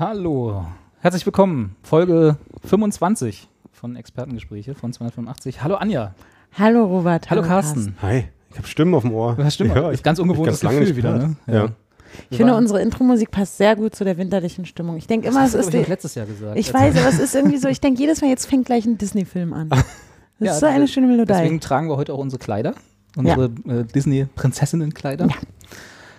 [0.00, 0.64] Hallo,
[1.00, 1.74] herzlich willkommen.
[1.82, 5.64] Folge 25 von Expertengespräche von 285.
[5.64, 6.14] Hallo Anja.
[6.56, 7.28] Hallo Robert.
[7.30, 7.96] Hallo, Carsten.
[8.00, 9.36] Hi, ich habe Stimmen auf dem Ohr.
[9.38, 9.74] Hast Stimmen.
[9.74, 11.36] Ja, ist ganz ungewohntes ganz lange Gefühl nicht wieder, ne?
[11.48, 11.68] Ja.
[12.30, 14.98] Ich finde, unsere Intro-Musik passt sehr gut zu der winterlichen Stimmung.
[14.98, 16.56] Ich denke immer, es ist ich, letztes Jahr gesagt.
[16.56, 18.98] Ich weiß, aber es ist irgendwie so, ich denke jedes Mal, jetzt fängt gleich ein
[18.98, 19.68] Disney-Film an.
[19.70, 19.84] Das
[20.38, 21.32] Ja, ist so eine schöne Melodie.
[21.32, 22.74] Deswegen tragen wir heute auch unsere Kleider,
[23.16, 25.26] unsere äh, Disney-Prinzessinnenkleider.
[25.26, 25.34] Ja.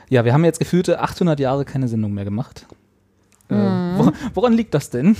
[0.10, 2.66] ja, wir haben jetzt gefühlte 800 Jahre keine Sendung mehr gemacht.
[3.50, 3.98] Äh, Mhm.
[3.98, 5.16] wor woran liegt das denn?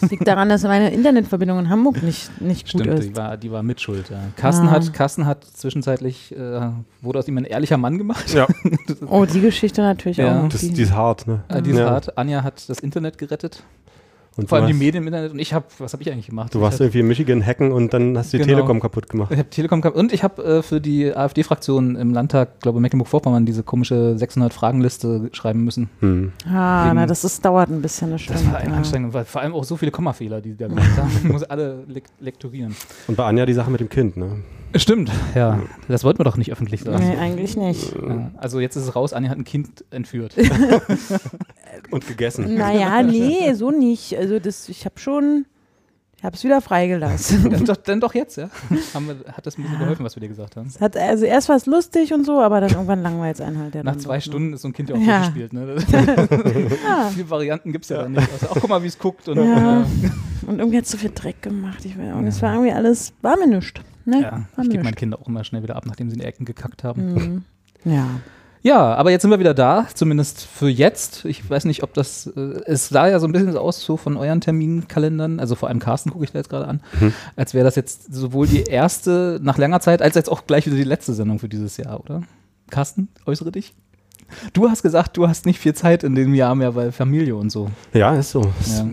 [0.00, 3.08] Das liegt daran, dass meine Internetverbindung in Hamburg nicht, nicht gut Stimmt, ist.
[3.10, 4.10] die war, die war mitschuld.
[4.10, 4.18] Ja.
[4.36, 4.72] Carsten, Ah.
[4.72, 6.68] hat, Carsten hat zwischenzeitlich, äh,
[7.02, 8.32] wurde aus ihm ein ehrlicher Mann gemacht.
[8.34, 8.46] Ja,
[9.08, 10.42] Oh, die Geschichte natürlich Ja.
[10.44, 10.48] auch.
[10.48, 11.40] das, Die- die ist hart, ne?
[11.48, 11.90] Äh, die ist ja.
[11.90, 12.16] hart.
[12.18, 13.62] Anja hat das Internet gerettet.
[14.38, 15.32] Und Vor allem die warst, Medien im Internet.
[15.32, 16.54] Und ich habe, was habe ich eigentlich gemacht?
[16.54, 18.54] Du warst ich irgendwie in Michigan hacken und dann hast du die Genau.
[18.58, 19.32] Telekom kaputt gemacht.
[19.32, 23.44] Ich habe Telekom gehabt und ich habe äh, für die AfD-Fraktion im Landtag, glaube Mecklenburg-Vorpommern,
[23.44, 25.90] diese komische 600-Fragen-Liste schreiben müssen.
[26.00, 26.32] Hm.
[26.46, 28.52] ah, wegen- na, das ist, dauert ein bisschen, das Das stimmt.
[28.54, 28.76] war ein ja.
[28.76, 31.10] anstrengend, weil vor allem auch so viele Kommafehler, die die da gemacht haben.
[31.22, 32.74] Ich muss alle lek lektorieren.
[33.06, 34.36] Und bei Anja die Sache mit dem Kind, ne?
[34.74, 35.60] Stimmt, ja.
[35.88, 37.02] Das wollten wir doch nicht öffentlich sagen.
[37.06, 37.92] Nee, eigentlich nicht.
[37.94, 40.34] Ja, also jetzt ist es raus, Anja hat ein Kind entführt.
[41.90, 42.54] Und gegessen.
[42.54, 44.16] Naja, nee, so nicht.
[44.16, 45.46] Also das, ich habe schon,
[46.16, 47.50] ich habe es wieder freigelassen.
[47.50, 48.50] dann, doch, dann doch jetzt, ja.
[48.92, 50.70] Haben wir, hat das ein bisschen geholfen, was wir dir gesagt haben.
[50.80, 53.74] Hat, also erst war es lustig und so, aber dann irgendwann langweilt es einen halt.
[53.74, 54.20] Ja Nach zwei?
[54.20, 55.18] Stunden ist so ein Kind ja auch Ja.
[55.30, 55.52] durchgespielt.
[55.54, 55.76] Ne?
[56.84, 57.10] Ja.
[57.14, 58.28] Viele Varianten gibt es ja, dann nicht.
[58.32, 59.28] Also, ach, guck mal, wie es guckt.
[59.28, 59.80] Und, Ja.
[59.82, 59.84] äh,
[60.46, 61.84] Und irgendwie hat es so viel Dreck gemacht.
[61.84, 63.80] Ich weiß, es war irgendwie alles, war mir nichts.
[64.08, 64.22] Ne?
[64.22, 64.96] ja, ich gebe meine nischt.
[64.96, 67.14] Kinder auch immer schnell wieder ab, nachdem sie in die Ecken gekackt haben.
[67.14, 67.44] Mhm.
[67.84, 68.06] Ja.
[68.60, 71.24] Ja, aber jetzt sind wir wieder da, zumindest für jetzt.
[71.24, 73.96] Ich weiß nicht, ob das, äh, es sah ja so ein bisschen so aus, so
[73.96, 76.80] von euren Terminkalendern, also vor allem Carsten gucke ich da jetzt gerade an,
[77.36, 80.74] als wäre das jetzt sowohl die erste nach langer Zeit, als jetzt auch gleich wieder
[80.74, 82.22] die letzte Sendung für dieses Jahr, oder?
[82.68, 83.74] Carsten, äußere dich.
[84.54, 87.50] Du hast gesagt, du hast nicht viel Zeit in dem Jahr mehr, weil Familie und
[87.50, 87.70] so.
[87.94, 88.42] Ja, ist so.
[88.60, 88.86] Ist Ja.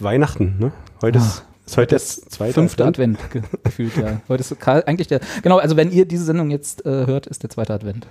[0.00, 0.72] Weihnachten, ne?
[1.00, 3.18] Heute ist, ist heute das zweite Fünfte Advent.
[3.18, 4.20] Advent, ge gefühlt, ja.
[4.28, 7.42] Heute ist Karl- eigentlich der, genau, also wenn ihr diese Sendung jetzt äh, hört, ist
[7.42, 8.06] der zweite Advent.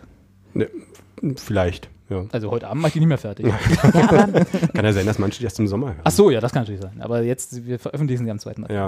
[0.53, 0.67] Ne,
[1.35, 2.25] vielleicht, ja.
[2.31, 3.45] Also heute Abend mache ich die nicht mehr fertig.
[4.73, 5.99] Kann ja sein, dass manche die erst im Sommer hören.
[6.03, 7.01] Ach so, ja, das kann natürlich sein.
[7.01, 8.79] Aber jetzt, wir veröffentlichen sie am zweiten Advent.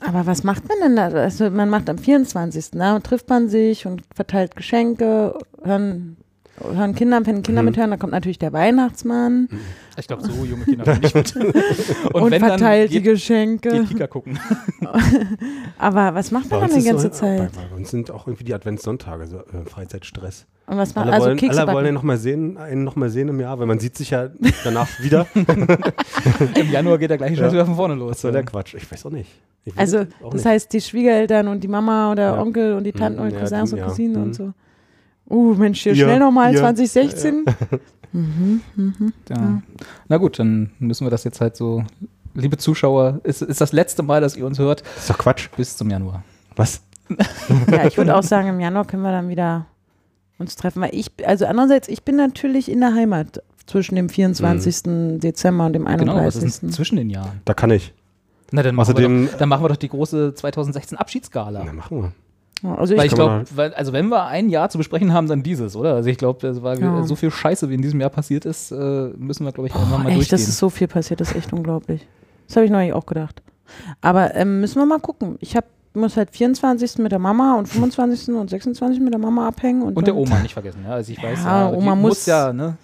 [0.00, 0.08] Ja.
[0.08, 1.08] aber was macht man denn da?
[1.08, 2.70] Also man macht am 24.
[2.72, 6.16] Da trifft man sich und verteilt Geschenke, hören,
[6.60, 7.68] hören Kinder, wenn Kinder Mhm.
[7.68, 9.48] mithören, dann kommt natürlich der Weihnachtsmann
[9.96, 11.34] Ich glaube, so junge Kinder hören nicht mit.
[11.36, 11.54] Und,
[12.14, 13.70] und, wenn, dann verteilt die geht, Geschenke.
[13.70, 14.38] geht Kika gucken.
[15.78, 17.52] aber was macht man dann die ganze so, Zeit?
[17.52, 20.46] Bei, bei uns sind auch irgendwie die Adventssonntage, so äh, Freizeitstress.
[20.66, 22.96] Und was macht Alle also wollen, Kekse alle wollen ihn noch mal sehen, einen noch
[22.96, 24.28] mal sehen im Jahr, weil man sieht sich ja
[24.64, 25.26] danach wieder.
[26.54, 27.52] Im Januar geht der gleiche Scheiß Ja.
[27.52, 28.12] wieder von vorne los.
[28.12, 28.74] Was soll der Quatsch?
[28.74, 29.30] Ich weiß auch nicht.
[29.76, 30.46] Also, auch das nicht.
[30.46, 32.40] heißt, die Schwiegereltern und die Mama oder Ja.
[32.42, 33.86] Onkel und die Tanten Mhm, und ja, Cousins die- und ja.
[33.86, 34.22] Cousinen Mhm.
[34.22, 34.52] und so.
[35.32, 36.60] Uh, Mensch, hier Ja, schnell nochmal ja.
[36.60, 37.44] 2016.
[38.14, 39.12] Mhm, mhm.
[39.30, 39.62] Ja.
[40.08, 41.82] Na gut, dann müssen wir das jetzt halt so.
[42.34, 45.48] Liebe Zuschauer, ist, ist das letzte Mal, dass ihr uns hört, Das ist doch Quatsch.
[45.56, 46.22] bis zum Januar.
[46.54, 46.82] Was?
[47.70, 49.64] Ja, ich würde auch sagen, im Januar können wir dann wieder
[50.38, 50.82] uns treffen.
[50.82, 55.18] Weil ich, also andererseits, ich bin natürlich in der Heimat zwischen dem 24.
[55.20, 56.44] Dezember und dem Genau, was 31.
[56.44, 57.40] ist denn zwischen den Jahren?
[57.46, 57.94] Da kann ich.
[58.50, 61.62] Na, dann machen, wir Außerdem- doch, dann machen wir doch die große 2016 Abschiedsgala.
[61.64, 62.12] Na, machen wir.
[62.62, 63.44] Also Weil ich, ich glaube,
[63.76, 65.94] also wenn wir ein Jahr zu besprechen haben, dann dieses, oder?
[65.94, 67.02] Also ich glaube, das war Ja.
[67.02, 68.74] so viel Scheiße, wie in diesem Jahr passiert ist, äh,
[69.16, 70.30] müssen wir, glaube ich, einfach oh, mal echt, durchgehen.
[70.38, 72.06] das ist so viel passiert, das ist echt unglaublich.
[72.46, 73.42] Das habe ich neulich auch gedacht.
[74.00, 75.36] Aber ähm, müssen wir mal gucken.
[75.40, 75.64] Ich hab,
[75.94, 76.98] muss halt 24.
[76.98, 78.34] mit der Mama und 25.
[78.34, 79.00] und 26.
[79.00, 79.82] mit der Mama abhängen.
[79.82, 80.92] Und, Und der Oma nicht vergessen, ja.
[80.92, 82.76] Also ich weiß, Ja, ja, Oma die muss- ja, ne?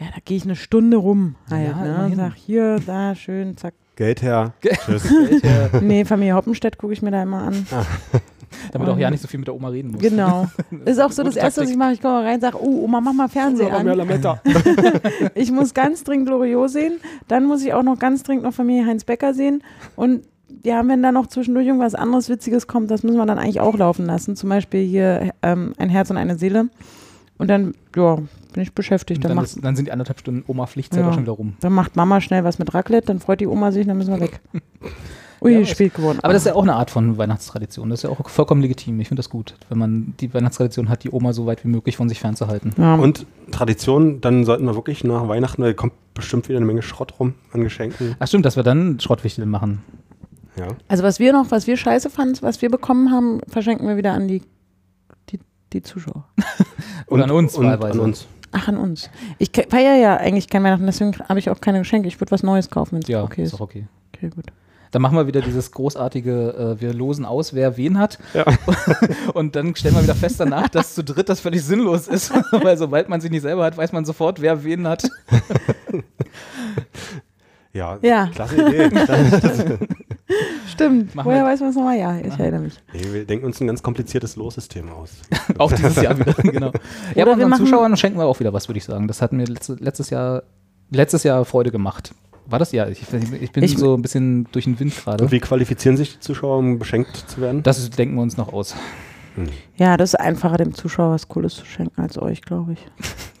[0.00, 2.12] Ja, da gehe ich eine Stunde rum halt, Ja, ne?
[2.16, 3.74] Sag hier, da, schön, zack.
[3.96, 4.54] Geld her.
[4.62, 5.04] Tschüss.
[5.42, 7.66] Äh, Nee, Familie Hoppenstedt gucke ich mir da immer an.
[8.72, 10.00] Damit auch ja nicht so viel mit der Oma reden muss.
[10.00, 10.48] Genau.
[10.84, 11.92] Ist auch so das Erste, was ich mache.
[11.92, 13.86] Ich komme rein und sage, oh, Oma, mach mal Fernsehen an.
[15.34, 16.94] Ich muss ganz dringend Loriot sehen.
[17.28, 19.62] Dann muss ich auch noch ganz dringend noch Familie Heinz Becker sehen.
[19.96, 20.22] Und
[20.64, 23.76] ja, wenn da noch zwischendurch irgendwas anderes Witziges kommt, das müssen wir dann eigentlich auch
[23.76, 24.36] laufen lassen.
[24.36, 26.68] Zum Beispiel hier ähm, ein Herz und eine Seele.
[27.38, 28.16] Und dann, ja,
[28.52, 29.24] bin ich beschäftigt.
[29.24, 31.08] Dann, dann, macht, ist, dann sind die anderthalb Stunden Oma-Pflichtzeit Ja.
[31.08, 31.54] auch schon wieder rum.
[31.60, 34.20] dann macht Mama schnell was mit Raclette, dann freut die Oma sich, dann müssen wir
[34.20, 34.40] weg.
[35.42, 36.18] Ui, Ja, spät geworden.
[36.22, 37.88] Aber das ist ja auch eine Art von Weihnachtstradition.
[37.90, 39.00] Das ist ja auch vollkommen legitim.
[39.00, 41.96] Ich finde das gut, wenn man die Weihnachtstradition hat, die Oma so weit wie möglich
[41.96, 42.72] von sich fernzuhalten.
[42.76, 42.94] ja.
[42.96, 47.14] Und Tradition, dann sollten wir wirklich nach Weihnachten, da kommt bestimmt wieder eine Menge Schrott
[47.18, 48.14] rum an Geschenken.
[48.18, 49.82] Ach stimmt, dass wir dann Schrottwichtel machen.
[50.56, 50.68] Ja.
[50.88, 54.12] Also was wir noch, was wir scheiße fanden, was wir bekommen haben, verschenken wir wieder
[54.12, 54.42] an die,
[55.30, 55.38] die,
[55.72, 56.24] die Zuschauer.
[57.06, 57.98] Oder an uns und wahlweise.
[57.98, 58.26] An uns.
[58.52, 59.08] Ach, an uns.
[59.38, 62.08] Ich feiere ja eigentlich kein Weihnachten, deswegen habe ich auch keine Geschenke.
[62.08, 63.54] Ich würde was Neues kaufen, wenn es Ja, okay ist ist.
[63.54, 63.86] auch okay.
[64.14, 64.46] Okay, gut.
[64.92, 68.18] Dann machen wir wieder dieses großartige, äh, wir losen aus, wer wen hat.
[68.34, 68.44] Ja.
[69.34, 72.32] Und dann stellen wir wieder fest danach, dass zu dritt das völlig sinnlos ist.
[72.50, 75.08] Weil sobald man sich nicht selber hat, weiß man sofort, wer wen hat.
[77.72, 78.26] Ja, Ja.
[78.34, 78.90] klasse Idee.
[80.68, 81.14] Stimmt.
[81.14, 81.98] Machen Woher weiß man es nochmal?
[81.98, 82.74] Ja, ich erinnere mich.
[82.92, 85.10] nee, wir denken uns ein ganz kompliziertes Lossystem aus.
[85.56, 86.72] Auch dieses Jahr wieder, genau.
[86.72, 89.06] Ja, Oder aber wir unseren machen- Zuschauern schenken wir auch wieder was, würde ich sagen.
[89.06, 90.42] Das hat mir letzte, letztes Jahr
[90.90, 92.12] letztes Jahr Freude gemacht.
[92.50, 92.88] War das ja?
[92.88, 93.02] Ich,
[93.40, 95.24] ich bin Ich- so ein bisschen durch den Wind gerade.
[95.24, 97.62] Und wie qualifizieren sich die Zuschauer, um beschenkt zu werden?
[97.62, 98.74] Das ist, denken wir uns noch aus.
[99.76, 102.80] Ja, das ist einfacher, dem Zuschauer was Cooles zu schenken als euch, glaube ich.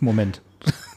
[0.00, 0.40] Moment.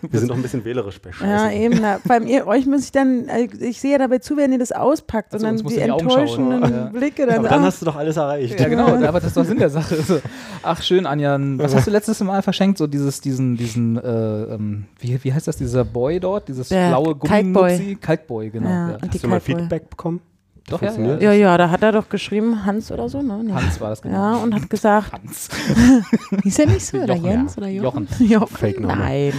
[0.10, 1.30] Wir sind doch ein bisschen wählerisch bei Scheiße.
[1.30, 1.80] Ja, eben.
[1.82, 4.52] Na, vor allem ihr, euch muss ich dann, äh, ich sehe ja dabei zu, wenn
[4.52, 6.62] ihr das auspackt Also und dann die schauen, enttäuschenden?
[6.62, 6.86] Ja.
[6.86, 7.26] Blicke.
[7.26, 8.60] Dann, Aber dann hast du doch alles erreicht.
[8.60, 9.96] Ja, genau, aber das ist doch Sinn der Sache.
[10.02, 10.20] So,
[10.62, 11.38] ach, schön, Anja.
[11.58, 12.78] Was hast du letztes Mal verschenkt?
[12.78, 16.48] So dieses, diesen, diesen, äh, ähm, wie, wie heißt das, dieser Boy dort?
[16.48, 17.78] Dieses Der blaue Kalkboy.
[17.78, 17.98] Gumminupsi?
[18.02, 18.70] Kalkboy, genau.
[18.70, 18.98] Ja, Ja.
[19.08, 19.40] Hast du mal.
[19.40, 20.22] Feedback bekommen?
[20.70, 23.44] Doch, ja, ja, ja, da hat er doch geschrieben, Hans oder so, ne?
[23.44, 23.52] Nee.
[23.52, 24.16] Hans war das genau.
[24.16, 25.50] Ja, und hat gesagt, Hans.
[26.44, 26.98] hieß er nicht so?
[27.04, 27.58] Oder Jochen, Jens ja.
[27.58, 28.08] oder Jochen?
[28.08, 28.28] Jochen.
[28.30, 28.58] Jochen?
[28.58, 28.96] Fake-Name.
[28.96, 29.34] Nein,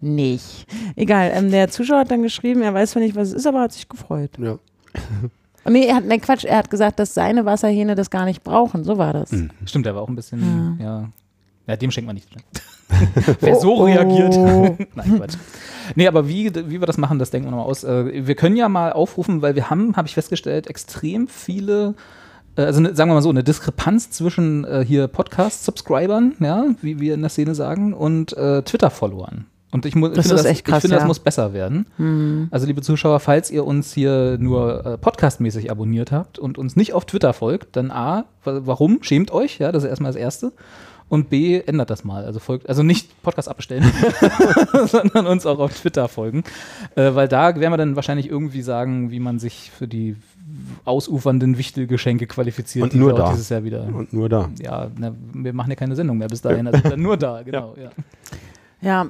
[0.00, 0.66] nicht.
[0.96, 3.60] Egal, ähm, der Zuschauer hat dann geschrieben, er weiß zwar nicht, was es ist, aber
[3.62, 4.30] hat sich gefreut.
[4.38, 4.58] Ja.
[5.68, 8.84] Nee, er hat, nee, Quatsch, er hat gesagt, dass seine Wasserhähne das gar nicht brauchen.
[8.84, 9.32] So war das.
[9.32, 9.50] Mhm.
[9.64, 10.84] Stimmt, der war auch ein bisschen, Ja.
[10.84, 11.08] ja.
[11.66, 12.28] Ja, dem schenkt man nicht.
[13.40, 13.84] Wer so Oh, oh.
[13.86, 14.32] reagiert.
[14.94, 15.34] Nein, Quatsch.
[15.96, 17.82] Nee, aber wie, wie wir das machen, das denken wir nochmal aus.
[17.82, 21.96] Äh, Wir können ja mal aufrufen, weil wir haben, habe ich festgestellt, extrem viele,
[22.56, 27.00] äh, also ne, sagen wir mal so, eine Diskrepanz zwischen äh, hier Podcast-Subscribern, ja, wie
[27.00, 29.46] wir in der Szene sagen, und äh, Twitter-Followern.
[29.72, 31.00] Und ich, mu- ich Das finde, ist das, echt krass, ich finde ja.
[31.00, 31.86] das muss besser werden.
[31.96, 32.48] Hm.
[32.50, 36.92] Also liebe Zuschauer, falls ihr uns hier nur äh, podcastmäßig abonniert habt und uns nicht
[36.92, 39.02] auf Twitter folgt, dann A, wa- warum?
[39.02, 40.52] Schämt euch, ja, das ist erstmal das Erste.
[41.08, 42.24] Und B, ändert das mal.
[42.24, 43.84] Also folgt, also nicht Podcast abbestellen,
[44.86, 46.42] sondern uns auch auf Twitter folgen.
[46.96, 50.16] Äh, weil da werden wir dann wahrscheinlich irgendwie sagen, wie man sich für die
[50.84, 53.30] ausufernden Wichtelgeschenke qualifiziert, Und die nur da.
[53.30, 53.82] dieses Jahr wieder.
[53.84, 54.48] Und nur da.
[54.60, 57.74] Ja, na, wir machen ja keine Sendung mehr bis dahin, also dann nur da, genau.
[57.76, 57.84] Ja.
[57.84, 57.90] Ja,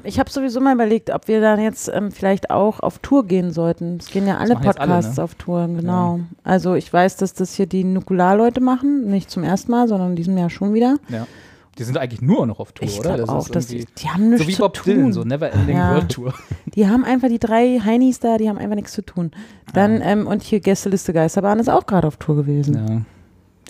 [0.05, 3.51] ich habe sowieso mal überlegt, ob wir dann jetzt ähm, vielleicht auch auf Tour gehen
[3.51, 3.99] sollten.
[3.99, 5.25] Es gehen ja alle jetzt alle, Podcasts ne?
[5.25, 6.21] auf Tour, genau.
[6.45, 10.17] Also ich weiß, dass das hier die Nukular-Leute machen, nicht zum ersten Mal, sondern in
[10.17, 10.97] diesem Jahr schon wieder.
[11.09, 11.27] ja.
[11.79, 13.17] Die sind eigentlich nur noch auf Tour, ich oder?
[13.17, 14.95] glaube auch, ist dass die, die haben nichts so wie zu Bob tun.
[14.95, 15.93] Dylan, so Never Ending Ja.
[15.93, 16.33] World Tour.
[16.75, 19.31] Die haben einfach die drei Heinis da, die haben einfach nichts zu tun.
[19.75, 22.75] Dann, ähm, und hier Gästeliste Geisterbahn ist auch gerade auf Tour gewesen.
[22.75, 23.03] Ja.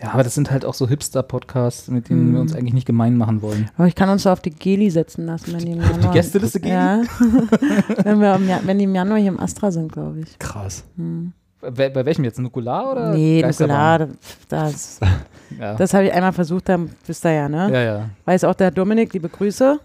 [0.03, 2.33] Ja, aber das sind halt auch so Hipster-Podcasts, mit denen Hm.
[2.35, 3.71] wir uns eigentlich nicht gemein machen wollen.
[3.77, 6.13] Aber ich kann uns so auf die Geli setzen lassen, wenn die im Januar.
[6.13, 6.75] Gästeliste Geli?
[6.75, 7.03] Ja.
[8.05, 10.39] wenn, wir im, Ja- wenn die im Januar hier im Astra sind, glaube ich.
[10.39, 10.85] Krass.
[10.97, 11.33] Hm.
[11.61, 12.39] Bei, bei welchem jetzt?
[12.39, 13.13] Nukular oder?
[13.15, 13.43] Nee?
[13.43, 14.09] Nukular,
[14.49, 15.01] das,
[15.59, 15.75] Ja.
[15.75, 17.71] das habe ich einmal versucht, da wisst ihr ja, ne?
[17.73, 18.11] ja, ja.
[18.25, 19.79] Weiß auch der Dominik, liebe Grüße.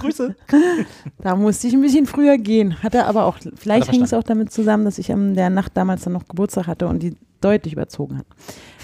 [0.00, 0.34] Grüße.
[1.18, 2.82] Da musste ich ein bisschen früher gehen.
[2.82, 6.04] Hatte aber auch, vielleicht hing es auch damit zusammen, dass ich in der Nacht damals
[6.04, 8.26] dann noch Geburtstag hatte und die deutlich überzogen hat.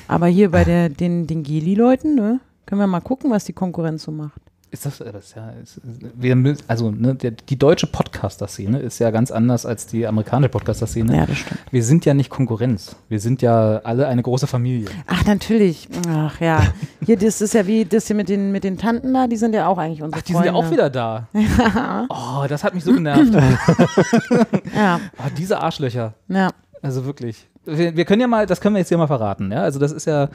[0.08, 4.04] Aber hier bei der, den, den Geli-Leuten, ne, können wir mal gucken, was die Konkurrenz
[4.04, 4.40] so macht.
[4.72, 9.10] Ist das, äh, das ja, ist, wir, also ne, der, die deutsche Podcaster-Szene ist ja
[9.12, 11.16] ganz anders als die amerikanische Podcaster-Szene.
[11.16, 11.60] Ja, das stimmt.
[11.70, 12.96] Wir sind ja nicht Konkurrenz.
[13.08, 14.88] Wir sind ja alle eine große Familie.
[15.06, 15.88] Ach, natürlich.
[16.08, 16.62] Ach ja.
[17.04, 19.54] Hier, das ist ja wie das hier mit den, mit den Tanten da, die sind
[19.54, 20.68] ja auch eigentlich unsere Ach, die sind ja Freunde.
[20.68, 21.28] auch wieder da.
[22.08, 23.32] Oh, das hat mich so genervt.
[24.74, 26.14] Ja, oh, diese Arschlöcher.
[26.28, 26.50] ja.
[26.82, 27.48] Also wirklich.
[27.66, 29.62] Wir, wir können ja mal, das können wir jetzt hier mal verraten, ja.
[29.62, 30.28] Also das ist ja,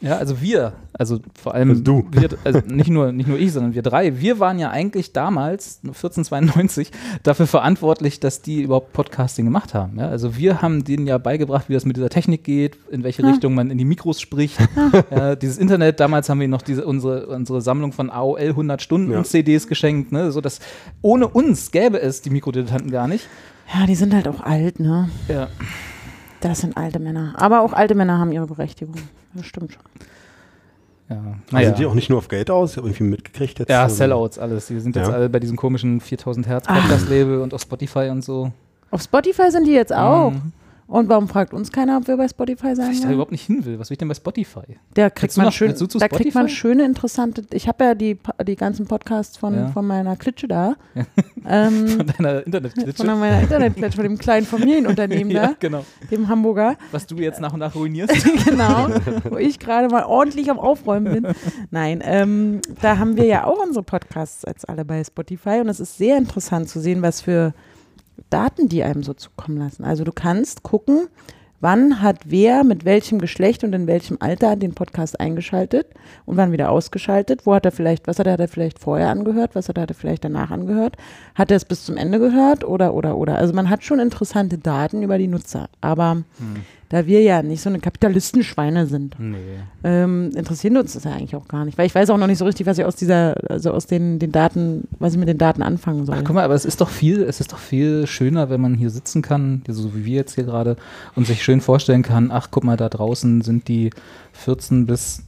[0.00, 2.06] ja, also wir, also vor allem Also du.
[2.10, 5.80] wir, also nicht nur, nicht nur ich, sondern wir drei, wir waren ja eigentlich damals,
[5.84, 6.90] 1492,
[7.22, 9.98] dafür verantwortlich, dass die überhaupt Podcasting gemacht haben.
[9.98, 10.08] Ja?
[10.08, 13.54] Also wir haben denen ja beigebracht, wie das mit dieser Technik geht, in welche Richtung
[13.54, 14.58] man in die Mikros spricht.
[15.10, 19.12] ja, dieses Internet, damals haben wir noch diese, unsere, unsere Sammlung von AOL 100 Stunden
[19.12, 19.22] Ja.
[19.22, 20.32] CDs geschenkt, ne?
[20.32, 20.58] so dass
[21.02, 23.28] ohne uns gäbe es die Mikrodilettanten gar nicht.
[23.72, 25.08] Ja, die sind halt auch alt, ne?
[25.28, 25.48] Ja.
[26.44, 27.34] Das sind alte Männer.
[27.38, 28.96] Aber auch alte Männer haben ihre Berechtigung.
[29.32, 29.82] Das stimmt schon.
[31.08, 31.66] Ja, Also naja.
[31.68, 32.72] Sind die auch nicht nur auf Geld aus?
[32.72, 33.68] Ich habe irgendwie mitgekriegt jetzt.
[33.70, 34.66] Ja, ähm, Sellouts, alles.
[34.66, 35.14] Die sind jetzt Ja.
[35.14, 36.74] alle bei diesem komischen 4000 Hertz Ah.
[36.80, 38.52] Podcast-Label und auf Spotify und so.
[38.90, 40.30] Auf Spotify sind die jetzt auch.
[40.32, 40.52] Mhm.
[40.86, 43.14] Und warum fragt uns keiner, ob wir bei Spotify Weil sein ich da wollen?
[43.14, 43.78] überhaupt nicht hin will.
[43.78, 44.60] Was will ich denn bei Spotify?
[44.92, 47.42] Da kriegt man, noch- schön, da kriegt man schöne, interessante.
[47.52, 49.68] Ich habe ja die, die ganzen Podcasts von, Ja.
[49.68, 50.74] von meiner Klitsche da.
[51.46, 53.04] Ähm, Von deiner von Internetklitsche?
[53.06, 55.84] meiner Internetklitsche, von dem kleinen Familienunternehmen Ja, da, genau.
[56.10, 56.76] dem Hamburger.
[56.92, 58.14] Was du jetzt nach und nach ruinierst.
[58.44, 58.88] genau,
[59.30, 61.32] wo ich gerade mal ordentlich am Aufräumen bin.
[61.70, 65.80] Nein, ähm, da haben wir ja auch unsere Podcasts als alle bei Spotify und es
[65.80, 67.54] ist sehr interessant zu sehen, was für
[68.30, 69.84] Daten die einem so zukommen lassen.
[69.84, 71.08] Also du kannst gucken,
[71.60, 75.86] wann hat wer mit welchem Geschlecht und in welchem Alter den Podcast eingeschaltet
[76.26, 77.46] und wann wieder ausgeschaltet.
[77.46, 79.84] Wo hat er vielleicht, was hat er, hat er vielleicht vorher angehört, was hat er,
[79.84, 80.96] hat er vielleicht danach angehört?
[81.34, 83.36] Hat er es bis zum Ende gehört oder, oder, oder?
[83.38, 86.24] Also man hat schon interessante Daten über die Nutzer, aber
[86.88, 89.36] da wir ja nicht so eine Kapitalistenschweine sind, nee.
[89.82, 91.78] ähm, interessieren uns das ja eigentlich auch gar nicht.
[91.78, 94.18] Weil ich weiß auch noch nicht so richtig, was ich aus dieser, also aus den,
[94.18, 96.16] den Daten, was ich mit den Daten anfangen soll.
[96.18, 98.74] Ach, guck mal, aber es ist doch viel, es ist doch viel schöner, wenn man
[98.74, 100.76] hier sitzen kann, so wie wir jetzt hier gerade,
[101.14, 103.90] und sich schön vorstellen kann, ach, guck mal, da draußen sind die
[104.32, 105.22] 14 bis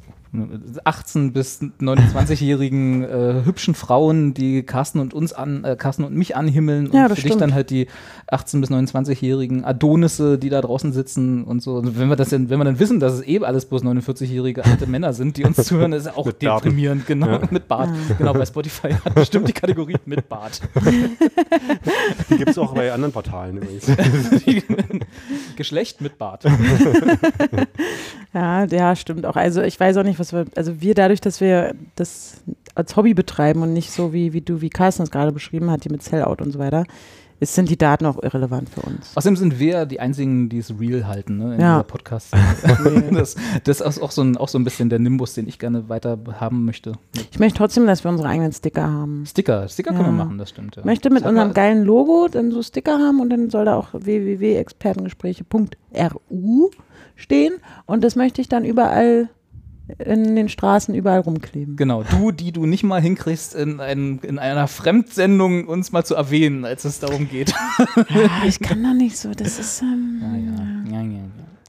[0.85, 6.37] 18 bis 29-jährigen äh, hübschen Frauen, die Carsten und uns an, äh, Carsten und mich
[6.37, 7.43] anhimmeln Ja, und das für dich stimmt.
[7.43, 7.87] dann halt die
[8.29, 11.77] 18 bis 29-jährigen Adonisse, die da draußen sitzen und so.
[11.77, 14.65] Und wenn wir das denn, wenn wir dann wissen, dass es eben alles bloß 49-jährige
[14.65, 17.91] alte Männer sind, die uns zuhören, ist ja auch Mit deprimierend, genau, mit Bart.
[18.19, 20.61] Genau, bei Spotify hat bestimmt die Kategorie mit Bart.
[22.31, 23.87] Die gibt es auch bei anderen Portalen übrigens.
[25.57, 26.45] Geschlecht mit Bart.
[28.35, 29.37] Ja, ja, stimmt auch.
[29.37, 32.43] Also ich weiß auch nicht, was wir, also wir dadurch, dass wir das
[32.75, 35.85] als Hobby betreiben und nicht so wie, wie du, wie Carsten es gerade beschrieben hat,
[35.85, 36.85] die mit Sellout und so weiter,
[37.39, 39.11] ist, sind die Daten auch irrelevant für uns.
[39.15, 41.75] Außerdem sind wir die einzigen, die es real halten, ne, in Ja.
[41.75, 42.29] dieser Podcast.
[43.13, 45.87] das, das ist auch so, ein, auch so ein bisschen der Nimbus, den ich gerne
[45.91, 46.93] weiter haben möchte.
[47.31, 49.27] Ich möchte trotzdem, dass wir unsere eigenen Sticker haben.
[49.27, 50.09] Sticker, Sticker können Ja.
[50.13, 50.77] wir machen, das stimmt.
[50.77, 50.81] Ja.
[50.83, 53.89] Ich möchte mit unserem geilen Logo dann so Sticker haben und dann soll da auch
[53.93, 56.71] www.expertengespräche.ru
[57.17, 57.55] stehen
[57.87, 59.29] und das möchte ich dann überall
[59.99, 61.77] in den Straßen überall rumkleben.
[61.77, 66.15] Genau, du, die du nicht mal hinkriegst, in, ein, in einer Fremdsendung uns mal zu
[66.15, 67.55] erwähnen, als es darum geht.
[68.09, 71.19] Ja, ich kann da nicht so, das ist ähm, Ja, ja, ja, ja.
[71.19, 71.23] ja.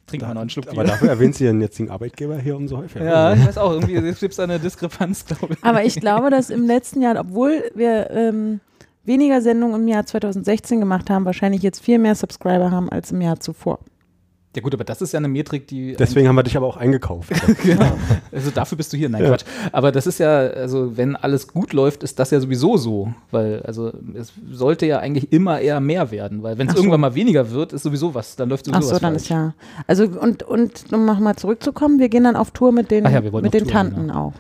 [0.08, 0.92] Trink mal noch einen Schluck Aber Bier.
[0.92, 3.04] dafür erwähnt sie ihren jetzigen Arbeitgeber hier umso häufiger.
[3.04, 5.64] Ja, ich weiß auch, irgendwie gibt es da eine Diskrepanz, glaube ich.
[5.64, 8.62] Aber ich glaube, dass im letzten Jahr, obwohl wir ähm,
[9.04, 13.22] weniger Sendungen im Jahr 2016 gemacht haben, wahrscheinlich jetzt viel mehr Subscriber haben als im
[13.22, 13.80] Jahr zuvor.
[14.58, 16.78] Ja gut, aber das ist ja eine Metrik, die Deswegen haben wir dich aber auch
[16.78, 17.30] eingekauft.
[17.64, 17.96] genau.
[18.32, 19.08] Also dafür bist du hier.
[19.08, 19.44] Nein, Quatsch.
[19.72, 23.14] Aber das ist ja, also wenn alles gut läuft, ist das ja sowieso so.
[23.30, 26.42] Weil, also es sollte ja eigentlich immer eher mehr werden.
[26.42, 26.82] Weil wenn es Ach so.
[26.82, 29.22] irgendwann mal weniger wird, ist sowieso was, dann läuft Ach sowieso so, was dann falsch.
[29.26, 29.54] ist ja.
[29.86, 33.22] Also und, und um nochmal zurückzukommen, wir gehen dann auf Tour mit den, Ach ja,
[33.22, 34.34] mit den Tour Tanten auch.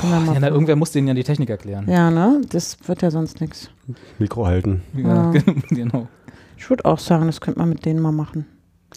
[0.00, 1.86] Können wir mal Ja, na, irgendwer muss denen ja die Technik erklären.
[1.90, 2.40] ja, ne?
[2.50, 3.68] Das wird ja sonst nichts.
[4.20, 4.82] Mikro halten.
[4.94, 5.42] Ja, Ja.
[5.70, 6.06] genau.
[6.56, 8.46] Ich würde auch sagen, das könnte man mit denen mal machen.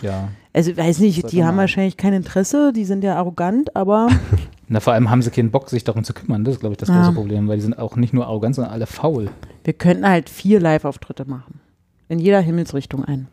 [0.01, 0.29] Ja.
[0.53, 4.07] Also, weiß nicht, Sollte die haben wahrscheinlich kein Interesse, die sind ja arrogant, aber
[4.67, 6.43] Na, vor allem haben sie keinen Bock, sich darum zu kümmern.
[6.45, 7.01] Das ist, glaube ich, das Ja.
[7.01, 9.29] große Problem, weil die sind auch nicht nur arrogant, sondern alle faul.
[9.65, 11.59] wir könnten halt vier Live-Auftritte machen.
[12.07, 13.27] In jeder Himmelsrichtung ein.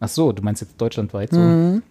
[0.00, 1.38] Ach so, du meinst jetzt deutschlandweit so?
[1.40, 1.82] Mhm.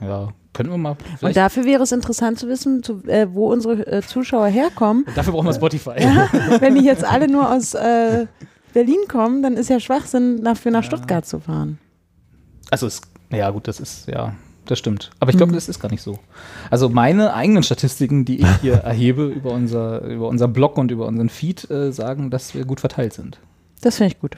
[0.00, 0.96] Ja, können wir mal.
[1.20, 5.04] Und dafür wäre es interessant zu wissen, zu, äh, wo unsere äh, Zuschauer herkommen.
[5.14, 5.90] dafür brauchen wir Spotify.
[6.60, 8.26] Wenn die jetzt alle nur aus äh,
[8.74, 11.78] Berlin kommen, dann ist ja Schwachsinn, dafür nach Stuttgart zu fahren.
[12.72, 15.10] Also es, ja gut, das ist, ja, das stimmt.
[15.20, 15.56] Aber ich glaube, Mhm.
[15.56, 16.18] das ist gar nicht so.
[16.70, 21.06] Also meine eigenen Statistiken, die ich hier erhebe über unser, über unser Blog und über
[21.06, 23.38] unseren Feed, äh, sagen, dass wir gut verteilt sind.
[23.82, 24.36] Das finde ich gut.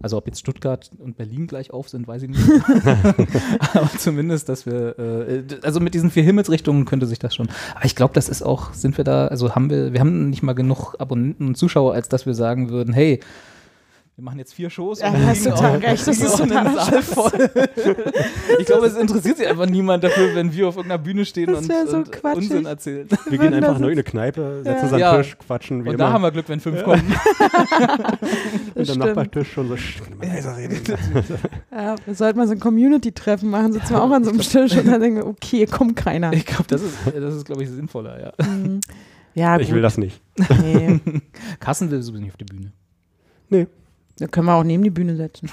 [0.00, 2.42] Also ob jetzt Stuttgart und Berlin gleich auf sind, weiß ich nicht.
[3.74, 7.48] Aber zumindest, dass wir, äh, also mit diesen vier Himmelsrichtungen könnte sich das schon.
[7.74, 10.42] Aber ich glaube, das ist auch, sind wir da, also haben wir, wir haben nicht
[10.42, 13.20] mal genug Abonnenten und Zuschauer, als dass wir sagen würden, hey,
[14.16, 16.48] wir machen jetzt vier Shows Ja, und wir hast total auch- recht, das ist einen
[16.50, 17.50] totaler Saal voll.
[18.58, 21.58] ich glaube, es interessiert sich einfach niemand dafür, wenn wir auf irgendeiner Bühne stehen Das
[21.68, 22.24] und, so und.
[22.36, 23.06] Unsinn erzählen.
[23.28, 24.72] Wir gehen einfach in eine Kneipe, setzen Ja.
[24.72, 25.16] uns an den Ja.
[25.18, 26.04] Tisch, quatschen wie Und immer.
[26.04, 27.02] da haben wir Glück, wenn fünf kommen.
[28.74, 28.98] und am.
[28.98, 30.80] Nachbartisch schon so, "Sch, mal leiser reden.
[31.70, 34.76] Ja, wir sollten mal so ein Community-Treffen machen, sitzen wir auch an so einem Tisch
[34.76, 36.32] und dann denken wir, okay, hier kommt keiner.
[36.32, 38.32] Ich glaube, das ist, das ist glaube ich, sinnvoller, ja.
[38.46, 38.80] Mhm.
[39.34, 40.22] Ja, Ich will das nicht.
[40.62, 41.00] Nee.
[41.60, 42.72] Carsten will sowieso nicht auf die Bühne.
[43.50, 43.66] Nee.
[44.18, 45.50] Da können wir auch neben die Bühne setzen.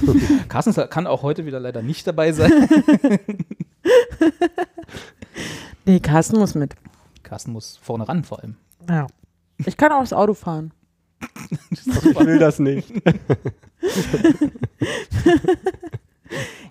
[0.48, 2.52] Carsten kann auch heute wieder leider nicht dabei sein.
[5.88, 6.74] Nee, Carsten muss mit.
[7.22, 8.56] Carsten muss vorne ran vor allem.
[8.88, 9.06] Ja.
[9.64, 10.72] Ich kann auch das Auto fahren.
[11.70, 12.92] Ich will das nicht.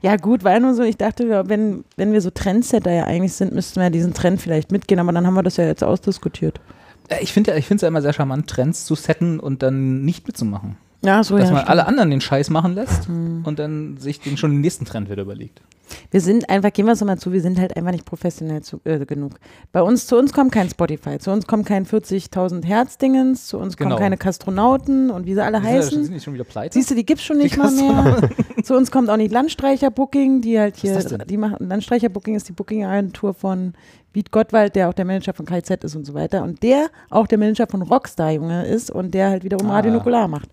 [0.01, 3.33] Ja, gut, war ja nur so, ich dachte, wenn, wenn wir so Trendsetter ja eigentlich
[3.33, 5.83] sind, müssten wir ja diesen Trend vielleicht mitgehen, aber dann haben wir das ja jetzt
[5.83, 6.59] ausdiskutiert.
[7.07, 9.63] Äh, Ich finde ja, ich finde es ja immer sehr charmant, Trends zu setten und
[9.63, 10.77] dann nicht mitzumachen.
[11.05, 11.69] Ja, so dass ja, man stimmt.
[11.69, 15.21] alle anderen den Scheiß machen lässt und dann sich den schon den nächsten Trend wieder
[15.21, 15.61] überlegt.
[16.09, 18.81] Wir sind einfach, gehen wir es mal zu, wir sind halt einfach nicht professionell zu,
[18.85, 19.33] äh, genug.
[19.71, 23.77] Bei uns, zu uns kommt kein Spotify, zu uns kommt kein 40.000 Hertz-Dingens, zu uns
[23.77, 23.91] Genau.
[23.91, 26.05] kommen keine Kastronauten und wie sie alle heißen.
[26.05, 26.73] Sind die schon wieder pleite?
[26.73, 28.29] Siehst du, die gibt's schon Die nicht mal mehr.
[28.63, 33.35] Zu uns kommt auch nicht Landstreicher-Booking, die halt hier, die machen, Landstreicher-Booking ist die Booking-Agentur
[33.35, 33.73] von
[34.11, 36.41] Wied Gottwald, der auch der Manager von KZ ist und so weiter.
[36.41, 39.75] Und der auch der Manager von Rockstar, Junge, ist und der halt wiederum Ah.
[39.75, 40.49] Radio Nukular macht.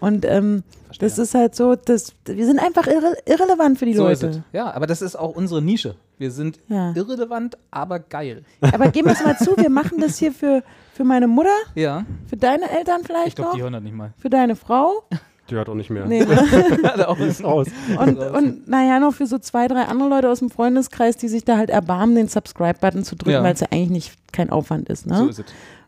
[0.00, 0.62] Und ähm,
[0.98, 4.38] das ist halt so, das, wir sind einfach irre, irrelevant für die so ist Leute.
[4.38, 4.42] es.
[4.52, 5.94] Ja, aber das ist auch unsere Nische.
[6.18, 6.92] Wir sind Ja.
[6.94, 8.44] irrelevant, aber geil.
[8.60, 10.62] Aber gehen wir es mal zu, wir machen das hier für,
[10.94, 13.94] für meine Mutter, Ja, für deine Eltern ich vielleicht glaube, noch, die hören das nicht
[13.94, 14.12] mal.
[14.18, 15.02] für deine Frau
[15.48, 16.04] Die hört auch nicht mehr.
[16.06, 17.08] nee, ne?
[17.08, 17.68] Auch Ist raus.
[17.98, 21.44] und, und naja, noch für so zwei, drei andere Leute aus dem Freundeskreis, die sich
[21.44, 23.42] da halt erbarmen, den Subscribe-Button zu drücken, Ja.
[23.42, 25.06] weil es ja eigentlich nicht kein Aufwand ist.
[25.06, 25.16] Ne?
[25.16, 25.44] So ist es.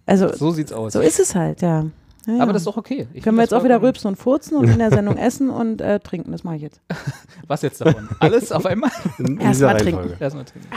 [0.06, 0.94] also so, So sieht's aus.
[0.94, 1.84] ist es halt, ja.
[2.26, 2.42] Ja, ja.
[2.42, 3.06] Aber das ist doch okay.
[3.12, 5.80] Ich Können wir jetzt auch wieder rülpsen und furzen und in der Sendung essen und
[5.80, 6.32] äh, trinken.
[6.32, 6.80] Das mache ich jetzt.
[7.46, 8.08] Was jetzt davon?
[8.20, 8.90] Alles auf einmal?
[9.18, 10.10] In, in Erst dieser mal trinken.
[10.20, 10.68] Erstmal trinken.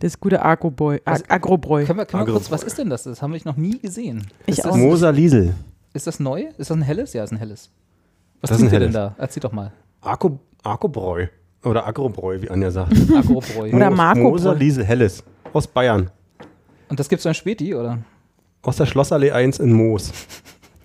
[0.00, 0.98] Das gute Agrobräu.
[0.98, 3.04] Können wir, können wir Agro- kurz, was ist denn das?
[3.04, 4.26] Das haben wir noch nie gesehen.
[4.46, 5.54] Ich ist, auch das, Moser Liesel.
[5.92, 6.46] ist das neu?
[6.58, 7.12] Ist das ein helles?
[7.12, 7.70] Ja, ist ein helles.
[8.40, 9.14] Was Das trinkt ihr denn da?
[9.18, 9.72] Erzähl doch mal.
[10.00, 11.26] Arko, Arkobräu.
[11.64, 12.92] Oder Agrobräu, wie Anja sagt.
[13.16, 13.72] Agrobräu.
[13.72, 14.54] Oder Marco Moser.
[14.54, 15.22] Liesel Helles.
[15.52, 16.10] Aus Bayern.
[16.90, 17.98] Und das gibt's beim Späti, oder?
[18.64, 20.10] Aus der Schlossallee 1 in Moos.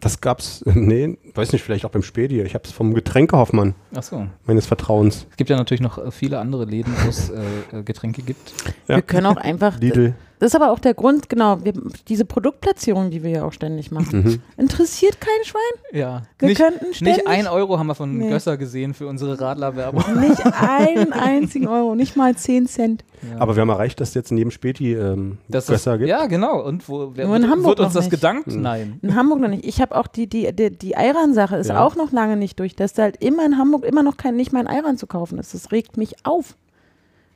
[0.02, 2.42] Das gab's, nee, weiß nicht, vielleicht auch beim Spedi.
[2.42, 4.28] Ich hab's vom Getränkehoffmann Achso.
[4.46, 5.28] meines Vertrauens.
[5.30, 8.54] Es gibt ja natürlich noch äh, viele andere Läden, wo es äh, äh, Getränke gibt.
[8.88, 8.96] Ja.
[8.96, 9.80] Wir können auch einfach.
[9.80, 10.14] Lidl.
[10.40, 11.74] Das ist aber auch der Grund, genau, wir,
[12.08, 14.42] diese Produktplatzierung, die wir ja auch ständig machen, Mhm.
[14.58, 15.60] interessiert kein Schwein.
[15.92, 16.24] Ja.
[16.40, 17.18] Wir nicht, könnten ständig.
[17.18, 18.30] nicht ein Euro haben wir von Nee.
[18.30, 20.04] Gösser gesehen für unsere Radlerwerbung.
[20.22, 23.04] Nicht einen einzigen Euro, nicht mal 10 Cent.
[23.30, 23.42] Ja.
[23.42, 26.10] Aber wir haben erreicht, dass es jetzt in jedem Späti ähm, Dass Gösser das, gibt.
[26.10, 26.64] Ja, genau.
[26.64, 28.12] Und wo wer, Nur in wird, Hamburg wird uns noch das nicht.
[28.12, 28.48] gedankt?
[28.48, 28.62] Hm.
[28.62, 29.00] Nein.
[29.02, 29.66] In Hamburg noch nicht.
[29.66, 31.84] Ich habe auch die, die, die, die Ayran-Sache ist Ja.
[31.84, 34.54] auch noch lange nicht durch, dass da halt immer in Hamburg immer noch kein, nicht
[34.54, 35.54] mal ein Ayran zu kaufen ist.
[35.54, 36.56] Das regt mich auf,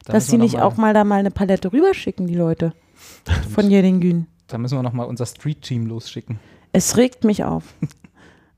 [0.06, 2.72] Da dass sie nicht mal, auch mal da mal eine Palette rüberschicken, die Leute.
[3.54, 4.28] Von Jedingün.
[4.48, 6.40] Da müssen wir nochmal unser Street-Team losschicken.
[6.74, 7.74] Es regt mich auf.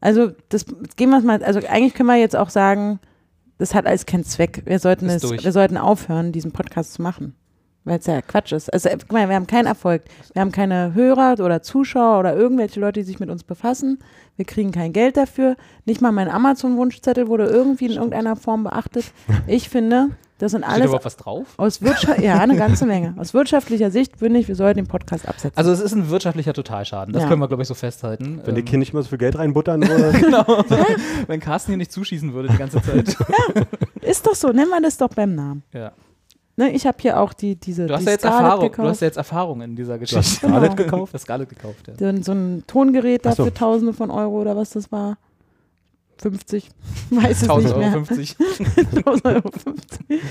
[0.01, 0.65] Also, das
[0.97, 2.99] gehen wir mal, also eigentlich können wir jetzt auch sagen,
[3.57, 4.61] das hat alles keinen Zweck.
[4.65, 5.43] Wir sollten, Ist es, durch.
[5.43, 7.35] wir sollten aufhören, diesen Podcast zu machen.
[7.85, 8.73] Weil es ja Quatsch ist.
[8.73, 10.03] Also, äh, guck mal, wir haben keinen Erfolg.
[10.33, 13.99] Wir haben keine Hörer oder Zuschauer oder irgendwelche Leute, die sich mit uns befassen.
[14.37, 15.55] Wir kriegen kein Geld dafür.
[15.85, 19.05] Nicht mal mein Amazon-Wunschzettel wurde irgendwie in irgendeiner Form beachtet.
[19.45, 21.47] Ich finde, das sind Steht alles überhaupt was drauf?
[21.57, 23.15] aus Wirtschaft, ja, eine ganze Menge.
[23.17, 25.57] Aus wirtschaftlicher Sicht finde ich, wir sollten den Podcast absetzen.
[25.57, 27.13] Also es ist ein wirtschaftlicher Totalschaden.
[27.13, 27.29] Das Ja.
[27.29, 28.41] können wir, glaube ich, so festhalten.
[28.43, 30.11] Wenn die Ähm, Kinder nicht mehr so viel Geld reinbuttern würde.
[30.19, 30.45] genau.
[31.27, 33.15] Wenn Carsten hier nicht zuschießen würde die ganze Zeit.
[34.01, 35.63] ist doch so, nennen wir das doch beim Namen.
[35.73, 35.91] ja.
[36.57, 38.61] Ne, ich habe hier auch die, diese Du hast die ja jetzt Scarlett Erfahrung.
[38.63, 38.85] gekauft.
[38.85, 40.39] Du hast ja jetzt Erfahrung in dieser Du hast Geschichte.
[40.47, 40.53] Genau.
[40.59, 41.11] Scarlett gekauft?
[41.13, 41.93] Das Scarlett gekauft, ja.
[41.99, 43.43] so, ein- so ein Tongerät Ach so.
[43.43, 45.17] dafür Tausende von Euro oder was das war.
[46.17, 46.69] 50.
[47.11, 48.05] Weiß es 1000 nicht Euro mehr.
[48.05, 48.35] 50.
[48.95, 50.21] 1000 Euro 50.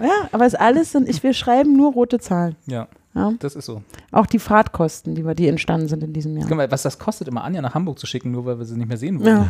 [0.00, 2.56] Ja, aber es alles sind, ich, wir schreiben nur rote Zahlen.
[2.66, 3.32] Ja, Ja.
[3.40, 3.82] das ist so.
[4.12, 6.70] Auch die Fahrtkosten, die, wir, die entstanden sind in diesem Jahr.
[6.70, 8.96] Was das kostet, immer Anja nach Hamburg zu schicken, nur weil wir sie nicht mehr
[8.96, 9.26] sehen wollen.
[9.28, 9.48] Ja,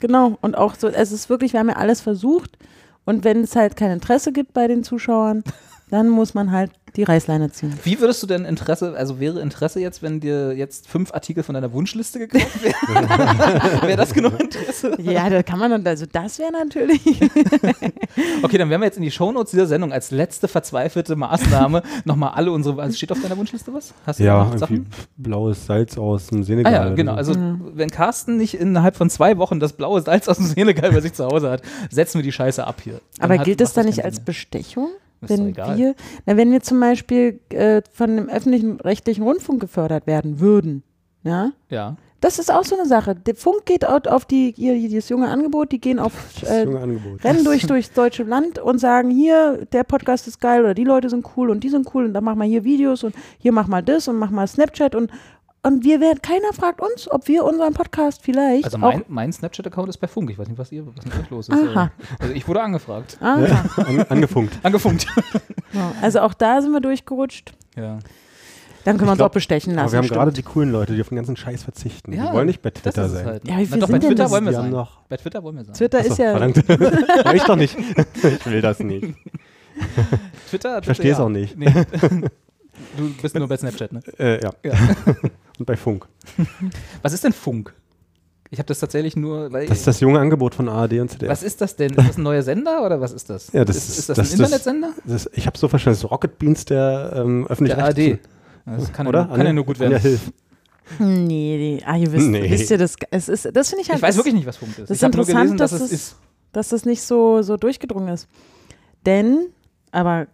[0.00, 0.38] genau.
[0.40, 2.56] Und auch so, es ist wirklich, wir haben ja alles versucht.
[3.04, 5.42] Und wenn es halt kein Interesse gibt bei den Zuschauern,
[5.92, 7.78] dann muss man halt die Reißleine ziehen.
[7.84, 11.54] Wie würdest du denn Interesse, also wäre Interesse jetzt, wenn dir jetzt fünf Artikel von
[11.54, 13.08] deiner Wunschliste gekauft wären?
[13.82, 14.96] wäre das genug Interesse?
[15.02, 17.02] Ja, da kann man dann, also das wäre natürlich.
[18.42, 22.32] Okay, dann werden wir jetzt in die Shownotes dieser Sendung als letzte verzweifelte Maßnahme nochmal
[22.34, 23.94] alle unsere, also steht auf deiner Wunschliste was?
[24.04, 24.86] Hast du ja, Sachen?
[25.16, 26.72] blaues Salz aus dem Ah Senegal.
[26.72, 27.12] ja, oder genau.
[27.12, 27.18] so.
[27.18, 27.34] Also
[27.74, 31.14] wenn Carsten nicht innerhalb von zwei Wochen das blaue Salz aus dem Senegal bei sich
[31.14, 33.00] zu Hause hat, setzen wir die Scheiße ab hier.
[33.18, 34.88] Dann Aber hat- gilt das dann nicht als Bestechung?
[35.22, 35.78] Ist Wenn egal.
[35.78, 35.94] wir,
[36.26, 40.82] na, wenn wir zum Beispiel äh, von dem öffentlichen rechtlichen Rundfunk gefördert werden würden,
[41.22, 41.52] ja.
[41.68, 41.96] Ja.
[42.20, 43.14] das ist auch so eine Sache.
[43.14, 46.66] Der Funk geht out auf die, ihr, das junge Angebot, die gehen auf, äh,
[47.22, 51.08] rennen durch durchs deutsche Land und sagen, hier, der Podcast ist geil oder die Leute
[51.08, 53.68] sind cool und die sind cool und dann mach mal hier Videos und hier mach
[53.68, 55.10] mal das und mach mal Snapchat und
[55.64, 59.88] und wir werden, keiner fragt uns, ob wir unseren Podcast vielleicht Also mein, mein Snapchat-Account
[59.88, 60.30] ist bei Funk.
[60.30, 61.56] Ich weiß nicht, was ihr, was mit euch los ist.
[61.56, 61.90] Aha.
[62.18, 63.16] Also ich wurde angefragt.
[63.20, 64.58] Aha, An, angefunkt.
[64.62, 65.06] Angefunkt.
[65.72, 65.92] ja.
[66.02, 67.52] Also auch da sind wir durchgerutscht.
[67.76, 67.98] ja.
[68.84, 69.84] Dann können wir uns glaub, auch bestechen lassen.
[69.84, 70.18] Aber wir haben stimmt.
[70.18, 72.12] gerade die coolen Leute, die auf den ganzen Scheiß verzichten.
[72.12, 73.26] Ja, die wollen nicht bei Twitter sein.
[73.26, 73.46] halt.
[73.46, 74.70] Ja, wie Na doch, bei Twitter wollen wir sein.
[74.70, 75.74] noch- Bei Twitter wollen wir sein.
[75.74, 76.36] Twitter Achso, ist ja.
[76.36, 76.64] verdammt.
[77.24, 77.76] Ja, ich doch nicht.
[77.78, 79.14] Ich will das nicht.
[80.50, 81.56] Twitter, Ich verstehe es auch nicht.
[81.56, 81.72] Nee.
[82.96, 84.00] Du bist nur bei Snapchat, ne?
[84.18, 84.50] Äh, ja.
[84.64, 84.72] Ja.
[85.62, 86.08] Und bei Funk.
[87.02, 87.72] Was ist denn Funk?
[88.50, 91.30] Ich habe das tatsächlich nur, weil Das ist das junge Angebot von ARD und ZDF.
[91.30, 91.92] was ist das denn?
[91.92, 93.50] Ist das ein neuer Sender oder was ist das?
[93.52, 94.92] Ja, das ist, ist- ist das, das ein ist das- Internetsender?
[95.06, 98.18] Das, ich habe so verstanden, das ist Rocket Beans der ähm, Der öffentlich ARD.
[98.66, 99.20] Das kann, Oder?
[99.20, 99.94] Ja, nur, kann ja nur gut werden.
[99.94, 100.32] Anja Hilf.
[100.98, 101.82] Nee, nee.
[101.86, 102.50] Ah, ihr wisst, Nee.
[102.50, 103.98] wisst ihr, das, es ist, das finde ich halt.
[103.98, 104.80] Ich weiß wirklich nicht, was Funk ist.
[104.80, 106.16] das ist interessant, gelesen, dass dass es es- ist.
[106.52, 108.26] dass das nicht so, so durchgedrungen ist.
[109.06, 109.46] Denn,
[109.92, 110.26] aber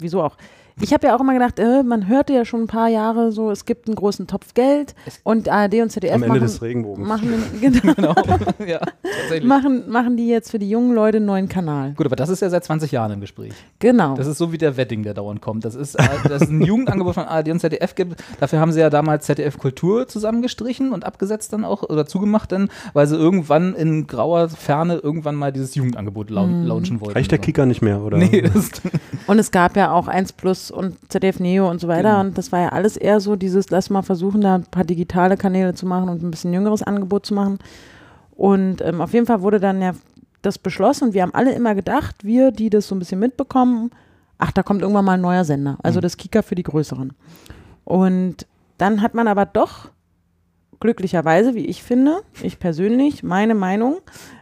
[0.00, 0.36] wieso auch?
[0.82, 3.50] Ich habe ja auch immer gedacht, äh, man hörte ja schon ein paar Jahre so,
[3.50, 7.06] es gibt einen großen Topf Geld und ARD und ZDF Am Ende machen, des Regenbogens.
[7.06, 8.14] machen, genau, Genau.
[8.66, 8.80] ja,
[9.42, 11.92] machen, machen die jetzt für die jungen Leute einen neuen Kanal.
[11.96, 13.52] Gut, aber das ist ja seit 20 Jahren im Gespräch.
[13.78, 14.14] Genau.
[14.14, 15.64] Das ist so wie der Wedding, der dauernd kommt.
[15.66, 18.22] Das ist, äh, dass es ein Jugendangebot von ARD und ZDF gibt.
[18.40, 22.70] Dafür haben sie ja damals ZDF Kultur zusammengestrichen und abgesetzt dann auch oder zugemacht dann,
[22.94, 26.64] weil sie irgendwann in grauer Ferne irgendwann mal dieses Jugendangebot lau Mhm.
[26.66, 27.14] launchen wollten.
[27.18, 27.42] Reicht der So.
[27.42, 28.16] Kicker nicht mehr, oder?
[28.16, 28.82] Nee, das ist,
[29.26, 32.10] Und es gab ja auch 1 Plus und ZDF Neo und so weiter.
[32.10, 32.20] Genau.
[32.20, 35.36] Und das war ja alles eher so dieses, lass mal versuchen, da ein paar digitale
[35.36, 37.58] Kanäle zu machen und ein bisschen jüngeres Angebot zu machen.
[38.32, 39.92] Und ähm, auf jeden Fall wurde dann ja
[40.42, 43.90] das beschlossen und wir haben alle immer gedacht, wir, die das so ein bisschen mitbekommen,
[44.38, 45.76] ach, da kommt irgendwann mal ein neuer Sender.
[45.82, 46.02] Also Mhm.
[46.02, 47.12] das Kika für die Größeren.
[47.84, 48.46] Und
[48.78, 49.90] dann hat man aber doch
[50.80, 53.98] glücklicherweise, wie ich finde, ich persönlich, meine Meinung,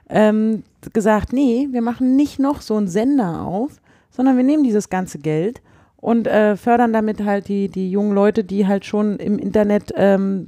[0.09, 0.63] ähm,
[0.93, 5.19] gesagt, nee, wir machen nicht noch so einen Sender auf, sondern wir nehmen dieses ganze
[5.19, 5.61] Geld
[6.09, 10.47] und äh, fördern damit halt die, die jungen Leute, die halt schon im Internet ähm,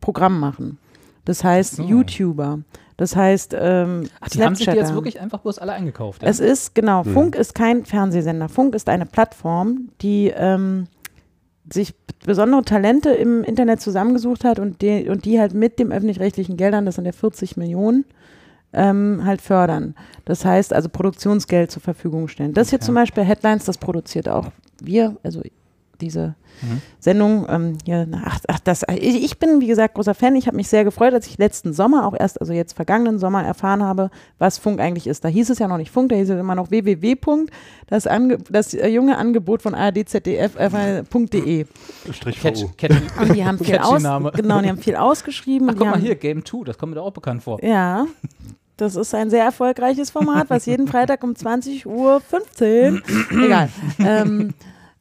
[0.00, 0.78] Programm machen.
[1.26, 1.82] Das heißt So.
[1.82, 2.60] YouTuber.
[2.96, 6.22] Das heißt ähm, ach, die haben sich die jetzt wirklich einfach bloß alle eingekauft.
[6.22, 6.28] Ja?
[6.28, 7.12] Es ist, genau, Mhm.
[7.12, 8.48] Funk ist kein Fernsehsender.
[8.48, 10.86] Funk ist eine Plattform, die ähm,
[11.70, 16.56] sich besondere Talente im Internet zusammengesucht hat und die, und die halt mit dem öffentlich-rechtlichen
[16.56, 18.06] Geldern, das sind ja 40 Millionen,
[18.72, 19.94] ähm, halt fördern.
[20.24, 22.54] Das heißt also Produktionsgeld zur Verfügung stellen.
[22.54, 22.86] Das hier Okay.
[22.86, 24.46] zum Beispiel Headlines, das produziert auch
[24.82, 25.42] wir, also
[26.00, 26.80] diese Mhm.
[26.98, 27.46] Sendung.
[27.48, 30.34] Ähm, hier, ach, ach, das, ich, ich bin, wie gesagt, großer Fan.
[30.36, 33.44] Ich habe mich sehr gefreut, als ich letzten Sommer, auch erst, also jetzt vergangenen Sommer,
[33.44, 35.24] erfahren habe, was Funk eigentlich ist.
[35.24, 37.16] Da hieß es ja noch nicht Funk, da hieß es immer noch www.
[37.86, 41.66] Das, Ange das äh, junge Angebot von ardzdf.de.
[42.12, 42.70] Strich Catch, VU.
[42.76, 44.32] catchy, Und die haben viel aus, Name.
[44.32, 45.68] genau, die haben viel ausgeschrieben.
[45.68, 47.62] Ach, die guck mal haben, hier, Game 2, das kommt mir da auch bekannt vor.
[47.62, 48.06] Ja,
[48.78, 53.02] das ist ein sehr erfolgreiches Format, was jeden Freitag um 20 Uhr 15,
[53.44, 53.68] egal.
[53.98, 54.54] Ähm,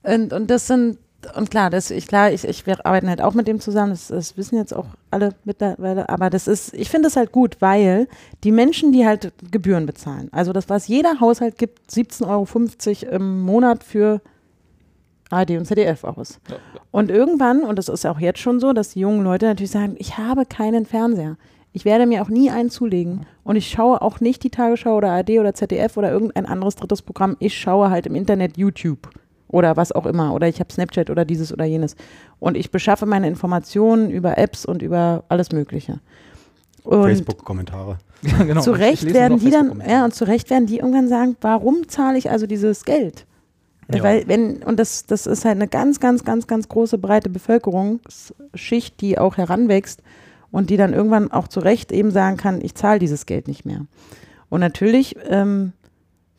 [0.03, 0.97] und, und das sind,
[1.35, 4.07] und klar, das, ich, klar, ich, ich, wir arbeiten halt auch mit dem zusammen, das,
[4.07, 8.07] das wissen jetzt auch alle mittlerweile, aber das ist, ich finde das halt gut, weil
[8.43, 13.41] die Menschen, die halt Gebühren bezahlen, also das, was jeder Haushalt gibt, 17,50 Euro im
[13.41, 14.21] Monat für
[15.29, 16.39] ARD und ZDF aus.
[16.49, 16.55] Ja,
[16.91, 19.95] Und irgendwann, und das ist auch jetzt schon so, dass die jungen Leute natürlich sagen,
[19.99, 21.37] ich habe keinen Fernseher.
[21.77, 23.27] Ich werde mir auch nie einen zulegen.
[23.43, 27.03] Und ich schaue auch nicht die Tagesschau oder ARD oder ZDF oder irgendein anderes drittes
[27.03, 27.37] Programm.
[27.37, 29.07] Ich schaue halt im Internet YouTube
[29.47, 30.33] oder was auch immer.
[30.33, 31.95] Oder ich habe Snapchat oder dieses oder jenes.
[32.39, 35.99] Und ich beschaffe meine Informationen über Apps und über alles Mögliche.
[36.83, 37.99] Facebook-Kommentare.
[38.23, 38.61] Ja, genau.
[38.61, 42.17] zu Recht werden die dann, ja, und zu Recht werden die irgendwann sagen, warum zahle
[42.17, 43.27] ich also dieses Geld?
[43.93, 44.01] Ja.
[44.01, 48.99] Weil, wenn, und das, das ist halt eine ganz, ganz, ganz, ganz große, breite Bevölkerungsschicht,
[49.01, 50.01] die auch heranwächst
[50.51, 53.65] und die dann irgendwann auch zu Recht eben sagen kann, ich zahle dieses Geld nicht
[53.65, 53.85] mehr.
[54.49, 55.73] Und natürlich ähm,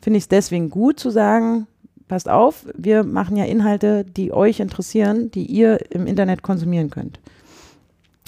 [0.01, 1.67] finde ich es deswegen gut zu sagen,
[2.07, 7.19] passt auf, wir machen ja Inhalte, die euch interessieren, die ihr im Internet konsumieren könnt.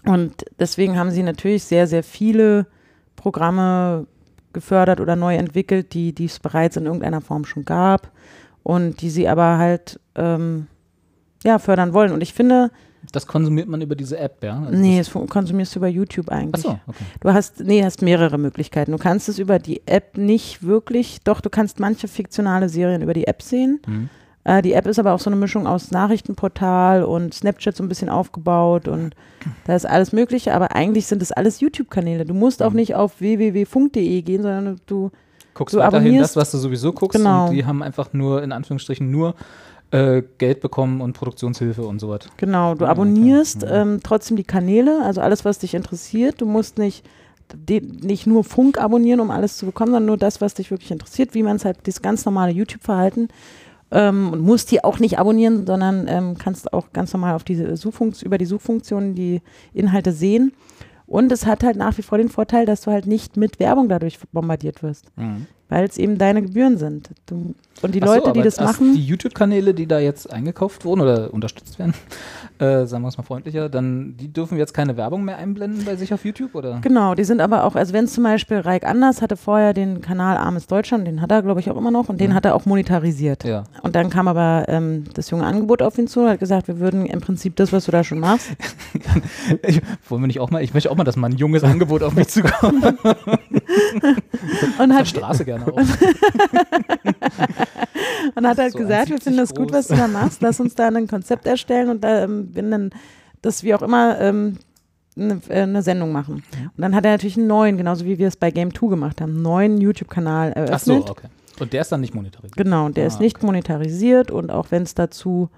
[0.06, 2.68] Und deswegen haben sie natürlich sehr, sehr viele
[3.16, 4.08] Programme
[4.54, 8.12] gefördert oder neu entwickelt, die es bereits in irgendeiner Form schon gab
[8.64, 10.68] und die sie aber halt ähm,
[11.44, 12.12] ja, fördern wollen.
[12.12, 12.72] Und ich finde,
[13.12, 14.62] Das konsumiert man über diese App, ja?
[14.66, 16.66] Also nee, das- konsumierst du über YouTube eigentlich.
[16.66, 17.04] Achso, okay.
[17.20, 18.92] Du hast, nee, hast mehrere Möglichkeiten.
[18.92, 23.14] Du kannst es über die App nicht wirklich, doch du kannst manche fiktionale Serien über
[23.14, 23.80] die App sehen.
[23.88, 24.10] Mhm.
[24.44, 27.90] Äh, die App ist aber auch so eine Mischung aus Nachrichtenportal und Snapchat so ein
[27.90, 29.16] bisschen aufgebaut und
[29.66, 32.26] da ist alles Mögliche, aber eigentlich sind es alles YouTube-Kanäle.
[32.26, 32.76] Du musst auch Mhm.
[32.78, 35.12] nicht auf www.funk.de gehen, sondern du,
[35.54, 37.48] Guckst Du weiterhin das, was du sowieso guckst Genau.
[37.50, 39.36] und die haben einfach nur, in Anführungsstrichen, nur
[39.92, 42.22] äh, Geld bekommen und Produktionshilfe und so was.
[42.38, 42.92] genau, du okay.
[42.92, 43.68] abonnierst Mhm.
[43.70, 46.42] ähm, trotzdem die Kanäle, also alles, was dich interessiert.
[46.42, 47.06] Du musst nicht,
[47.54, 50.92] die, nicht nur Funk abonnieren, um alles zu bekommen, sondern nur das, was dich wirklich
[50.92, 53.28] interessiert, wie man es halt, das ganz normale YouTube-Verhalten.
[53.94, 57.76] Ähm, und musst die auch nicht abonnieren, sondern ähm, kannst auch ganz normal auf diese
[57.76, 59.42] Suchfunktion, über die Suchfunktion die
[59.74, 60.54] Inhalte sehen.
[61.06, 63.90] Und es hat halt nach wie vor den Vorteil, dass du halt nicht mit Werbung
[63.90, 65.12] dadurch bombardiert wirst,
[65.72, 67.10] weil es eben deine Gebühren sind.
[67.28, 70.32] Du, und die Ach so, Leute, die aber das machen, Die YouTube-Kanäle, die da jetzt
[70.32, 71.94] eingekauft wurden oder unterstützt werden,
[72.60, 75.96] äh, sagen wir es mal freundlicher, dann die dürfen jetzt keine Werbung mehr einblenden bei
[75.96, 76.80] sich auf YouTube, oder?
[76.82, 80.38] Genau, die sind aber auch, also wenn zum Beispiel Reik Anders hatte vorher den Kanal
[80.38, 82.36] Armes Deutschland, den hat er, glaube ich, auch immer noch und den Mhm.
[82.36, 83.46] hat er auch monetarisiert.
[83.46, 83.64] Ja.
[83.82, 86.80] Und dann kam aber ähm, das junge Angebot auf ihn zu und hat gesagt, wir
[86.80, 88.50] würden im Prinzip das, was du da schon machst,
[89.66, 92.04] Ich, wollen wir nicht auch mal, ich möchte auch mal, dass mal ein junges Angebot
[92.04, 92.84] auf mich zukommt.
[94.80, 95.78] und hat, Straße gerne auch.
[98.36, 100.60] und hat halt So gesagt, wir 1,70 finden das gut, was du da machst, lass
[100.60, 102.92] uns da ein Konzept erstellen und da, ähm, dann
[103.42, 104.58] dass wir auch immer ähm,
[105.18, 106.36] eine, äh, eine Sendung machen.
[106.36, 109.22] Und dann hat er natürlich einen neuen, genauso wie wir es bei Game 2 gemacht
[109.22, 111.04] haben, einen neuen YouTube-Kanal eröffnet.
[111.04, 111.28] Ach so, okay.
[111.60, 112.56] Und der ist dann nicht monetarisiert.
[112.58, 113.46] Genau, und der Ah, ist nicht okay.
[113.46, 115.50] monetarisiert und auch wenn es dazu,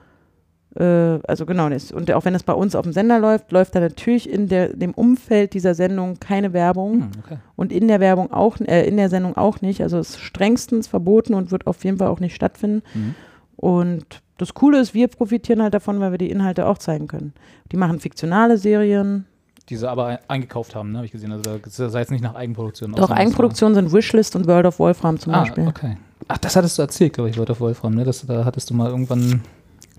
[0.76, 3.80] also genau, das, und auch wenn es bei uns auf dem Sender läuft, läuft da
[3.80, 7.38] natürlich in der, dem Umfeld dieser Sendung keine Werbung Hm, okay.
[7.56, 9.82] und in der Werbung auch, äh, in der Sendung auch nicht.
[9.82, 12.82] Also es ist strengstens verboten und wird auf jeden Fall auch nicht stattfinden.
[12.96, 13.16] Mhm.
[13.56, 14.06] Und
[14.38, 17.34] das Coole ist, wir profitieren halt davon, weil wir die Inhalte auch zeigen können.
[17.72, 19.26] Die machen fiktionale Serien.
[19.70, 21.32] Die sie aber ein- eingekauft haben, ne, habe ich gesehen.
[21.32, 22.92] Also da das sei jetzt nicht nach Eigenproduktion.
[22.94, 25.64] Doch Eigenproduktionen sind Wishlist und World of Wolfram zum war- Beispiel.
[25.66, 25.98] Ah, okay.
[26.28, 28.04] Ach, das hattest du erzählt, glaube ich, Leute Wolfram, ne?
[28.04, 29.42] Das, da hattest du mal irgendwann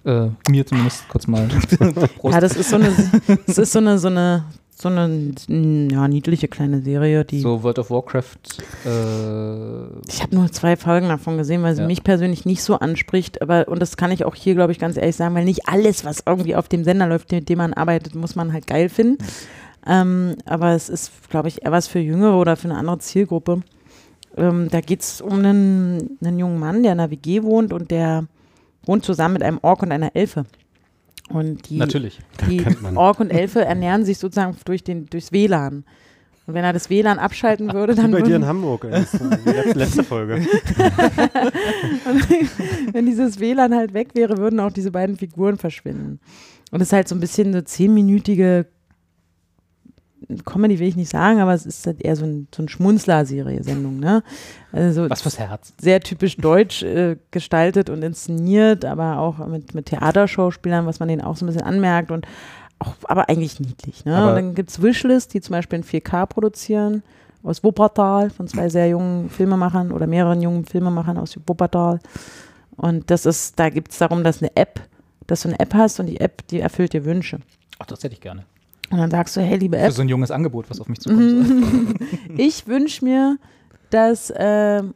[0.04, 1.46] äh, mir zumindest kurz mal
[2.18, 2.34] Prost.
[2.34, 2.92] Ja, das ist so eine,
[3.46, 4.44] das ist so eine, so eine,
[4.76, 7.40] so eine ja, niedliche kleine Serie, die.
[7.40, 8.36] so World of Warcraft.
[8.84, 11.86] Äh, Ich habe nur zwei Folgen davon gesehen, weil sie Ja.
[11.86, 13.40] mich persönlich nicht so anspricht.
[13.42, 16.04] Aber und das kann ich auch hier, glaube ich, ganz ehrlich sagen, weil nicht alles,
[16.04, 19.18] was irgendwie auf dem Sender läuft, mit dem man arbeitet, muss man halt geil finden.
[19.86, 23.60] Ähm, aber es ist, glaube ich, eher was für Jüngere oder für eine andere Zielgruppe.
[24.36, 27.90] Ähm, da geht es um einen, einen jungen Mann, der in einer WG wohnt und
[27.90, 28.24] der
[28.86, 30.44] wohnt zusammen mit einem Ork und einer Elfe.
[31.28, 32.18] Und die, natürlich.
[32.48, 32.64] die.
[32.94, 35.84] Ork und Elfe ernähren sich sozusagen durch den, durchs WLAN.
[36.46, 38.84] Und wenn er das WLAN abschalten würde, Wie dann bei dir in Hamburg.
[38.84, 40.46] ist die letzte, letzte Folge.
[42.92, 46.20] wenn dieses WLAN halt weg wäre, würden auch diese beiden Figuren verschwinden.
[46.70, 48.66] Und es ist halt so ein bisschen eine zehnminütige
[50.44, 53.98] Comedy will ich nicht sagen, aber es ist halt eher so ein, so ein Schmunzler-Serie-Sendung,
[54.00, 54.22] ne?
[54.72, 55.72] Also Was fürs Herz.
[55.80, 61.22] sehr typisch deutsch äh, gestaltet und inszeniert, aber auch mit, mit Theaterschauspielern, was man denen
[61.22, 62.26] auch so ein bisschen anmerkt und
[62.78, 64.04] auch, aber eigentlich niedlich.
[64.04, 64.16] Ne?
[64.16, 67.02] Aber- und dann gibt es Wishlist, die zum Beispiel in 4K produzieren,
[67.42, 71.98] aus Wuppertal, von zwei sehr jungen Filmemachern oder mehreren jungen Filmemachern aus Wuppertal.
[72.76, 74.80] Und das ist, da gibt es darum, dass eine App,
[75.26, 77.38] dass du eine App hast und die App, die erfüllt dir Wünsche.
[77.78, 78.44] Ach, das hätte ich gerne.
[78.94, 81.00] Und dann sagst du, hey, liebe Für App, so ein junges Angebot, was auf mich
[81.00, 81.98] zukommt.
[82.36, 83.38] Ich wünsche mir,
[83.90, 84.94] dass, ähm,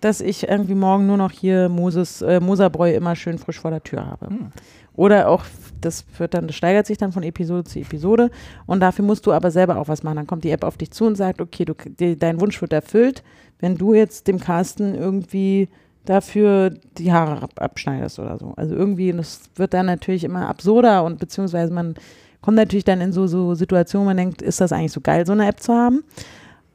[0.00, 3.82] dass ich irgendwie morgen nur noch hier Moses, äh, Moserbräu immer schön frisch vor der
[3.82, 4.26] Tür habe.
[4.26, 4.52] Hm.
[4.94, 5.44] Oder auch,
[5.80, 8.30] das wird dann, das steigert sich dann von Episode zu Episode
[8.66, 10.16] und dafür musst du aber selber auch was machen.
[10.16, 12.72] Dann kommt die App auf dich zu und sagt, okay, du, die, dein Wunsch wird
[12.72, 13.24] erfüllt,
[13.58, 15.68] wenn du jetzt dem Carsten irgendwie
[16.04, 18.54] dafür die Haare ab, abschneidest oder so.
[18.56, 21.94] Also irgendwie, das wird dann natürlich immer absurder und beziehungsweise man
[22.40, 25.32] kommt natürlich dann in so, so Situationen, man denkt, ist das eigentlich so geil, so
[25.32, 26.04] eine App zu haben?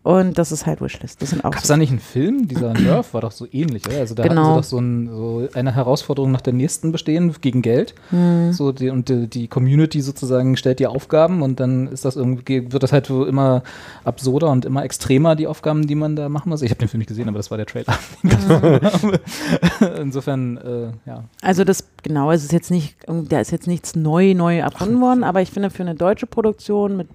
[0.03, 1.21] Und das ist halt Wishlist.
[1.21, 1.73] Das sind auch Gab es so.
[1.73, 2.47] da nicht einen Film?
[2.49, 3.99] Dieser Nerf war doch so ähnlich, oder?
[3.99, 4.41] Also da Genau.
[4.41, 7.95] hatten sie doch so, ein, so eine Herausforderung nach der nächsten bestehen gegen Geld.
[8.09, 8.51] Hm.
[8.51, 12.69] So die, und die, die Community sozusagen stellt die Aufgaben und dann ist das irgendwie,
[12.73, 13.63] wird das halt so immer
[14.03, 16.61] absurder und immer extremer, die Aufgaben, die man da machen muss.
[16.61, 17.97] Ich habe den Film nicht gesehen, aber das war der Trailer.
[20.01, 21.23] Insofern, äh, ja.
[21.41, 25.23] Also das, genau, es ist jetzt nicht, da ist jetzt nichts neu, neu erfunden worden,
[25.23, 27.07] aber ich finde für eine deutsche Produktion mit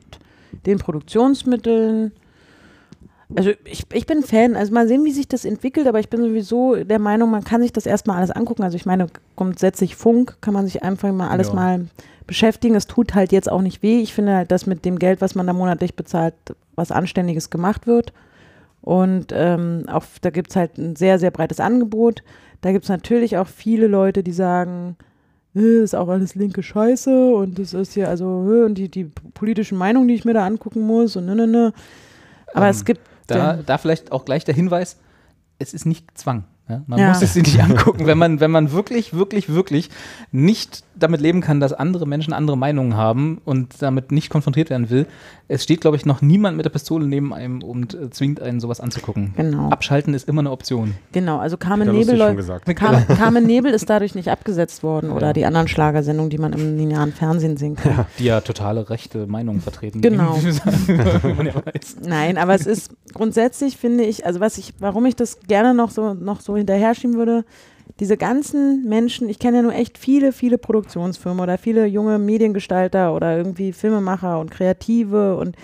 [0.67, 2.13] den Produktionsmitteln,
[3.37, 6.21] also ich, ich bin Fan, also mal sehen, wie sich das entwickelt, aber ich bin
[6.23, 8.63] sowieso der Meinung, man kann sich das erstmal alles angucken.
[8.63, 11.55] Also ich meine, grundsätzlich Funk kann man sich einfach mal alles Ja.
[11.55, 11.87] mal
[12.27, 12.75] beschäftigen.
[12.75, 14.01] Es tut halt jetzt auch nicht weh.
[14.01, 16.35] Ich finde halt, dass mit dem Geld, was man da monatlich bezahlt,
[16.75, 18.13] was Anständiges gemacht wird.
[18.81, 22.23] Und ähm, auch da gibt es halt ein sehr, sehr breites Angebot.
[22.61, 24.97] Da gibt es natürlich auch viele Leute, die sagen,
[25.55, 29.05] äh, ist auch alles linke Scheiße und das ist hier also äh, und die, die
[29.35, 31.73] politischen Meinungen, die ich mir da angucken muss und ne, ne, ne.
[32.55, 33.01] Aber Ähm, es gibt
[33.37, 34.97] Da, da vielleicht auch gleich der Hinweis,
[35.59, 36.45] es ist nicht Zwang.
[36.69, 36.83] Ja?
[36.87, 39.91] Man muss es sich nicht angucken, wenn man, wenn man wirklich, wirklich, wirklich
[40.33, 44.91] nicht damit leben kann, dass andere Menschen andere Meinungen haben und damit nicht konfrontiert werden
[44.91, 45.07] will.
[45.49, 48.61] Es steht, glaube ich, noch niemand mit der Pistole neben einem und äh, zwingt einen,
[48.61, 49.33] sowas anzugucken.
[49.37, 50.95] genau, Abschalten ist immer eine Option.
[51.13, 51.39] genau.
[51.39, 52.67] Also Carmen Hat Nebel, läu- gesagt.
[52.77, 55.33] Carmen, Nebel ist dadurch nicht abgesetzt worden oder Ja.
[55.33, 58.07] die anderen Schlagersendungen, die man im linearen Fernsehen sehen kann.
[58.19, 60.01] Die ja totale rechte Meinungen vertreten.
[60.01, 60.37] Genau.
[60.43, 61.97] Wie sagen, man ja weiß.
[62.07, 65.91] Nein, aber es ist grundsätzlich finde ich, also was ich, warum ich das gerne noch
[65.91, 67.45] so noch so hinterher schieben würde,
[68.01, 73.15] diese ganzen Menschen, ich kenne ja nur echt viele, viele Produktionsfirmen oder viele junge Mediengestalter
[73.15, 75.57] oder irgendwie Filmemacher und Kreative und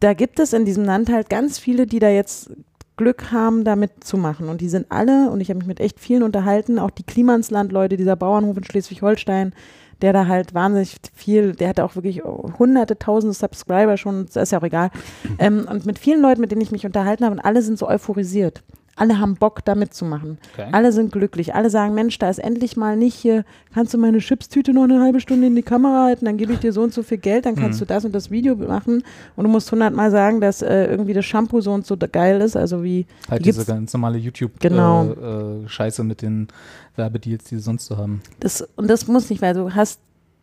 [0.00, 2.50] da gibt es in diesem Land halt ganz viele, die da jetzt
[2.96, 4.48] Glück haben, da mitzumachen.
[4.48, 7.96] Und die sind alle, und ich habe mich mit echt vielen unterhalten, auch die Klimansland-Leute,
[7.96, 9.54] dieser Bauernhof in Schleswig-Holstein,
[10.02, 14.52] der da halt wahnsinnig viel, der hatte auch wirklich hunderte, tausende Subscriber schon, das ist
[14.52, 14.90] ja auch egal.
[15.38, 17.88] Ähm, und mit vielen Leuten, mit denen ich mich unterhalten habe, und alle sind so
[17.88, 18.62] euphorisiert.
[18.96, 20.36] Alle haben Bock, da mitzumachen.
[20.52, 20.68] Okay.
[20.72, 21.54] Alle sind glücklich.
[21.54, 25.00] Alle sagen, Mensch, da ist endlich mal nicht hier, kannst du meine Chipstüte noch eine
[25.00, 27.46] halbe Stunde in die Kamera halten, dann gebe ich dir so und so viel Geld,
[27.46, 27.86] dann kannst Mhm.
[27.86, 29.02] du das und das Video machen
[29.36, 32.56] und du musst hundertmal sagen, dass äh, irgendwie das Shampoo so und so geil ist,
[32.56, 35.04] also wie Halt die diese ganz normale YouTube Genau.
[35.12, 35.68] äh, äh,
[36.04, 36.48] mit den
[36.96, 38.20] Werbedeals, die sie sonst so haben.
[38.40, 40.00] das und das muss nicht, weil du hast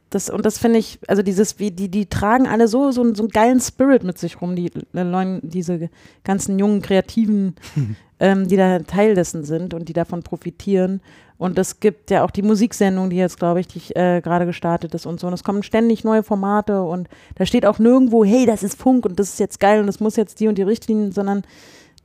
[0.10, 3.24] das, und das finde ich, also dieses, wie, die, die tragen alle so, so, so
[3.24, 5.89] einen geilen Spirit mit sich rum, die, Leute, diese
[6.24, 7.56] ganzen jungen Kreativen,
[8.20, 11.02] ähm, die da Teil dessen sind und die davon profitieren.
[11.38, 14.96] Und es gibt ja auch die Musiksendung, die jetzt, glaube ich, die, äh, gerade gestartet
[14.96, 15.28] ist und so.
[15.28, 19.06] Und es kommen ständig neue Formate und da steht auch nirgendwo, hey, das ist Funk
[19.06, 21.43] und das ist jetzt geil und das muss jetzt die und die Richtlinien, sondern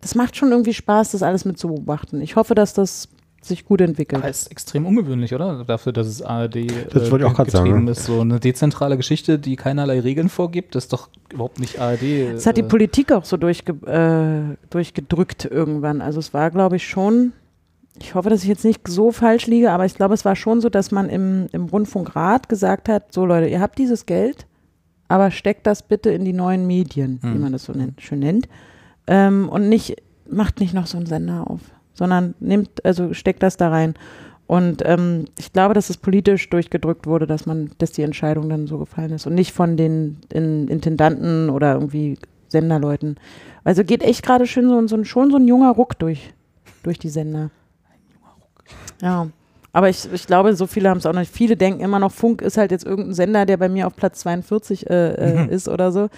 [0.02, 2.20] das macht schon irgendwie Spaß, das alles mit zu beobachten.
[2.20, 3.08] Ich hoffe, dass das
[3.44, 4.22] sich gut entwickelt.
[4.22, 5.64] Aber ist extrem ungewöhnlich, oder?
[5.64, 7.92] Dafür, dass es ARD äh, Das wollte ich auch sagen, getrieben ja.
[7.92, 8.05] ist.
[8.05, 12.35] So eine dezentrale Geschichte, die keinerlei Regeln vorgibt, das ist doch überhaupt nicht ARD.
[12.35, 16.00] Das hat die äh, Politik auch so durchge äh, durchgedrückt irgendwann.
[16.00, 17.33] Also es war, glaube ich, schon,
[17.98, 20.61] ich hoffe, dass ich jetzt nicht so falsch liege, aber ich glaube, es war schon
[20.61, 24.46] so, dass man im, im Rundfunkrat gesagt hat, so Leute, ihr habt dieses Geld,
[25.09, 27.40] aber steckt das bitte in die neuen Medien, wie Hm.
[27.40, 28.48] man das so nennt, schön nennt.
[29.07, 29.96] Ähm, und nicht,
[30.31, 31.61] macht nicht noch so einen Sender auf,
[31.94, 33.94] sondern nimmt, also steckt das da rein.
[34.46, 38.66] Und ähm, ich glaube, dass es politisch durchgedrückt wurde, dass man, dass die Entscheidung dann
[38.66, 43.16] so gefallen ist und nicht von den in, Intendanten oder irgendwie Senderleuten.
[43.64, 46.35] Also geht echt gerade schön so, so ein, schon so ein junger Ruck durch,
[46.83, 47.50] durch die Sender.
[49.00, 49.28] Ja.
[49.72, 51.33] Aber ich, ich glaube, so viele haben es auch noch nicht.
[51.35, 54.20] Viele denken immer noch, Funk ist halt jetzt irgendein Sender, der bei mir auf Platz
[54.20, 56.11] 42 äh, äh, ist oder so.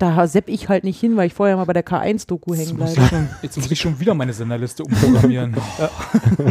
[0.00, 3.28] Da sepp ich halt nicht hin, weil ich vorher mal bei der K1-Doku hängen bleibe.
[3.42, 5.54] jetzt muss ich schon wieder meine Senderliste umprogrammieren.
[5.78, 5.90] ja.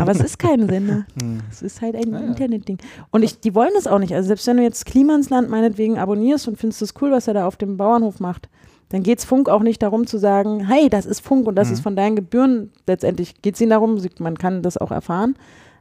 [0.02, 1.06] Aber es ist kein Sender.
[1.20, 1.40] Hm.
[1.50, 2.20] Es ist halt ein Ja.
[2.20, 2.78] Internetding.
[3.10, 4.14] Und ich, die wollen das auch nicht.
[4.14, 7.48] Also selbst wenn du jetzt Klimansland meinetwegen abonnierst und findest es cool, was er da
[7.48, 8.50] auf dem Bauernhof macht,
[8.90, 11.70] dann geht es Funk auch nicht darum zu sagen, hey, das ist Funk und das
[11.70, 11.74] Mhm.
[11.74, 12.72] ist von deinen Gebühren.
[12.86, 15.36] Letztendlich geht es ihnen darum, man kann das auch erfahren.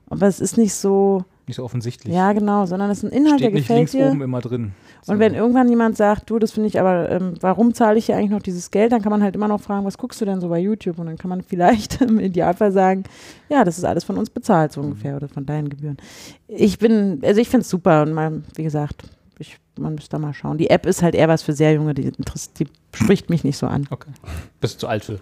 [0.08, 2.14] Aber es ist nicht so, Nicht so offensichtlich.
[2.14, 4.06] ja genau, sondern es ist ein Inhalt, Steht der nicht gefällt links dir.
[4.10, 4.72] oben immer drin.
[5.02, 5.12] So.
[5.12, 8.16] Und wenn irgendwann jemand sagt, du, das finde ich aber, ähm, warum zahle ich hier
[8.16, 10.40] eigentlich noch dieses Geld, dann kann man halt immer noch fragen, was guckst du denn
[10.40, 10.98] so bei YouTube?
[10.98, 13.04] Und dann kann man vielleicht im Idealfall sagen,
[13.48, 15.96] ja, das ist alles von uns bezahlt, so ungefähr, oder von deinen Gebühren.
[16.46, 19.04] Ich bin, also ich finde es super und mal, wie gesagt,
[19.38, 20.58] ich, man müsste da mal schauen.
[20.58, 22.12] Die App ist halt eher was für sehr junge, die,
[22.58, 23.86] die spricht mich nicht so an.
[23.90, 24.10] Okay.
[24.60, 25.18] Bist du zu alt für.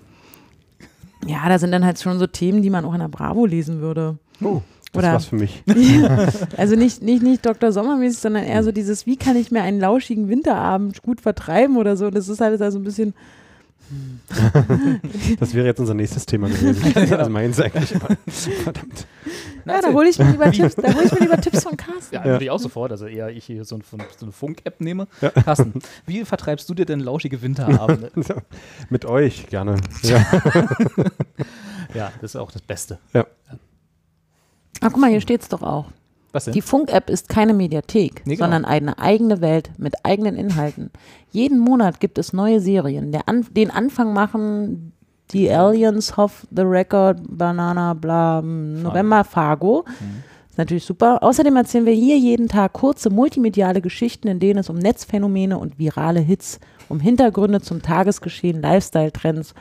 [1.26, 3.80] Ja, da sind dann halt schon so Themen, die man auch in der Bravo lesen
[3.80, 4.18] würde.
[4.42, 4.62] Oh,
[4.96, 5.62] das Oder- ist was für mich.
[6.56, 7.72] Also nicht, nicht, nicht Dr.
[7.72, 11.96] Sommermäßig, sondern eher so dieses, wie kann ich mir einen lauschigen Winterabend gut vertreiben oder
[11.96, 12.10] so.
[12.10, 13.14] Das ist halt also ein bisschen,
[15.38, 17.12] Das wäre jetzt unser nächstes Thema gewesen.
[17.14, 17.94] Also meins eigentlich.
[17.94, 19.06] aber- Verdammt.
[19.64, 22.14] ja, da hole ich mir lieber Tipps, da hole ich mir lieber Tipps von Carsten.
[22.16, 22.26] Ja, Ja.
[22.32, 22.90] würde ich auch sofort.
[22.90, 23.82] Also eher ich hier so, ein,
[24.18, 25.06] so eine Funk-App nehme.
[25.44, 25.74] Carsten,
[26.06, 28.10] wie vertreibst du dir denn lauschige Winterabende?
[28.90, 29.76] Mit euch gerne.
[30.02, 30.26] Ja.
[31.94, 32.98] ja, das ist auch das Beste.
[34.80, 35.86] Ah, guck mal, hier steht's doch auch.
[36.32, 36.54] Was denn?
[36.54, 38.44] Die Funk-App ist keine Mediathek, Nee, genau.
[38.44, 40.90] sondern eine eigene Welt mit eigenen Inhalten.
[41.30, 43.14] Jeden Monat gibt es neue Serien.
[43.26, 44.92] An den Anfang machen
[45.32, 49.84] die Aliens, Hoff, The Record, Banana, bla, November, Fargo.
[49.88, 50.22] Mhm.
[50.50, 51.22] Ist natürlich super.
[51.22, 55.78] Außerdem erzählen wir hier jeden Tag kurze multimediale Geschichten, in denen es um Netzphänomene und
[55.78, 59.54] virale Hits, um Hintergründe zum Tagesgeschehen, Lifestyle-Trends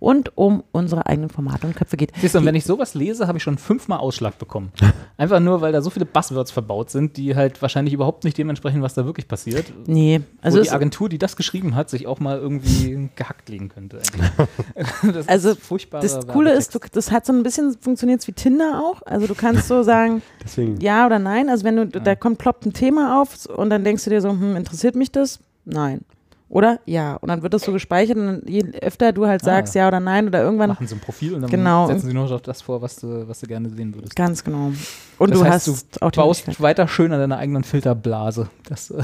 [0.00, 2.12] und um unsere eigenen Formate und Köpfe geht.
[2.20, 4.72] Siehst du, und wenn ich sowas lese, habe ich schon fünfmal Ausschlag bekommen.
[5.16, 8.82] Einfach nur, weil da so viele Buzzwords verbaut sind, die halt wahrscheinlich überhaupt nicht dementsprechend,
[8.82, 9.72] was da wirklich passiert.
[9.86, 13.68] Nee, also wo die Agentur, die das geschrieben hat, sich auch mal irgendwie gehackt legen
[13.68, 14.00] könnte.
[15.12, 16.00] das Also, ist furchtbar.
[16.02, 19.02] Das Coole ist, du, das hat so ein bisschen funktioniert wie Tinder auch.
[19.06, 20.80] Also du kannst so sagen, Deswegen.
[20.80, 21.48] ja oder nein.
[21.48, 24.30] Also wenn du, da kommt, ploppt ein Thema auf und dann denkst du dir so,
[24.30, 25.40] hm, interessiert mich das?
[25.64, 26.00] Nein.
[26.48, 26.78] Oder?
[26.84, 27.16] Ja.
[27.16, 29.46] Und dann wird das so gespeichert und je öfter du halt Ah.
[29.46, 31.86] sagst ja oder nein oder irgendwann, machen sie ein Profil und dann Genau.
[31.86, 34.14] setzen sie nur noch das vor, was du, was du gerne sehen würdest.
[34.14, 34.72] ganz genau.
[35.18, 36.62] Und Das du heißt, hast auch die baust Möglichkeit.
[36.62, 38.98] weiter schön an deiner eigenen Filterblase, dass du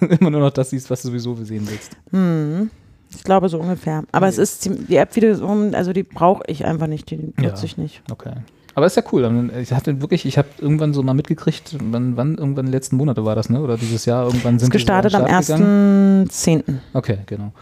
[0.20, 1.92] immer nur noch das siehst, was du sowieso sehen willst.
[2.10, 2.70] Hm.
[3.14, 4.02] Ich glaube so ungefähr.
[4.10, 7.50] Aber es ist die App wiederum, also die brauche ich einfach nicht, die Ja.
[7.50, 8.02] nutze ich nicht.
[8.10, 8.32] Okay.
[8.76, 9.22] Aber ist ja cool.
[9.22, 12.96] Dann- Ich hatte wirklich, ich habe irgendwann so mal mitgekriegt, wann, wann irgendwann die letzten
[12.96, 13.60] Monate war das, ne?
[13.62, 16.28] Oder dieses Jahr irgendwann sind Ist gestartet so am an den Start gegangen.
[16.28, 16.74] 1.10.
[16.92, 17.52] Okay, genau.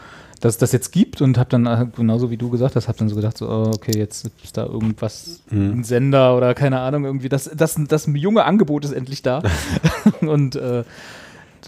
[0.41, 2.99] Dass es das jetzt gibt und habe dann, äh, genauso wie du gesagt hast, habe
[2.99, 5.71] dann so gedacht, so, oh, okay, jetzt ist da irgendwas, Mhm.
[5.81, 9.41] ein Sender oder keine Ahnung, irgendwie, das, das, das junge Angebot ist endlich da.
[10.21, 10.83] und äh,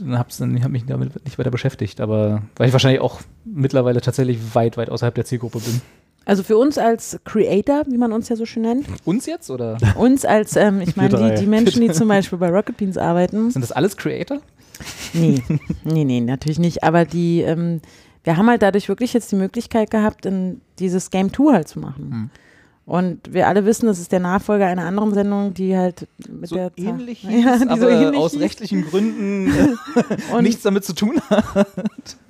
[0.00, 4.00] dann habe dann, hab mich damit nicht weiter beschäftigt, aber weil ich wahrscheinlich auch mittlerweile
[4.00, 5.80] tatsächlich weit, weit außerhalb der Zielgruppe bin.
[6.26, 9.78] Also für uns als Creator, wie man uns ja so schön nennt, Uns jetzt oder
[9.96, 13.52] uns als, ähm, ich meine, die, die Menschen, die zum Beispiel bei Rocket Beans arbeiten,
[13.52, 14.40] sind das alles Creator?
[15.14, 15.40] nee,
[15.84, 17.80] nee, nee, natürlich nicht, aber die, ähm,
[18.24, 21.78] wir haben halt dadurch wirklich jetzt die Möglichkeit gehabt, in dieses Game 2 halt zu
[21.78, 22.10] machen.
[22.10, 22.30] Hm.
[22.86, 26.54] Und wir alle wissen, das ist der Nachfolger einer anderen Sendung, die halt mit So
[26.54, 28.40] der Zahl- ähnlich ja, hieß, die so ähnlich aus hieß.
[28.40, 29.48] rechtlichen Gründen
[30.32, 31.66] äh, nichts damit zu tun hat.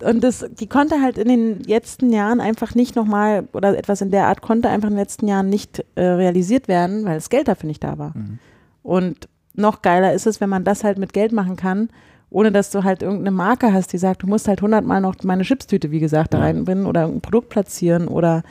[0.03, 4.11] und das, die konnte halt in den letzten Jahren einfach nicht nochmal, oder etwas in
[4.11, 7.49] der Art konnte einfach in den letzten Jahren nicht äh, realisiert werden, weil das Geld
[7.49, 8.13] dafür nicht da war.
[8.17, 8.39] Mhm.
[8.83, 11.91] Und noch geiler ist es, wenn man das halt mit Geld machen kann
[12.29, 15.45] ohne dass du halt irgendeine Marke hast, die sagt, du musst halt hundertmal noch meine
[15.45, 16.45] Chipstüte, wie gesagt, da Ja.
[16.45, 18.43] reinbringen oder ein Produkt platzieren oder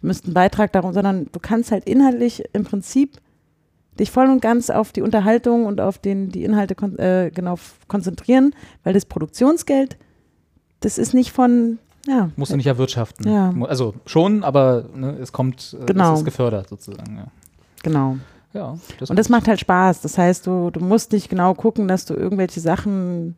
[0.00, 3.18] müsst einen Beitrag darum, sondern du kannst halt inhaltlich im Prinzip
[3.98, 7.56] dich voll und ganz auf die Unterhaltung und auf den, die Inhalte kon äh, genau
[7.86, 9.96] konzentrieren, weil das Produktionsgeld,
[10.80, 13.30] das ist nicht von, ja, Musst du nicht erwirtschaften.
[13.30, 13.54] Ja.
[13.66, 16.12] Also schon, aber ne, es kommt, äh, Genau.
[16.12, 17.16] es ist gefördert sozusagen.
[17.16, 17.26] Ja,
[17.82, 18.16] genau.
[18.52, 20.02] ja das Und das macht halt Spaß.
[20.02, 23.36] Das heißt, du, du musst nicht genau gucken, dass du irgendwelche Sachen,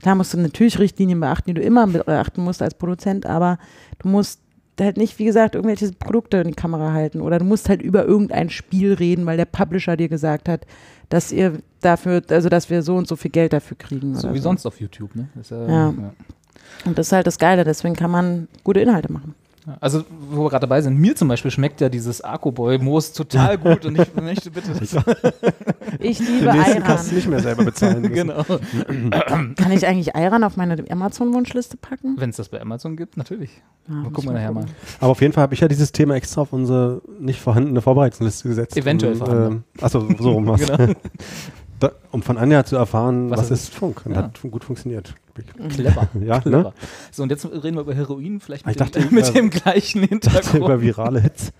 [0.00, 3.58] klar musst du natürlich Richtlinien beachten, die du immer beachten musst als Produzent, aber
[4.00, 4.40] du musst
[4.80, 8.04] halt nicht, wie gesagt, irgendwelche Produkte in die Kamera halten oder du musst halt über
[8.04, 10.66] irgendein Spiel reden, weil der Publisher dir gesagt hat,
[11.08, 14.14] dass ihr dafür, also dass wir so und so viel Geld dafür kriegen.
[14.14, 15.14] so wie sonst auf YouTube.
[15.14, 15.28] Ne?
[15.40, 15.94] Ist ja, Ja.
[16.84, 19.34] Und das ist halt das Geile, deswegen kann man gute Inhalte machen.
[19.80, 23.84] Also, wo wir gerade dabei sind, mir zum Beispiel schmeckt ja dieses Arco-Boy-Moos total gut
[23.84, 24.94] und ich möchte bitte das.
[25.98, 27.14] Ich liebe Den nächsten kannst du Ayran.
[27.16, 28.00] nicht mehr selber bezahlen.
[28.02, 28.14] müssen.
[28.14, 28.42] genau.
[29.56, 32.14] Kann ich eigentlich Ayran auf meine Amazon-Wunschliste packen?
[32.16, 33.50] Wenn es das bei Amazon gibt, natürlich.
[33.88, 34.64] Ja, Mal muss gucken wir nachher mal.
[35.00, 38.48] Aber auf jeden Fall habe ich ja dieses Thema extra auf unsere nicht vorhandene Vorbereitungsliste
[38.48, 38.76] gesetzt.
[38.78, 39.64] Eventuell um, vorhanden.
[39.78, 40.60] äh, Achso, so rum was.
[40.66, 40.94] Genau.
[41.80, 44.02] Da, um von Anja zu erfahren, Was was, ist- ist Funk.
[44.06, 44.18] Und Ja.
[44.24, 45.14] hat gut funktioniert.
[45.70, 46.08] Clever.
[46.20, 46.40] Ja, ne?
[46.42, 46.74] Clever.
[47.10, 49.50] So, und jetzt reden wir über Heroin, vielleicht mit, Ich dachte, dem, mit über- dem
[49.50, 50.54] gleichen Hintergrund.
[50.64, 51.52] Über virale Hits.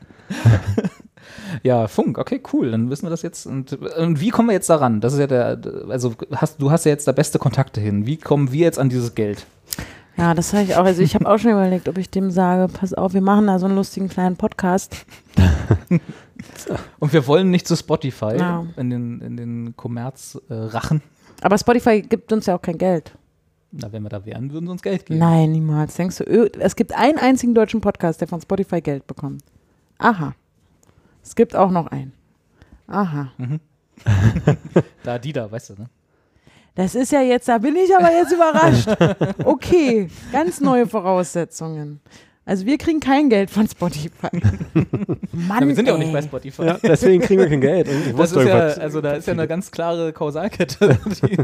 [1.62, 3.46] Ja, Funk, okay, cool, dann wissen wir das jetzt.
[3.46, 5.00] Und, und wie kommen wir jetzt daran?
[5.00, 8.06] Das ist ja der, also hast, du hast ja jetzt da beste Kontakte hin.
[8.06, 9.46] Wie kommen wir jetzt an dieses Geld?
[10.16, 10.84] Ja, das habe ich auch.
[10.84, 13.58] Also ich habe auch schon überlegt, ob ich dem sage, pass auf, wir machen da
[13.58, 15.06] so einen lustigen kleinen Podcast.
[16.98, 18.66] Und wir wollen nicht zu Spotify Ja.
[18.76, 21.02] in den, in den Kommerz äh, rachen.
[21.42, 23.12] Aber Spotify gibt uns ja auch kein Geld.
[23.72, 25.20] Na, wenn wir da wären, würden sie uns Geld geben.
[25.20, 25.94] Nein, niemals.
[25.94, 26.24] Denkst du,
[26.58, 29.42] es gibt einen einzigen deutschen Podcast, der von Spotify Geld bekommt.
[29.98, 30.34] Aha.
[31.22, 32.12] Es gibt auch noch einen.
[32.86, 33.32] Aha.
[35.04, 35.90] Da, die da, weißt du, ne?
[36.74, 38.88] Das ist ja jetzt, da bin ich aber jetzt überrascht.
[39.44, 42.00] Okay, ganz neue Voraussetzungen.
[42.46, 44.28] Also wir kriegen kein Geld von Spotify.
[44.72, 46.64] Mann, Na, wir sind ja auch nicht bei Spotify.
[46.64, 47.86] Ja, deswegen kriegen wir kein Geld.
[47.88, 50.98] Ich Das ist ja, also da ist ja eine ganz klare Kausalkette.
[51.28, 51.36] Die-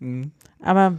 [0.00, 0.30] die-
[0.62, 0.94] Aber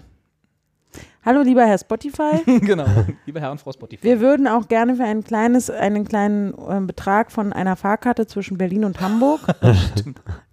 [1.26, 2.42] hallo lieber Herr Spotify.
[2.62, 2.86] genau,
[3.26, 4.04] liebe Herr und Frau Spotify.
[4.04, 8.58] Wir würden auch gerne für ein kleines, einen kleinen ähm, Betrag von einer Fahrkarte zwischen
[8.58, 9.42] Berlin und Hamburg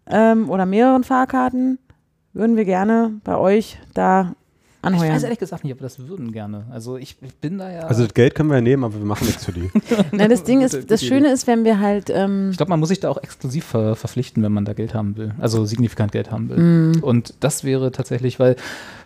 [0.07, 1.79] ähm, oder mehreren Fahrkarten,
[2.33, 4.35] würden wir gerne bei euch da
[4.83, 5.15] ich anheuern.
[5.15, 6.65] weiß ehrlich gesagt nicht, ob wir das würden gerne.
[6.71, 7.81] Also ich, ich bin da ja.
[7.81, 9.71] Also das Geld können wir ja nehmen, aber wir machen nichts für die.
[10.13, 12.89] Na, das Ding ist, das Schöne ist, wenn wir halt, ähm, ich glaube, man muss
[12.89, 15.35] sich da auch exklusiv ver verpflichten, wenn man da Geld haben will.
[15.39, 16.59] Also signifikant Geld haben will.
[16.59, 17.03] Mm.
[17.03, 18.57] Und das wäre tatsächlich, weil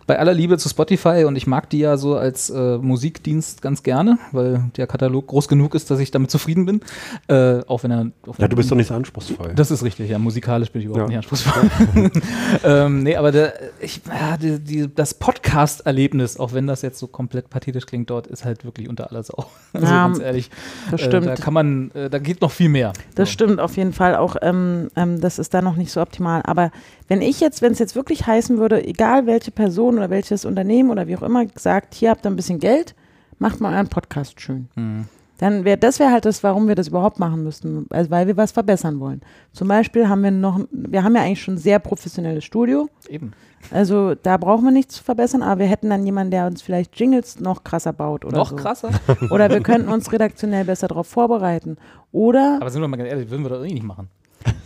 [0.07, 3.81] bei aller Liebe zu Spotify und ich mag die ja so als äh, Musikdienst ganz
[3.83, 6.81] gerne, weil der Katalog groß genug ist, dass ich damit zufrieden bin.
[7.27, 8.11] Äh, auch wenn er.
[8.27, 9.53] Auch Ja, du bist doch nicht so anspruchsvoll.
[9.55, 10.19] Das ist richtig, ja.
[10.19, 11.17] Musikalisch bin ich überhaupt Ja.
[11.19, 12.11] nicht anspruchsvoll.
[12.63, 17.07] ähm, nee, aber der, ich, ja, die, die, das Podcast-Erlebnis, auch wenn das jetzt so
[17.07, 19.45] komplett pathetisch klingt, dort ist halt wirklich unter aller Sau.
[19.73, 20.49] Also Ja, ganz ehrlich,
[20.91, 21.25] das äh, stimmt.
[21.27, 22.93] da kann man, äh, da geht noch viel mehr.
[23.15, 23.33] Das So.
[23.33, 24.37] stimmt auf jeden Fall auch.
[24.41, 26.41] Ähm, ähm, das ist da noch nicht so optimal.
[26.45, 26.71] Aber
[27.09, 30.89] wenn ich jetzt, wenn es jetzt wirklich heißen würde, egal welche Person oder welches Unternehmen
[30.89, 32.95] oder wie auch immer sagt, hier habt ihr ein bisschen Geld,
[33.39, 34.69] macht mal euren Podcast schön.
[34.75, 35.05] Mhm.
[35.37, 38.37] Dann wäre das wäre halt das, warum wir das überhaupt machen müssten, also weil wir
[38.37, 39.21] was verbessern wollen.
[39.51, 42.87] Zum Beispiel haben wir noch, wir haben ja eigentlich schon ein sehr professionelles Studio.
[43.09, 43.33] Eben.
[43.71, 46.97] Also da brauchen wir nichts zu verbessern, aber wir hätten dann jemanden, der uns vielleicht
[46.97, 48.55] Jingles noch krasser baut oder noch so.
[48.55, 48.91] krasser.
[49.31, 51.77] Oder wir könnten uns redaktionell besser darauf vorbereiten.
[52.11, 54.09] Oder Aber sind wir mal ganz ehrlich, würden wir doch eh nicht machen.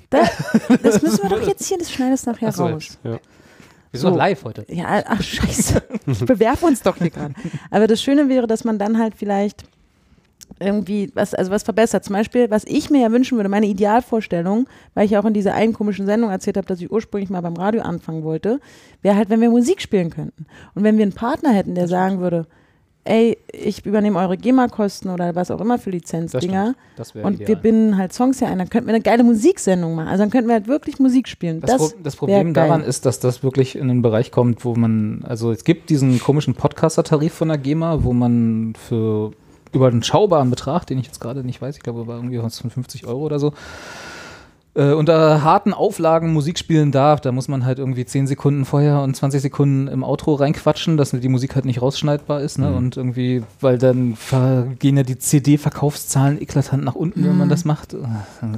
[0.10, 0.24] Da,
[0.84, 3.00] das müssen wir doch jetzt hier, das schneidest nachher Ach so, raus.
[3.04, 3.20] Ja.
[3.92, 4.18] Wir sind So.
[4.18, 4.66] live heute.
[4.70, 5.82] Ja, ach scheiße.
[6.06, 7.34] Ich bewerbe uns doch hier gerade.
[7.72, 9.64] Aber das Schöne wäre, dass man dann halt vielleicht
[10.60, 12.04] irgendwie was, also was verbessert.
[12.04, 15.34] Zum Beispiel, was ich mir ja wünschen würde, meine Idealvorstellung, weil ich ja auch in
[15.34, 18.60] dieser einen komischen Sendung erzählt habe, dass ich ursprünglich mal beim Radio anfangen wollte,
[19.02, 20.46] wäre halt, wenn wir Musik spielen könnten.
[20.76, 22.46] Und wenn wir einen Partner hätten, der sagen würde,
[23.10, 26.76] ey, ich übernehme eure GEMA-Kosten oder was auch immer für Lizenzdinger.
[26.96, 27.48] Das und ideal.
[27.48, 30.08] wir binden halt Songs hier ein, dann könnten wir eine geile Musiksendung machen.
[30.08, 31.60] Also dann könnten wir halt wirklich Musik spielen.
[31.60, 34.76] Das, Das, Pro das Problem daran ist, dass das wirklich in einen Bereich kommt, wo
[34.76, 39.32] man, also es gibt diesen komischen Podcaster-Tarif von der GEMA, wo man für
[39.72, 42.60] über einen schaubaren Betrag, den ich jetzt gerade nicht weiß, ich glaube, war irgendwie was
[42.60, 43.54] von 50 Euro oder so,
[44.80, 47.20] äh, unter harten Auflagen Musik spielen darf.
[47.20, 51.12] Da muss man halt irgendwie 10 Sekunden vorher und 20 Sekunden im Outro reinquatschen, dass
[51.12, 52.60] die Musik halt nicht rausschneidbar ist.
[52.60, 52.74] Ne?
[52.74, 54.18] Und irgendwie, weil dann
[54.80, 57.94] gehen ja die CD-Verkaufszahlen eklatant nach unten, wenn man das macht.
[57.94, 57.98] Äh,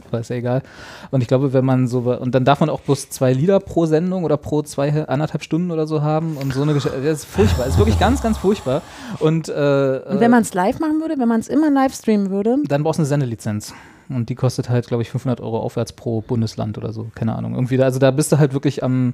[0.08, 0.62] Aber ist ja egal.
[1.10, 3.88] Und ich glaube, wenn man so, und dann darf man auch bloß zwei Lieder pro
[3.88, 7.02] Sendung oder pro zwei, anderthalb Stunden oder so haben und so eine Geschichte.
[7.02, 7.66] Das ist furchtbar.
[7.66, 8.84] Das ist wirklich ganz, ganz furchtbar.
[9.20, 12.30] Und, äh, Und wenn man es live machen würde, wenn man es immer live streamen
[12.30, 13.74] würde, dann brauchst du eine Sendelizenz.
[14.16, 17.08] Und die kostet halt, glaube ich, 500 Euro aufwärts pro Bundesland oder so.
[17.16, 17.54] Keine Ahnung.
[17.56, 19.14] Irgendwie da, also da bist du halt wirklich am,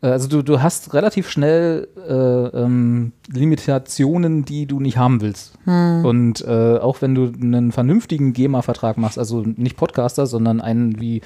[0.00, 2.12] Äh, Also du, du hast relativ schnell äh,
[2.62, 5.54] ähm, Limitationen, die du nicht haben willst.
[5.66, 11.20] Und äh, auch wenn du einen vernünftigen GEMA-Vertrag machst, also nicht Podcaster, sondern einen wie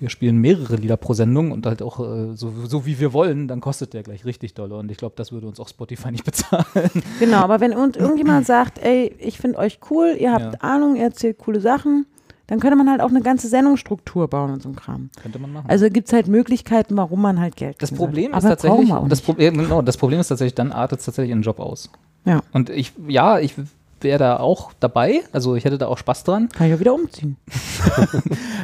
[0.00, 3.46] wir spielen mehrere Lieder pro Sendung und halt auch äh, so, so wie wir wollen,
[3.46, 4.72] dann kostet der gleich richtig doll.
[4.72, 6.90] Und ich glaube, das würde uns auch Spotify nicht bezahlen.
[7.20, 10.60] Genau, aber wenn irgendjemand sagt, ey, ich finde euch cool, ihr habt Ja.
[10.60, 12.06] Ahnung, ihr erzählt coole Sachen,
[12.46, 15.10] dann könnte man halt auch eine ganze Sendungsstruktur bauen und so ein Kram.
[15.20, 15.66] Könnte man machen.
[15.68, 19.20] Also gibt es halt Möglichkeiten, warum man halt Geld das Problem ist tatsächlich, das.
[19.20, 21.90] Problem, genau, das Problem ist tatsächlich, dann artet es tatsächlich in einen Job aus.
[22.24, 23.54] Ja, Und ich, ja, ich
[24.00, 26.48] wäre da auch dabei, also ich hätte da auch Spaß dran.
[26.48, 27.36] kann ich auch wieder umziehen.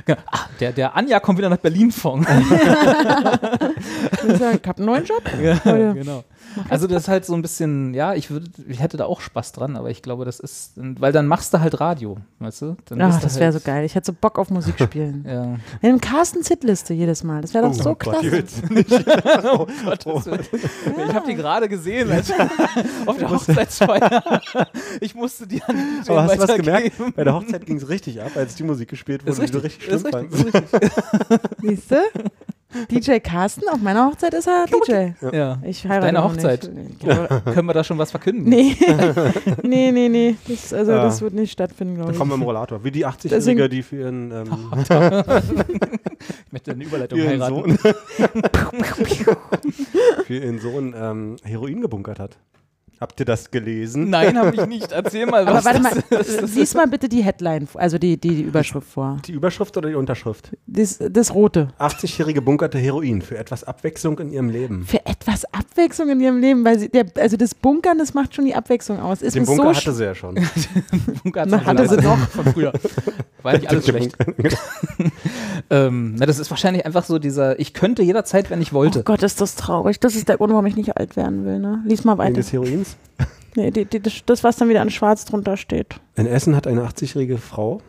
[0.05, 0.21] Genau.
[0.31, 2.27] Ah, der, der Anja kommt wieder nach Berlin von.
[4.27, 5.23] Ich sag, ich hab einen neuen Job.
[5.41, 5.95] Leute.
[5.95, 6.25] genau.
[6.69, 9.53] Also das ist halt so ein bisschen, ja, ich würde, ich hätte da auch Spaß
[9.53, 12.77] dran, aber ich glaube, das ist, weil dann machst du halt Radio, weißt du?
[12.87, 13.85] Dann Ach, das wäre so halt, geil.
[13.85, 15.25] Ich hätte so Bock auf Musik spielen.
[15.29, 15.43] Ja.
[15.83, 17.43] In einem Carstens Hitliste jedes Mal.
[17.43, 18.63] Das wäre doch so Oh Gott, die klasse.
[19.59, 20.41] Oh Gottes Willen.
[21.09, 22.33] Ich habe die gerade gesehen, als
[23.07, 24.41] auf der Hochzeitsfeier.
[25.01, 26.93] Ich musste die an die Aber hast du was gemerkt?
[27.17, 29.59] Bei der Hochzeit ging es richtig ab, als die Musik gespielt wurde, Ist die du
[29.63, 30.45] richtig, schlimm fandst.
[30.45, 30.81] ist richtig.
[31.63, 31.97] Siehst du?
[32.91, 35.13] DJ Carsten, auf meiner Hochzeit ist er DJ.
[35.35, 35.59] Ja.
[35.65, 36.71] Ich heirate Deine Hochzeit.
[36.75, 37.01] Nicht.
[37.45, 38.45] Können wir da schon was verkünden?
[38.49, 38.77] Nee.
[39.63, 40.37] nee, nee, nee.
[40.47, 41.03] Das, also, Ja.
[41.03, 42.19] das wird nicht stattfinden, glaube Da ich.
[42.19, 42.85] kommen wir im Rollator.
[42.85, 44.49] Wie die 80-Jährige, Deswegen- die für ihren, ähm,
[46.47, 47.79] Ich möchte eine Überleitung für ihren heiraten.
[47.79, 47.95] Sohn,
[50.27, 52.37] für ihren Sohn ähm, Heroin gebunkert hat.
[53.01, 54.11] Habt ihr das gelesen?
[54.11, 54.91] Nein, habe ich nicht.
[54.91, 56.57] Erzähl mal, Aber was warte mal, ist.
[56.57, 59.19] lies mal bitte die Headline, also die, die, die Überschrift vor.
[59.25, 60.51] Die Überschrift oder die Unterschrift?
[60.67, 61.69] Das, das Rote.
[61.79, 64.85] 80-Jährige bunkerte Heroin für etwas Abwechslung in ihrem Leben.
[64.85, 68.47] Für etwas Abwechslung in ihrem Leben, weil sie, der, also das Bunkern, das macht schon
[68.47, 69.23] die Abwechslung aus.
[69.23, 70.35] Ist Den Bunker so hatte sie ja schon.
[71.23, 72.19] Bunker hat's Na, hatte sie noch.
[72.31, 72.73] von früher.
[73.43, 74.17] War nicht alles schlecht.
[75.71, 79.01] ähm, na, das ist wahrscheinlich einfach so dieser, ich könnte jederzeit, wenn ich wollte.
[79.01, 80.01] Oh Gott, ist das traurig.
[80.01, 81.59] Das ist der Grund, warum ich nicht alt werden will.
[81.59, 81.83] Ne?
[81.87, 82.33] Lies mal Wegen weiter.
[82.35, 82.88] des Heroins.
[83.57, 85.97] Nee, die, die, das, was dann wieder an Schwarz drunter steht.
[86.17, 87.81] In Essen hat eine 80-jährige Frau,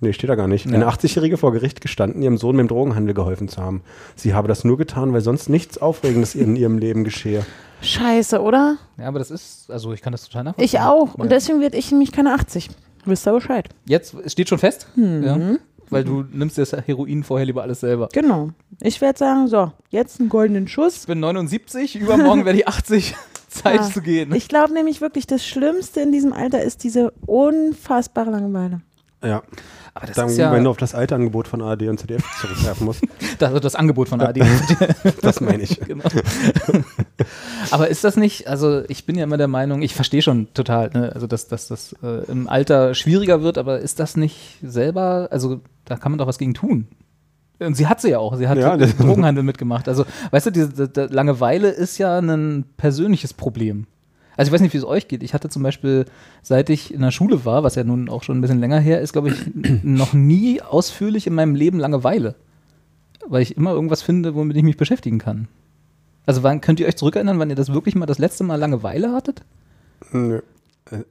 [0.00, 0.72] nee, steht da gar nicht, Ja.
[0.74, 3.82] eine 80-jährige vor Gericht gestanden, ihrem Sohn beim Drogenhandel geholfen zu haben.
[4.16, 7.46] Sie habe das nur getan, weil sonst nichts Aufregendes in ihrem Leben geschehe.
[7.80, 8.76] Scheiße, oder?
[8.98, 10.64] Ja, aber das ist, also ich kann das total nachvollziehen.
[10.78, 11.14] Ich auch.
[11.14, 11.36] Und Ja.
[11.36, 12.68] deswegen werde ich nämlich keine 80.
[13.06, 13.68] Wisst ihr Bescheid?
[13.86, 15.22] Jetzt es steht schon fest, Mhm.
[15.24, 15.38] ja,
[15.90, 18.08] weil du nimmst das Heroin vorher lieber alles selber.
[18.12, 18.50] Genau.
[18.80, 21.00] Ich werde sagen, so, jetzt einen goldenen Schuss.
[21.02, 23.14] Ich bin 79, übermorgen werde ich 80,
[23.54, 23.90] Zeit Ja.
[23.90, 24.34] zu gehen.
[24.34, 28.80] Ich glaube nämlich wirklich, das Schlimmste in diesem Alter ist diese unfassbare Langeweile.
[29.22, 29.42] Ja,
[29.94, 32.22] aber das dann, ist ja wenn du auf das alte Angebot von ARD und ZDF
[32.40, 33.00] zurückwerfen musst.
[33.38, 34.42] das, das Angebot von AD.
[35.22, 35.80] Das meine ich.
[35.86, 36.04] genau.
[37.70, 40.90] Aber ist das nicht, also ich bin ja immer der Meinung, ich verstehe schon total,
[40.90, 45.28] ne, also dass, dass das äh, im Alter schwieriger wird, aber ist das nicht selber,
[45.30, 46.88] also da kann man doch was gegen tun.
[47.60, 49.88] Und sie hat sie ja auch, sie hat Ja, Drogenhandel mitgemacht.
[49.88, 53.86] Also, weißt du, diese, die, Langeweile ist ja ein persönliches Problem.
[54.36, 55.22] Also ich weiß nicht, wie es euch geht.
[55.22, 56.06] Ich hatte zum Beispiel,
[56.42, 59.00] seit ich in der Schule war, was ja nun auch schon ein bisschen länger her
[59.00, 59.36] ist, glaube ich,
[59.84, 62.34] noch nie ausführlich in meinem Leben Langeweile.
[63.26, 65.46] Weil ich immer irgendwas finde, womit ich mich beschäftigen kann.
[66.26, 69.12] Also wann könnt ihr euch zurückerinnern, wann ihr das wirklich mal das letzte Mal Langeweile
[69.12, 69.42] hattet?
[70.10, 70.40] Nö.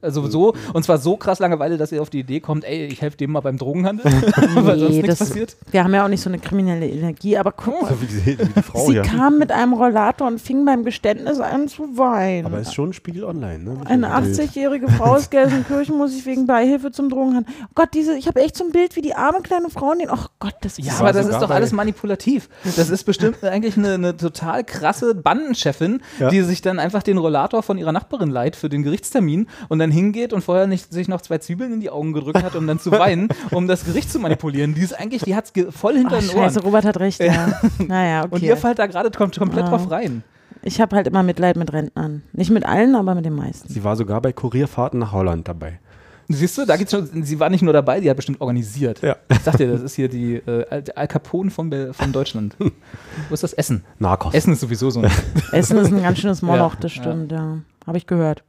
[0.00, 3.02] Also so, und zwar so krass Langeweile, dass ihr auf die Idee kommt, ey, ich
[3.02, 4.04] helfe dem mal beim Drogenhandel,
[4.54, 5.56] weil sonst Nee, nichts das- passiert.
[5.70, 7.88] Wir haben ja auch nicht so eine kriminelle Energie, aber guck mal.
[7.90, 9.02] So wie die, wie die Frau Sie hier.
[9.02, 12.46] kam mit einem Rollator und fing beim Geständnis an zu weinen.
[12.46, 13.76] Aber ist schon ein Spiegel online, ne?
[13.86, 14.38] Eine nur ein Bild.
[14.40, 17.52] 80-jährige Frau aus Gelsenkirchen muss sich wegen Beihilfe zum Drogenhandel.
[17.64, 19.98] Oh Gott, diese, ich habe echt so ein Bild wie die arme kleine Frau in
[19.98, 20.10] den.
[20.10, 22.48] Oh Gott, das ist Ja, aber das ist doch alles manipulativ.
[22.76, 26.28] Das ist bestimmt eigentlich eine, eine total krasse Bandenchefin, Ja.
[26.28, 29.90] die sich dann einfach den Rollator von ihrer Nachbarin leiht für den Gerichtstermin und dann
[29.90, 32.78] hingeht und vorher nicht sich noch zwei Zwiebeln in die Augen gedrückt hat, um dann
[32.78, 34.74] zu weinen, um das Gericht zu manipulieren.
[34.74, 36.66] Die ist eigentlich, die hat's voll hinter den scheiße, Ohren.
[36.66, 37.60] Robert hat recht, ja.
[37.78, 38.34] Naja, okay.
[38.34, 39.68] Und ihr fallt da gerade kom komplett Ah.
[39.70, 40.22] drauf rein.
[40.62, 42.22] ich habe halt immer Mitleid mit Rentnern.
[42.32, 43.68] Nicht mit allen, aber mit den meisten.
[43.72, 45.80] Sie war sogar bei Kurierfahrten nach Holland dabei.
[46.26, 49.02] Siehst du, da geht's schon, sie war nicht nur dabei, die hat bestimmt organisiert.
[49.02, 49.16] Ja.
[49.30, 52.56] Ich sag dir, das ist hier die äh, Al- Capone von, Be- von Deutschland.
[53.28, 53.84] Wo ist das Essen?
[53.98, 54.32] Narcos.
[54.32, 55.10] Essen ist sowieso so ein
[55.52, 57.02] Essen ist ein ganz schönes Moloch, Ja, das ja.
[57.02, 57.58] stimmt, ja.
[57.86, 58.42] Habe ich gehört.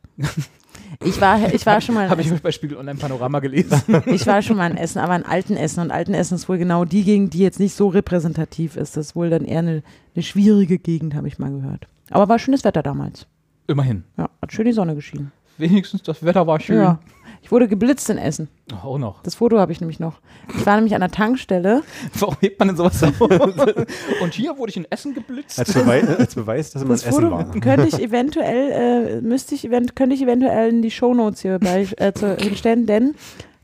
[1.03, 2.39] Ich war, ich war schon mal in Habe ich Essen.
[2.41, 3.81] bei Spiegel Online Panorama gelesen.
[4.05, 5.79] Ich war schon mal in Essen, aber in alten Essen.
[5.81, 8.97] Und alten Essen ist wohl genau die Gegend, die jetzt nicht so repräsentativ ist.
[8.97, 9.83] Das ist wohl dann eher eine,
[10.15, 11.87] eine schwierige Gegend, habe ich mal gehört.
[12.09, 13.27] Aber war schönes Wetter damals.
[13.67, 14.03] Immerhin.
[14.17, 15.31] Ja, hat schön die Sonne geschienen.
[15.57, 16.77] Wenigstens das Wetter war schön.
[16.77, 16.99] Ja.
[17.45, 18.47] Ich wurde geblitzt in Essen.
[18.73, 19.21] Ach, Auch noch.
[19.21, 20.19] Das Foto habe ich nämlich noch.
[20.57, 21.83] Ich war nämlich an der Tankstelle.
[22.19, 23.21] Warum hebt man denn sowas auf?
[24.21, 25.59] Und hier wurde ich in Essen geblitzt.
[25.59, 27.51] Als, Beweis, als Beweis, dass man Das in Essen war.
[27.51, 31.87] könnte ich eventuell, äh, müsste ich, event könnte ich eventuell in die Shownotes hier bei,
[31.97, 33.13] äh, zu, hinstellen, denn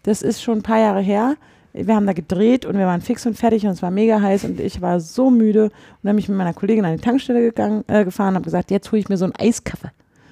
[0.03, 1.35] das ist schon ein paar Jahre her.
[1.73, 4.43] wir haben da gedreht und wir waren fix und fertig und es war mega heiß
[4.43, 5.71] und ich war so müde und
[6.03, 8.69] dann bin ich mit meiner Kollegin an die Tankstelle gegangen, äh, gefahren und habe gesagt,
[8.69, 9.89] jetzt hole ich mir so einen Eiskaffee.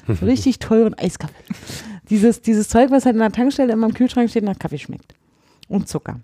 [0.07, 1.33] So richtig teuren Eiskaffee.
[2.09, 5.13] Dieses, dieses Zeug, was halt in der Tankstelle immer im Kühlschrank steht, nach Kaffee schmeckt.
[5.67, 6.19] Und Zucker.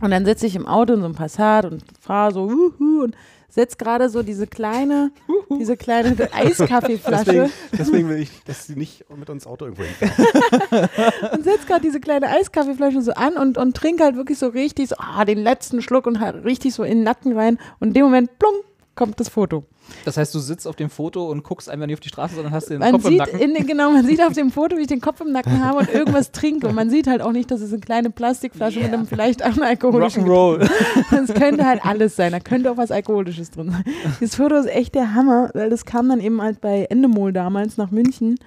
[0.00, 3.16] Und dann sitze ich im Auto in so einem Passat und fahre so wuhu, und
[3.48, 5.12] setze gerade so diese kleine,
[5.60, 10.88] diese kleine Eiskaffeeflasche Deswegen, deswegen will ich, dass sie nicht mit uns Auto irgendwo hinfahren.
[11.32, 14.88] und setze gerade diese kleine Eiskaffeeflasche so an und, und trinke halt wirklich so richtig
[14.88, 17.58] so, ah, den letzten Schluck und halt richtig so in den Nacken rein.
[17.78, 18.54] Und in dem Moment, plung,
[18.94, 19.64] kommt das Foto.
[20.04, 22.52] Das heißt, du sitzt auf dem Foto und guckst einfach nicht auf die Straße, sondern
[22.52, 23.38] hast den Man Kopf im sieht, Nacken.
[23.40, 25.92] in genau, man sieht auf dem Foto, wie ich den Kopf im Nacken habe und
[25.92, 26.68] irgendwas trinke.
[26.68, 29.56] Und man sieht halt auch nicht, dass es eine kleine Plastikflasche mit einem vielleicht auch
[29.58, 30.68] alkoholischen Rock'n'Roll.
[31.24, 32.32] Es könnte halt alles sein.
[32.32, 33.84] Da könnte auch was Alkoholisches drin sein.
[34.20, 37.76] Das Foto ist echt der Hammer, weil das kam dann eben halt bei Endemol damals
[37.76, 38.38] nach München.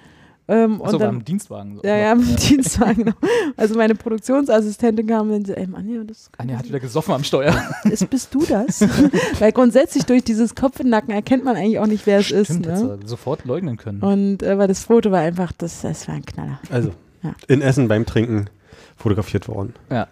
[0.48, 1.76] Ähm, Achso, und war dann, im Dienstwagen.
[1.76, 1.82] So.
[1.82, 3.04] ja, ja, im Dienstwagen.
[3.04, 3.16] Genau.
[3.56, 7.54] Also meine Produktionsassistentin kam und so, ey Anja, das Anja hat wieder gesoffen am Steuer.
[7.84, 8.80] ist, bist du das?
[9.40, 12.46] weil grundsätzlich durch dieses Kopf im Nacken erkennt man eigentlich auch nicht, wer es ist.
[12.46, 12.98] Stimmt, Ne?
[13.04, 14.00] sofort leugnen können.
[14.02, 16.60] Und äh, weil das Foto war einfach, das, das war ein Knaller.
[16.70, 16.92] Also,
[17.22, 17.34] Ja.
[17.48, 18.48] in Essen beim Trinken
[18.96, 19.74] fotografiert worden.
[19.90, 20.06] Ja.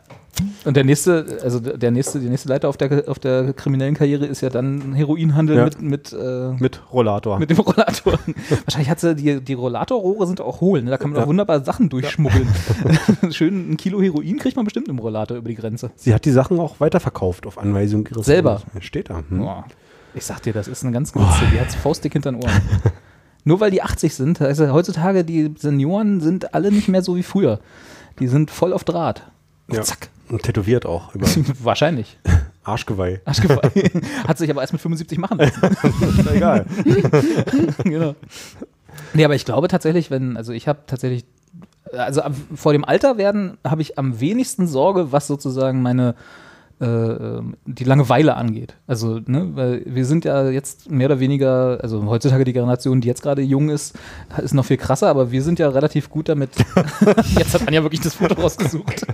[0.64, 4.26] Und der nächste, also der nächste, die nächste Leiter auf der, auf der kriminellen Karriere
[4.26, 5.64] ist ja dann Heroinhandel Ja.
[5.64, 7.38] mit, mit, äh, Mit Rollator.
[7.38, 8.18] mit dem Rollator.
[8.64, 10.90] Wahrscheinlich hat sie, die, die Rollatorrohre sind auch hohl, ne?
[10.90, 11.24] da kann man Ja.
[11.24, 12.48] auch wunderbar Sachen durchschmuggeln.
[13.30, 15.90] Schön ein Kilo Heroin kriegt man bestimmt im Rollator über die Grenze.
[15.96, 18.62] sie hat die Sachen auch weiterverkauft auf Anweisung ihres Selber?
[18.72, 18.84] Sohnes.
[18.84, 19.22] Steht da.
[19.28, 19.38] Hm.
[19.38, 19.64] Boah.
[20.14, 22.62] Ich sag dir, das ist eine ganz Grenze, die hat faustdick hinter den Ohren.
[23.44, 27.22] Nur weil die 80 sind, also heutzutage die Senioren sind alle nicht mehr so wie
[27.22, 27.58] früher.
[28.20, 29.22] Die sind voll auf Draht.
[29.70, 29.82] Ja.
[29.82, 30.08] Zack.
[30.28, 31.26] Und tätowiert auch über
[31.62, 32.18] Wahrscheinlich.
[32.64, 33.20] Arschgeweih.
[33.24, 33.70] Arschgeweih.
[34.28, 35.62] Hat sich aber erst mit 75 machen lassen.
[35.62, 36.66] Ist ja egal.
[37.84, 38.14] genau.
[39.12, 41.24] Nee, aber ich glaube tatsächlich, wenn, also ich habe tatsächlich,
[41.92, 42.22] also
[42.54, 46.14] vor dem Alter werden habe ich am wenigsten Sorge, was sozusagen meine
[46.80, 48.76] die Langeweile angeht.
[48.86, 53.08] Also, ne, weil wir sind ja jetzt mehr oder weniger, also heutzutage die Generation, die
[53.08, 53.96] jetzt gerade jung ist,
[54.42, 56.50] ist noch viel krasser, aber wir sind ja relativ gut damit.
[57.38, 59.06] jetzt hat Anja wirklich das Foto rausgesucht.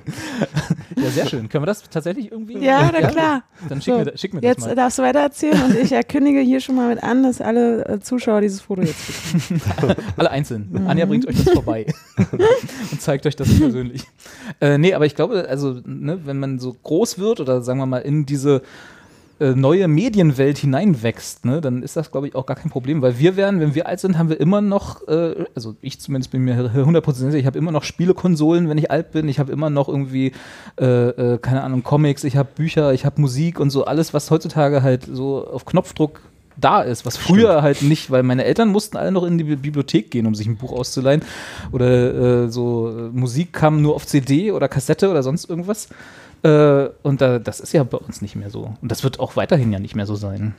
[0.97, 1.49] ja, sehr schön.
[1.49, 2.59] Können wir das tatsächlich irgendwie?
[2.59, 3.43] Ja, na klar.
[3.69, 4.75] Dann schick So, mir, schick mir das Jetzt mal.
[4.75, 8.01] darfst du weiter erzählen und ich erkündige hier schon mal mit an, dass alle äh,
[8.01, 9.01] Zuschauer dieses Foto jetzt
[9.49, 9.97] bekommen.
[10.17, 10.85] Alle einzeln.
[10.87, 11.87] Anja bringt euch das vorbei
[12.91, 14.05] und zeigt euch das persönlich.
[14.61, 17.87] Äh, nee, aber ich glaube, also, ne, wenn man so groß wird oder sagen wir
[17.87, 18.63] mal in diese
[19.41, 23.19] äh, neue Medienwelt hineinwächst, ne, dann ist das, glaube ich, auch gar kein Problem, weil
[23.19, 26.43] wir werden, wenn wir alt sind, haben wir immer noch, äh, also ich zumindest bin
[26.43, 29.71] mir 100% sicher, ich habe immer noch Spielekonsolen, wenn ich alt bin, ich habe immer
[29.71, 30.33] noch irgendwie,
[30.79, 34.31] äh, äh, keine Ahnung, Comics, ich habe Bücher, ich habe Musik und so, alles, was
[34.31, 36.21] heutzutage halt so auf Knopfdruck
[36.59, 39.57] da ist, was früher halt nicht, weil meine Eltern mussten alle noch in die Bi-
[39.57, 41.23] Bibliothek gehen, um sich ein Buch auszuleihen
[41.73, 45.89] oder äh, so äh, Musik kam nur auf CD oder Kassette oder sonst irgendwas
[46.43, 49.37] äh, und da, das ist ja bei uns nicht mehr so und das wird auch
[49.37, 50.55] weiterhin ja nicht mehr so sein.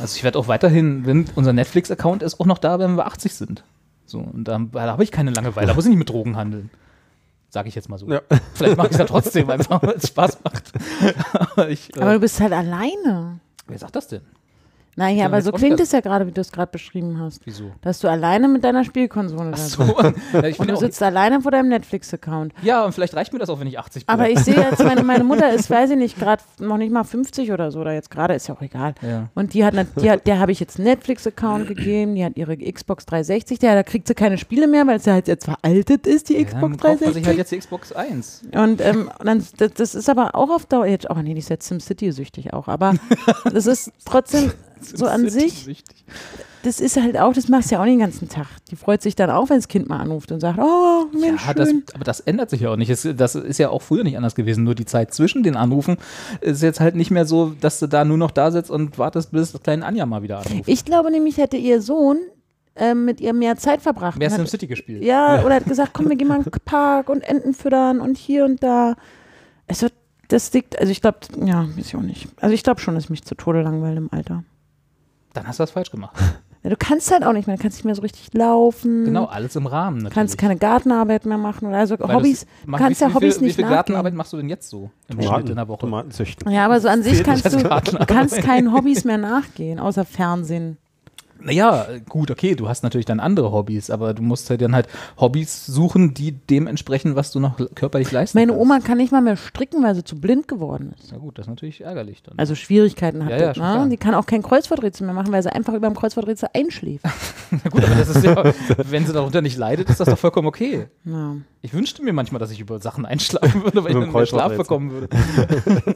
[0.00, 3.34] Also ich werde auch weiterhin, wenn unser Netflix-Account ist auch noch da, wenn wir 80
[3.34, 3.64] sind.
[4.06, 6.70] So, und da, da habe ich keine Langeweile, da muss ich nicht mit Drogen handeln.
[7.50, 8.08] Sage ich jetzt mal so.
[8.10, 8.20] Ja.
[8.54, 10.72] Vielleicht mache ich es ja trotzdem, weil es Spaß macht.
[11.32, 13.40] Aber ich, äh, Aber du bist halt alleine.
[13.66, 14.20] wer sagt das denn?
[14.98, 17.42] Naja, Ja, aber so klingt es ja gerade, wie du es gerade beschrieben hast.
[17.44, 17.70] Wieso?
[17.82, 19.76] Dass du alleine mit deiner Spielkonsole da Ach sitzt.
[19.76, 19.84] so.
[20.32, 22.52] Ja, ich Und du sitzt alleine vor deinem Netflix-Account.
[22.62, 24.12] ja, und vielleicht reicht mir das auch, wenn ich 80 bin.
[24.12, 27.04] Aber ich sehe jetzt, meine, meine Mutter ist, weiß ich nicht, gerade noch nicht mal
[27.04, 28.94] 50 oder so, oder jetzt gerade, ist ja auch egal.
[29.00, 29.28] Ja.
[29.36, 32.56] Und die hat, die hat der habe ich jetzt einen Netflix-Account gegeben, die hat ihre
[32.56, 36.28] Xbox 360, der, da kriegt sie keine Spiele mehr, weil sie halt jetzt veraltet ist,
[36.28, 37.14] die Ja, Xbox dann kauft man 360.
[37.14, 38.42] sich halt jetzt die Xbox 1.
[38.52, 41.50] Und, ähm, dann, das, das ist aber auch auf Dauer, jetzt, oh nee, die ist
[41.50, 42.94] jetzt SimCity süchtig auch, aber
[43.52, 44.52] das ist trotzdem
[44.82, 45.66] so an sich,
[46.62, 48.46] das ist halt auch, das machst du ja auch den ganzen Tag.
[48.70, 51.54] Die freut sich dann auch, wenn das Kind mal anruft und sagt, oh, Mensch, Ja,
[51.54, 51.84] das, schön.
[51.94, 52.90] aber das ändert sich ja auch nicht.
[52.90, 54.64] Es, das ist ja auch früher nicht anders gewesen.
[54.64, 55.96] Nur die Zeit zwischen den Anrufen
[56.40, 59.30] ist jetzt halt nicht mehr so, dass du da nur noch da sitzt und wartest,
[59.32, 60.64] bis das kleine Anja mal wieder anruft.
[60.68, 62.18] Ich glaube nämlich, hätte ihr Sohn
[62.76, 64.16] ähm, mit ihr mehr Zeit verbracht.
[64.18, 65.02] Wer ist Und im hat- City gespielt?
[65.04, 68.16] Ja, oder hat gesagt, komm, wir gehen mal in den Park und Enten füttern und
[68.18, 68.96] hier und da.
[69.68, 69.86] Also,
[70.28, 72.28] das liegt, also ich glaube, ja, weiß ich auch nicht.
[72.40, 74.44] Also ich glaube schon, dass ich mich zu Tode langweile im Alter.
[75.34, 76.16] Dann hast du das falsch gemacht.
[76.64, 79.04] Ja, du kannst halt auch nicht mehr, du kannst nicht mehr so richtig laufen.
[79.04, 80.12] Genau, alles im Rahmen natürlich.
[80.12, 82.46] Du kannst keine Gartenarbeit mehr machen oder also Weil Hobbys.
[82.66, 83.76] Du kannst wie, ja wie Hobbys viel, nicht Wie viel nachgehen.
[83.76, 85.78] Gartenarbeit machst du denn jetzt so im Schnitt in der Tomaten, Woche?
[85.78, 86.50] Tomaten züchten.
[86.50, 90.78] Ja, aber so an sich kannst du, du kannst keinen Hobbys mehr nachgehen, außer Fernsehen.
[91.40, 94.88] Naja, gut, okay, du hast natürlich dann andere Hobbys, aber du musst halt dann halt
[95.18, 98.62] Hobbys suchen, die dem entsprechen, was du noch körperlich leisten Meine kannst.
[98.62, 101.12] Oma kann nicht mal mehr stricken, weil sie zu blind geworden ist.
[101.12, 102.34] Na gut, das ist natürlich ärgerlich dann.
[102.38, 103.30] Also Schwierigkeiten hat.
[103.30, 103.84] Ja, ja, schon klar.
[103.84, 103.90] ne?
[103.90, 107.04] Die kann auch kein Kreuzworträtsel mehr machen, weil sie einfach über dem Kreuzworträtsel einschläft.
[107.50, 108.52] Na gut, aber das ist ja,
[108.90, 110.88] wenn sie darunter nicht leidet, ist das doch vollkommen okay.
[111.04, 111.36] ja.
[111.60, 114.56] Ich wünschte mir manchmal, dass ich über Sachen einschlafen würde, weil ich dann mehr Schlaf
[114.56, 115.08] bekommen würde.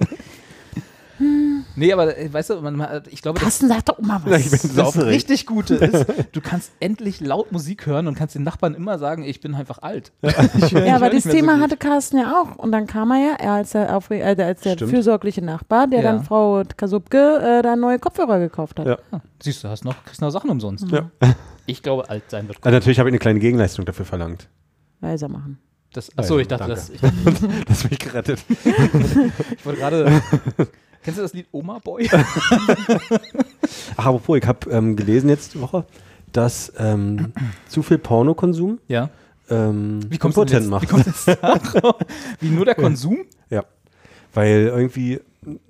[1.76, 4.44] nee, aber äh, weißt du, man, ich glaube, das, Carsten, sag doch mal Ja, ich
[4.50, 4.62] bin was.
[4.62, 5.10] so das aufgeregt.
[5.10, 9.24] richtig Gute ist, du kannst endlich laut Musik hören und kannst den Nachbarn immer sagen,
[9.24, 10.12] ich bin einfach alt.
[10.22, 10.32] Ich
[10.72, 11.62] Ja, höre aber das so Thema gut.
[11.62, 12.56] hatte Carsten ja auch.
[12.56, 16.02] Und dann kam er ja, er als der, auf, äh, als der fürsorgliche Nachbar, der
[16.02, 16.12] Ja.
[16.12, 18.86] dann Frau Kasubke äh, da neue Kopfhörer gekauft hat.
[18.86, 18.98] Ja.
[19.10, 20.86] Ah, Siehst du, hast noch, kriegst noch Sachen umsonst.
[20.90, 21.10] Ja.
[21.66, 22.66] Ich glaube, alt sein wird gut.
[22.66, 24.48] Also natürlich habe ich eine kleine Gegenleistung dafür verlangt.
[25.00, 25.58] Leiser machen.
[25.92, 26.74] Das, achso, ich dachte, Danke.
[26.76, 27.00] das, ich,
[27.66, 28.38] Das hat mich gerettet.
[28.48, 30.22] ich wollte gerade.
[31.02, 32.08] Kennst du das Lied Oma Boy?
[33.96, 35.84] Ach, apropos, ich habe ähm, gelesen jetzt die Woche,
[36.32, 37.32] dass ähm,
[37.68, 39.10] zu viel Pornokonsum Ja.
[39.50, 41.42] ähm, Wie denn impotent jetzt, wie macht.
[41.42, 41.96] darauf?
[42.40, 43.18] Wie nur der Konsum?
[43.50, 43.64] Ja.
[44.34, 45.20] Weil irgendwie.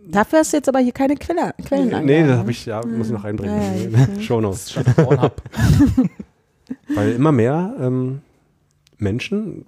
[0.07, 2.28] Dafür hast du jetzt aber hier keine Quelle, Quellen Nee, angegeben.
[2.28, 3.91] das habe ich, ja, muss ich noch reinbringen.
[3.93, 4.78] Ja, ja, Show Das Notes.
[6.95, 8.20] Weil immer mehr ähm,
[8.99, 9.64] Menschen,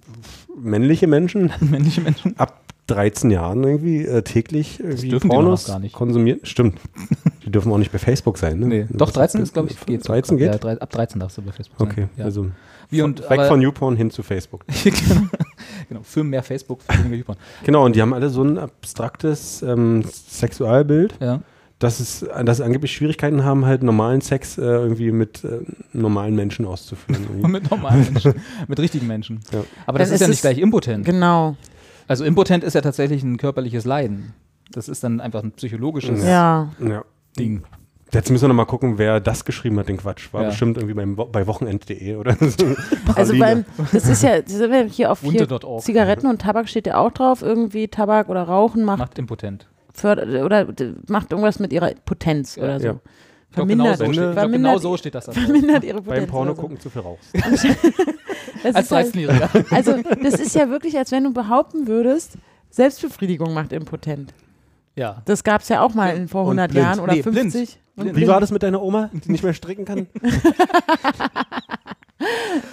[0.55, 2.37] männliche Menschen, Männliche Menschen.
[2.37, 5.93] ab 13 Jahren irgendwie äh, täglich irgendwie dürfen die Pornos noch gar nicht.
[5.95, 6.39] konsumieren.
[6.43, 6.79] Stimmt.
[7.45, 8.67] die dürfen auch nicht bei Facebook sein, ne?
[8.67, 10.07] Nee, doch, 13 ist, glaube ich, geht.
[10.07, 10.47] 13 geht?
[10.47, 11.87] Ja, drei, ab 13 darfst du bei Facebook sein.
[11.89, 12.25] Okay, Ja.
[12.25, 12.47] also
[12.89, 14.65] Wie und, weg aber- von YouPorn hin zu Facebook.
[15.89, 17.37] genau, für mehr Facebook, für weniger YouPorn.
[17.63, 21.41] Genau, und die haben alle so ein abstraktes ähm, Sexualbild, Ja.
[21.79, 25.59] dass, es, dass sie angeblich Schwierigkeiten haben, halt normalen Sex äh, irgendwie mit äh,
[25.93, 27.25] normalen Menschen auszuführen.
[27.51, 28.35] Mit normalen Menschen,
[28.67, 29.39] mit richtigen Menschen.
[29.51, 29.63] Ja.
[29.85, 31.05] Aber das Dann ist ja ist nicht es- gleich impotent.
[31.05, 31.55] Genau.
[32.07, 34.33] Also impotent ist ja tatsächlich ein körperliches Leiden.
[34.71, 36.69] Das ist dann einfach ein psychologisches Ja.
[36.79, 37.03] ja.
[37.37, 37.63] Ding.
[38.13, 40.31] Jetzt müssen wir noch mal gucken, wer das geschrieben hat, den Quatsch.
[40.33, 40.47] War Ja.
[40.49, 42.75] bestimmt irgendwie beim, bei Wochenend.de oder so.
[43.15, 45.47] Also beim, das ist ja, das sind wir hier auf hier.
[45.79, 47.41] Zigaretten und Tabak steht ja auch drauf.
[47.41, 49.67] Irgendwie Tabak oder Rauchen macht, Macht impotent.
[49.93, 50.67] fördert, oder
[51.07, 52.99] macht irgendwas mit ihrer Potenz oder so.
[53.55, 55.25] Ich glaube, genau, Vermindert, so steht, vermindert, genau so steht das.
[55.25, 56.19] vermindert ihre Potenz.
[56.19, 56.61] Beim Porno oder so.
[56.63, 57.29] gucken zu viel rauchst.
[58.63, 59.73] Das Als ist halt, 13-Jähriger.
[59.75, 62.33] also das ist ja wirklich, als wenn du behaupten würdest,
[62.71, 64.33] Selbstbefriedigung macht impotent.
[64.95, 65.21] Ja.
[65.25, 66.83] Das gab es ja auch mal in, vor Und 100 blind.
[66.85, 67.51] Jahren oder Nee, blind.
[67.53, 67.79] 50.
[67.95, 68.17] Und Blind.
[68.17, 70.07] Wie war das mit deiner Oma, die nicht mehr stricken kann?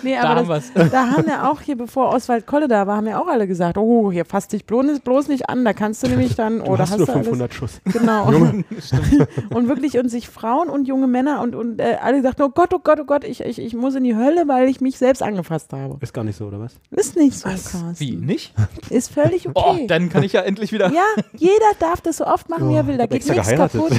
[0.03, 0.91] Nee, Da aber haben das, wir's.
[0.93, 3.77] da haben ja auch hier, bevor Oswald Kolle da war, haben ja auch alle gesagt,
[3.77, 6.77] oh, hier fass dich bloß, bloß nicht an, da kannst du nämlich dann, Du oh,
[6.77, 7.27] da hast hast nur du alles.
[7.27, 7.81] 500 Schuss.
[7.85, 8.27] Genau.
[9.51, 12.73] und wirklich, und sich Frauen und junge Männer und, und äh, alle sagten, oh Gott,
[12.73, 15.23] oh Gott, oh Gott, ich, ich, ich muss in die Hölle, weil ich mich selbst
[15.23, 15.97] angefasst habe.
[16.01, 16.75] Ist gar nicht so, oder was?
[16.93, 17.99] Ist nicht so, Carsten.
[17.99, 18.17] Wie?
[18.17, 18.55] Nicht?
[18.91, 19.87] Ist völlig Oh, okay.
[19.89, 20.91] dann kann ich ja endlich wieder.
[20.93, 21.03] ja,
[21.37, 22.97] jeder darf das so oft machen, wie er will.
[22.97, 23.93] Da geht nichts kaputt.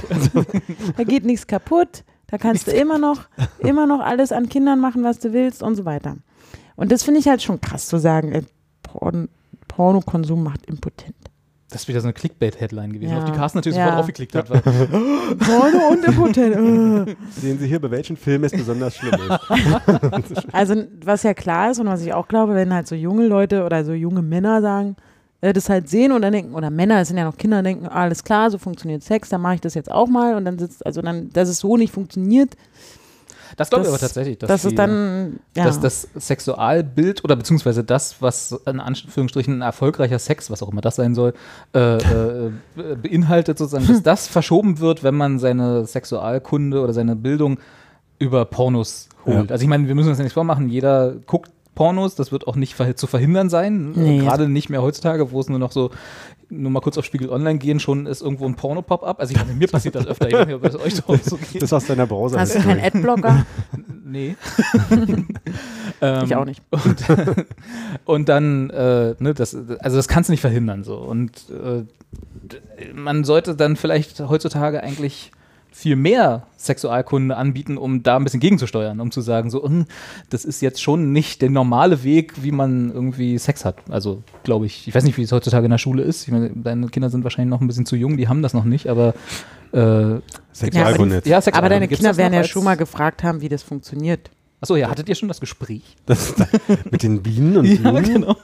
[0.97, 2.03] Da geht nichts kaputt.
[2.33, 3.25] Da kannst du immer noch,
[3.59, 6.15] immer noch alles an Kindern machen, was du willst und so weiter.
[6.75, 8.41] Und das finde ich halt schon krass zu sagen, äh,
[8.81, 9.29] Porn,
[9.67, 11.13] Pornokonsum macht impotent.
[11.69, 13.19] Das ist wieder so eine Clickbait-Headline gewesen, Ja.
[13.19, 13.83] auf die Carsten natürlich Ja.
[13.85, 14.47] sofort draufgeklickt hat.
[15.39, 17.15] Porno und impotent.
[17.39, 20.43] Sehen Sie hier, bei welchen Film es besonders schlimm ist.
[20.53, 20.73] Also,
[21.05, 23.85] was ja klar ist und was ich auch glaube, wenn halt so junge Leute oder
[23.85, 24.95] so junge Männer sagen,
[25.43, 27.87] äh, das halt sehen und dann denken, oder Männer, das sind ja noch Kinder, denken,
[27.87, 30.85] alles klar, so funktioniert Sex, dann mache ich das jetzt auch mal und dann sitzt,
[30.85, 32.55] also dann, dass es so nicht funktioniert,
[33.55, 34.39] das glaube ich aber tatsächlich.
[34.39, 35.65] Dass dass die, es dann, ja.
[35.65, 40.81] dass das Sexualbild oder beziehungsweise das, was in Anführungsstrichen ein erfolgreicher Sex, was auch immer
[40.81, 41.33] das sein soll,
[41.75, 47.15] äh, äh, be- beinhaltet sozusagen, dass das verschoben wird, wenn man seine Sexualkunde oder seine
[47.15, 47.59] Bildung
[48.17, 49.49] über Pornos holt.
[49.49, 49.51] Ja.
[49.51, 52.55] Also ich meine, wir müssen uns ja nichts vormachen, jeder guckt Pornos, das wird auch
[52.55, 54.19] nicht zu verhindern sein, Nee.
[54.19, 55.91] gerade nicht mehr heutzutage, wo es nur noch so
[56.49, 59.19] nur mal kurz auf Spiegel Online gehen, schon ist irgendwo ein Porno-Pop-up.
[59.19, 61.37] Also ich meine, mir passiert das öfter, ich weiß nicht, ob das euch so, so
[61.37, 61.61] geht.
[61.61, 62.39] Das aus deiner Browser.
[62.39, 63.45] Hast du keinen Adblocker?
[64.05, 64.35] Nee.
[66.01, 66.61] ähm, ich auch nicht.
[66.69, 67.05] Und,
[68.05, 70.97] und dann, äh, ne, das, also das kannst du nicht verhindern so.
[70.97, 71.83] Und äh,
[72.93, 75.31] man sollte dann vielleicht heutzutage eigentlich
[75.73, 79.85] viel mehr Sexualkunde anbieten, um da ein bisschen gegenzusteuern, um zu sagen, so, hm,
[80.29, 83.77] das ist jetzt schon nicht der normale Weg, wie man irgendwie Sex hat.
[83.89, 86.23] Also, glaube ich, ich weiß nicht, wie es heutzutage in der Schule ist.
[86.27, 88.65] Ich meine, deine Kinder sind wahrscheinlich noch ein bisschen zu jung, die haben das noch
[88.65, 89.15] nicht, aber
[89.71, 90.19] äh,
[90.53, 91.23] Sexualkunde.
[91.25, 91.57] ja, Sexualkunde.
[91.57, 94.29] Aber deine Gibt's Kinder werden ja schon mal gefragt haben, wie das funktioniert.
[94.61, 95.81] Achso, ja, hattet ihr schon das Gespräch?
[96.05, 96.35] Das,
[96.89, 98.03] mit den Bienen und Ja, Blumen?
[98.03, 98.37] genau.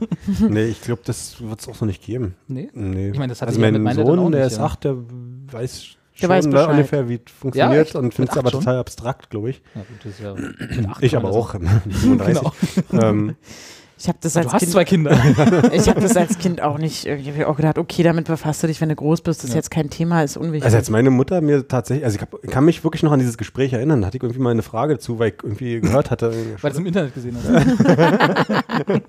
[0.50, 2.36] Nee, ich glaube, das wird es auch noch nicht geben.
[2.48, 2.70] Nee.
[2.74, 3.12] Nee.
[3.12, 4.66] Ich meine, das hatte also ich ja mein mit Sohn, auch der nicht, ist ja.
[4.66, 4.98] acht, der
[5.52, 7.96] weiß schon weiß ne, ungefähr, wie es funktioniert echt?
[7.96, 8.60] und Mit findet es aber schon?
[8.62, 9.62] total abstrakt, glaube ich.
[9.76, 11.52] Ja, gut, das ist ja Ich aber auch.
[11.52, 12.42] 35.
[12.90, 13.04] Genau.
[13.04, 13.36] ähm,
[14.02, 15.12] Ich habe das als Du hast Kind zwei Kinder.
[15.74, 17.06] Ich habe das als Kind auch nicht.
[17.06, 19.40] Ich habe auch gedacht, okay, damit befasst du dich, wenn du groß bist.
[19.42, 19.58] Das ist Ja.
[19.58, 20.64] jetzt kein Thema, ist unwichtig.
[20.64, 23.38] Also als meine Mutter mir tatsächlich, also ich, hab, kann mich wirklich noch an dieses
[23.38, 26.32] Gespräch erinnern, da hatte ich irgendwie mal eine Frage dazu, weil ich irgendwie gehört hatte.
[26.62, 28.50] Weil du es im Internet gesehen hast.
[28.88, 29.02] Im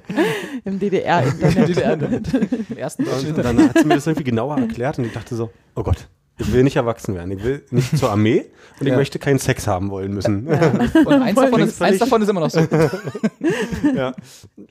[0.65, 1.69] Im DDR-Internet.
[1.69, 2.29] DDR-Internet.
[2.71, 3.59] Im ersten deutschen und Internet.
[3.61, 6.09] dann hat sie mir das irgendwie genauer erklärt und ich dachte so, oh Gott,
[6.41, 8.47] ich will nicht erwachsen werden, ich will nicht zur Armee
[8.81, 10.47] und ich möchte keinen Sex haben wollen müssen.
[10.47, 12.61] Und eins davon, ist, eins davon ist immer noch so.
[13.95, 14.15] Ja.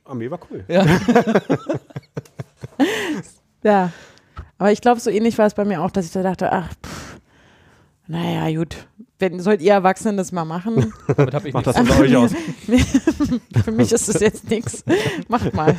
[0.03, 0.65] Armee war cool.
[0.67, 0.85] Ja.
[3.61, 3.91] Ja.
[4.57, 6.69] Aber ich glaube, so ähnlich war es bei mir auch, dass ich da dachte, ach,
[6.81, 7.17] pff,
[8.07, 8.87] naja, gut.
[9.21, 10.93] Wenn, sollt ihr Erwachsenen das mal machen?
[11.17, 12.31] Damit habe ich Macht das unter euch aus.
[13.65, 14.83] Für mich ist das jetzt nichts.
[15.27, 15.75] Macht mal.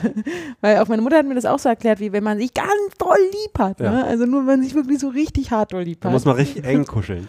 [0.61, 2.69] Weil auch meine Mutter hat mir das auch so erklärt, wie wenn man sich ganz
[2.99, 3.81] doll lieb hat.
[3.81, 3.91] Ja.
[3.91, 4.05] Ne?
[4.05, 6.13] Also nur, wenn man sich wirklich so richtig hart doll lieb Da hat.
[6.13, 7.27] muss man richtig eng kuscheln.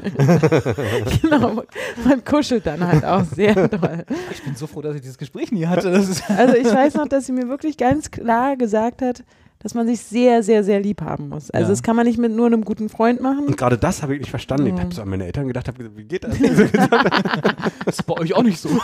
[1.22, 1.64] genau.
[2.04, 4.06] Man kuschelt dann halt auch sehr doll.
[4.32, 5.92] Ich bin so froh, dass ich dieses Gespräch nie hatte.
[5.92, 9.24] Das ist Also ich weiß noch, dass sie mir wirklich ganz klar gesagt hat,
[9.64, 11.52] dass man sich sehr, sehr, sehr lieb haben muss.
[11.52, 11.70] Also Ja.
[11.70, 13.46] das kann man nicht mit nur einem guten Freund machen.
[13.48, 14.68] Und gerade das habe ich nicht verstanden.
[14.68, 14.80] Ich Mhm.
[14.80, 16.38] habe so an meine Eltern gedacht, hab gesagt, wie geht das?
[17.86, 18.70] das ist bei euch auch nicht so.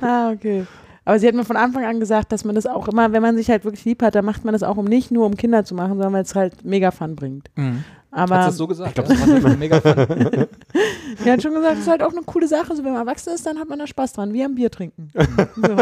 [0.00, 0.66] Ah, okay.
[1.04, 3.36] Aber sie hat mir von Anfang an gesagt, dass man das auch immer, wenn man
[3.36, 5.64] sich halt wirklich lieb hat, dann macht man das auch, um nicht nur um Kinder
[5.64, 7.50] zu machen, sondern weil es halt mega Fun bringt.
[8.10, 8.90] Aber Hat sie es so gesagt?
[8.98, 9.94] ich glaub, ja, das war mega fun.
[11.24, 12.76] sie hat schon gesagt, es ist halt auch eine coole Sache.
[12.76, 15.10] So, wenn man erwachsen ist, dann hat man da Spaß dran, wie am Bier trinken.
[15.56, 15.76] so.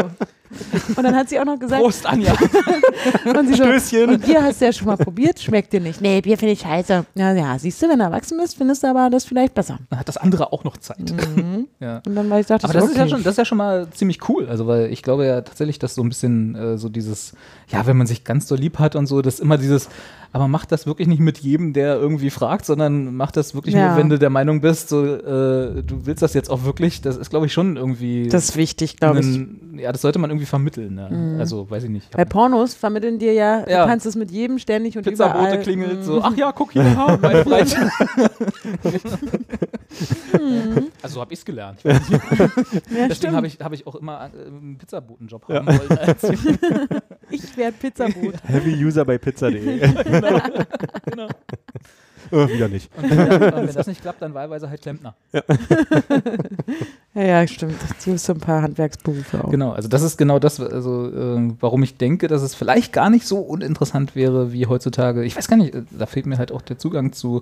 [0.95, 2.33] Und dann hat sie auch noch gesagt, Prost, Anja.
[3.25, 4.09] und sie so, Stößchen.
[4.09, 6.01] und Bier hast du ja schon mal probiert, schmeckt dir nicht.
[6.01, 7.05] Nee, Bier finde ich scheiße.
[7.15, 9.79] Ja, ja, siehst du, wenn du erwachsen bist, findest du aber das vielleicht besser.
[9.89, 10.99] Dann hat das andere auch noch Zeit.
[11.11, 11.67] Mhm.
[11.79, 11.99] Ja.
[12.05, 13.11] Und dann war ich dachte, Aber so, das ist ja okay.
[13.11, 14.47] schon, das ist ja schon mal ziemlich cool.
[14.47, 17.33] Also, weil ich glaube ja tatsächlich, dass so ein bisschen äh, so dieses,
[17.69, 19.89] ja, wenn man sich ganz so lieb hat und so, dass immer dieses,
[20.31, 23.89] aber mach das wirklich nicht mit jedem, der irgendwie fragt, sondern mach das wirklich Ja.
[23.89, 27.01] nur, wenn du der Meinung bist, so, äh, du willst das jetzt auch wirklich.
[27.01, 28.27] Das ist, glaube ich, schon irgendwie.
[28.27, 29.39] Das ist wichtig, glaube ich.
[29.73, 30.97] Ja, das sollte man irgendwie vermitteln.
[30.97, 31.39] Ja.
[31.39, 32.11] Also, weiß ich nicht.
[32.11, 33.83] Bei Pornos vermitteln dir ja, Ja.
[33.83, 35.59] du kannst es mit jedem ständig und Pizzabote überall.
[35.61, 36.03] klingelt Mhm.
[36.03, 37.75] so, ach ja, guck hier, ha, mein Breit.
[41.01, 41.79] also so habe ich es gelernt.
[41.83, 41.93] Ja,
[42.89, 43.35] Deswegen stimmt.
[43.35, 45.97] habe ich, hab ich auch immer äh, einen Pizzabotenjob haben wollen.
[45.99, 46.23] Als
[47.29, 48.35] Ich werde Pizzaboot.
[48.45, 49.79] Heavy User bei pizza.de.
[51.05, 51.27] genau.
[52.31, 52.89] Oh, wieder nicht.
[52.95, 55.15] Und wenn, das, und wenn das nicht klappt, dann wahlweise halt Klempner.
[55.31, 55.41] Ja,
[57.23, 57.75] ja, stimmt.
[58.05, 59.49] Du hast so ein paar Handwerksberufe auch.
[59.49, 63.09] Genau, also das ist genau das, also, äh, warum ich denke, dass es vielleicht gar
[63.09, 65.23] nicht so uninteressant wäre wie heutzutage.
[65.23, 67.41] Ich weiß gar nicht, äh, da fehlt mir halt auch der Zugang zu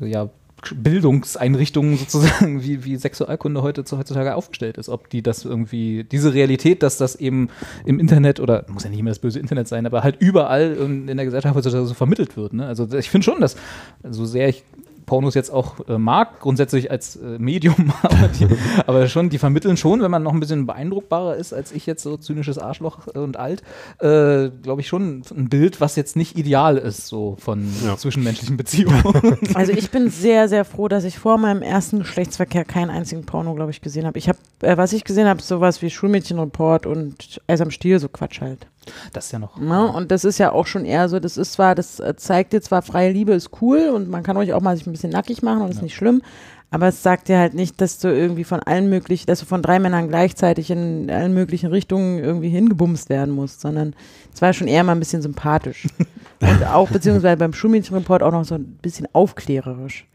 [0.00, 0.28] äh, ja,
[0.74, 4.88] Bildungseinrichtungen sozusagen, wie, wie Sexualkunde heute zu, heutzutage aufgestellt ist.
[4.88, 7.48] Ob die das irgendwie, diese Realität, dass das eben
[7.84, 11.08] im Internet oder muss ja nicht immer das böse Internet sein, aber halt überall in,
[11.08, 12.52] in der Gesellschaft heutzutage so vermittelt wird.
[12.52, 12.66] Ne?
[12.66, 13.56] Also ich finde schon, dass
[14.02, 14.64] so sehr ich
[15.06, 18.46] Pornos jetzt auch äh, mag, grundsätzlich als äh, Medium, aber, die,
[18.86, 22.02] aber schon, die vermitteln schon, wenn man noch ein bisschen beeindruckbarer ist als ich jetzt
[22.02, 23.62] so zynisches Arschloch äh, und alt,
[24.00, 27.96] äh, glaube ich schon ein Bild, was jetzt nicht ideal ist, so von Ja.
[27.96, 29.02] zwischenmenschlichen Beziehungen.
[29.54, 33.54] Also ich bin sehr, sehr froh, dass ich vor meinem ersten Geschlechtsverkehr keinen einzigen Porno,
[33.54, 34.18] glaube ich, gesehen habe.
[34.18, 38.08] Ich habe, äh, was ich gesehen habe, sowas wie Schulmädchenreport und Eis am Stiel, so
[38.08, 38.66] Quatsch halt.
[39.12, 39.58] Das ist ja noch.
[39.58, 39.86] Ne?
[39.92, 42.60] Und das ist ja auch schon eher so, das ist zwar, das äh, zeigt dir
[42.60, 45.42] zwar, freie Liebe ist cool und man kann euch auch mal sich ein bisschen nackig
[45.42, 45.82] machen und ist Ja.
[45.82, 46.22] nicht schlimm,
[46.70, 49.62] aber es sagt dir halt nicht, dass du irgendwie von allen möglichen, dass du von
[49.62, 53.94] drei Männern gleichzeitig in allen möglichen Richtungen irgendwie hingebumst werden musst, sondern
[54.34, 55.86] es war schon eher mal ein bisschen sympathisch.
[56.40, 60.06] und auch beziehungsweise beim Schulmädchenreport auch noch so ein bisschen aufklärerisch.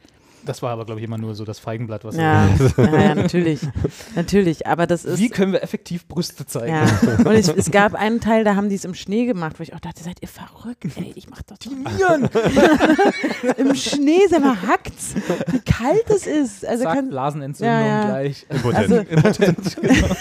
[0.45, 3.59] Das war aber, glaube ich, immer nur so das Feigenblatt, was Ja, ja, ja, natürlich.
[4.15, 5.19] Natürlich, aber das ist.
[5.19, 6.73] Wie können wir effektiv Brüste zeigen?
[6.73, 9.63] Ja, und ich, es gab einen Teil, da haben die es im Schnee gemacht, wo
[9.63, 10.85] ich auch dachte, seid ihr verrückt?
[10.95, 12.29] Ey, ich mach das doch Nieren!
[13.57, 15.15] im Schnee, sag mal, hackt's,
[15.51, 16.65] wie kalt es ist.
[16.65, 18.05] Also Zack, kann, Blasenentzündung Ja, ja.
[18.05, 18.45] gleich.
[18.49, 19.77] Impotent.
[19.85, 20.15] also,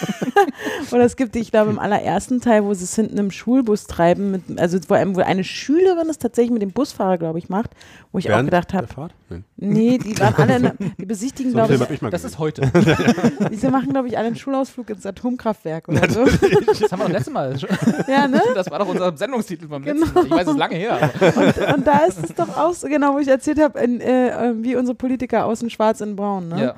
[0.92, 4.30] oder es gibt, ich glaube, im allerersten Teil, wo sie es hinten im Schulbus treiben,
[4.30, 7.70] mit, also wo, einem, wo eine Schülerin es tatsächlich mit dem Busfahrer, glaube ich, macht,
[8.12, 8.88] wo ich auch Während gedacht habe,
[9.56, 12.34] nee, die waren alle, in, die besichtigen, So glaube ich, ich mal Das gesehen.
[12.34, 12.72] ist heute.
[13.52, 16.24] diese machen, glaube ich, alle einen Schulausflug ins Atomkraftwerk oder so.
[16.24, 17.58] Das haben wir doch letztes Mal.
[17.58, 17.68] schon-
[18.08, 18.40] ja, ne?
[18.54, 20.00] Das war doch unser Sendungstitel beim Genau.
[20.06, 20.24] letzten Mal.
[20.24, 21.10] Ich weiß, es ist lange her.
[21.36, 24.76] Und, und da ist es doch auch so, genau, wo ich erzählt habe, äh, wie
[24.76, 26.48] unsere Politiker außen schwarz in braun.
[26.48, 26.74] Ne?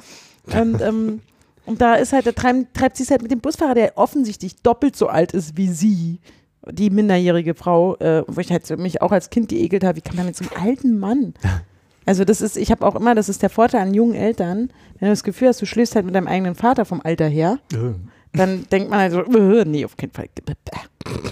[0.53, 0.61] ja.
[0.61, 1.21] Und, ähm,
[1.67, 4.57] und da ist halt, da treibt, treibt sie es halt mit dem Busfahrer, der offensichtlich
[4.63, 6.19] doppelt so alt ist wie sie,
[6.71, 10.01] die minderjährige Frau, äh, wo ich halt so mich auch als Kind geekelt habe, wie
[10.01, 11.35] kann man mit so einem alten Mann?
[12.07, 15.09] Also das ist, ich habe auch immer, das ist der Vorteil an jungen Eltern, wenn
[15.09, 17.59] du das Gefühl hast, du schläfst halt mit deinem eigenen Vater vom Alter her,
[18.33, 20.27] dann denkt man halt so, äh, nee, auf keinen Fall.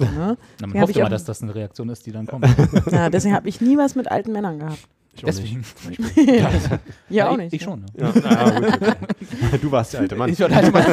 [0.01, 2.47] Na, man hofft immer, dass das eine Reaktion ist, die dann kommt.
[2.91, 4.87] Ja, deswegen habe ich nie was mit alten Männern gehabt.
[5.15, 5.57] Ich auch nicht.
[5.85, 6.51] Deswegen.
[7.09, 7.53] Ja, auch ich, nicht.
[7.55, 7.81] Ich schon.
[7.81, 7.87] Ne?
[7.99, 9.59] Ja, gut, okay.
[9.61, 10.31] Du warst der alte Mann.
[10.31, 10.85] Ich war halt mal,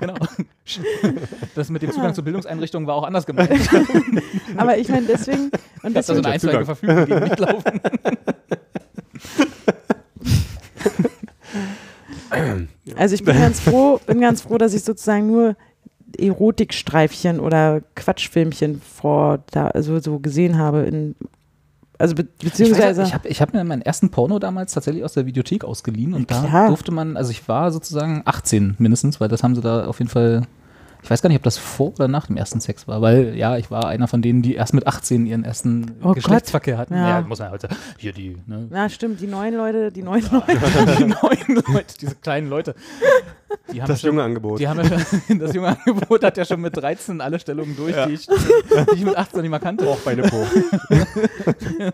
[0.00, 0.14] genau.
[1.54, 3.52] Das mit dem Zugang zu Bildungseinrichtungen war auch anders gemeint.
[3.52, 3.68] Ich
[4.56, 5.50] Aber ich meine, deswegen,
[5.82, 7.80] und habe da so deswegen eine einstweilige Verfügung gegen Mitlaufen.
[12.96, 15.56] Also ich bin ganz froh, bin ganz froh, dass ich sozusagen nur
[16.18, 21.14] Erotikstreifchen oder Quatschfilmchen vor da also so gesehen habe in
[22.02, 25.24] also be beziehungsweise ich habe ich hab mir meinen ersten Porno damals tatsächlich aus der
[25.24, 29.54] Videothek ausgeliehen und da durfte man, also ich war sozusagen 18 mindestens, weil das haben
[29.54, 30.42] sie da auf jeden Fall,
[31.02, 33.56] ich weiß gar nicht, ob das vor oder nach dem ersten Sex war, weil ja,
[33.56, 36.94] ich war einer von denen, die erst mit 18 ihren ersten Oh Geschlechtsverkehr hatten.
[36.94, 37.08] Ja.
[37.08, 37.20] Ja.
[37.22, 37.66] muss man halt,
[37.98, 40.58] hier die, ne, na stimmt, die neuen Leute, die neuen Leute.
[40.98, 42.74] die neuen Leute, diese kleinen Leute.
[43.72, 44.60] Die haben Das schon, junge Angebot.
[44.60, 47.94] Die haben ja schon, das junge Angebot hat ja schon mit 13 alle Stellungen durch,
[48.06, 49.86] die, ich, die ich mit 18 nicht mal kannte.
[49.88, 50.46] Auch Beine hoch.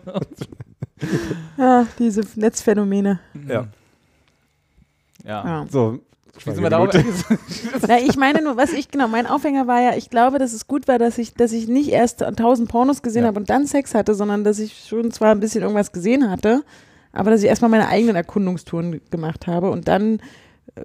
[1.57, 3.19] Ja, diese Netzphänomene.
[3.47, 3.67] Ja.
[5.23, 5.45] Ja.
[5.45, 5.65] Ja.
[5.69, 5.99] So,
[6.45, 7.39] Wie sind wir Schweigeminute.
[7.87, 10.67] Na, ich meine nur, was ich, genau, mein Aufhänger war ja, ich glaube, dass es
[10.67, 13.27] gut war, dass ich, dass ich nicht erst tausend Pornos gesehen Ja.
[13.27, 16.63] habe und dann Sex hatte, sondern dass ich schon zwar ein bisschen irgendwas gesehen hatte,
[17.13, 20.19] aber dass ich erstmal meine eigenen Erkundungstouren gemacht habe und dann
[20.75, 20.81] äh,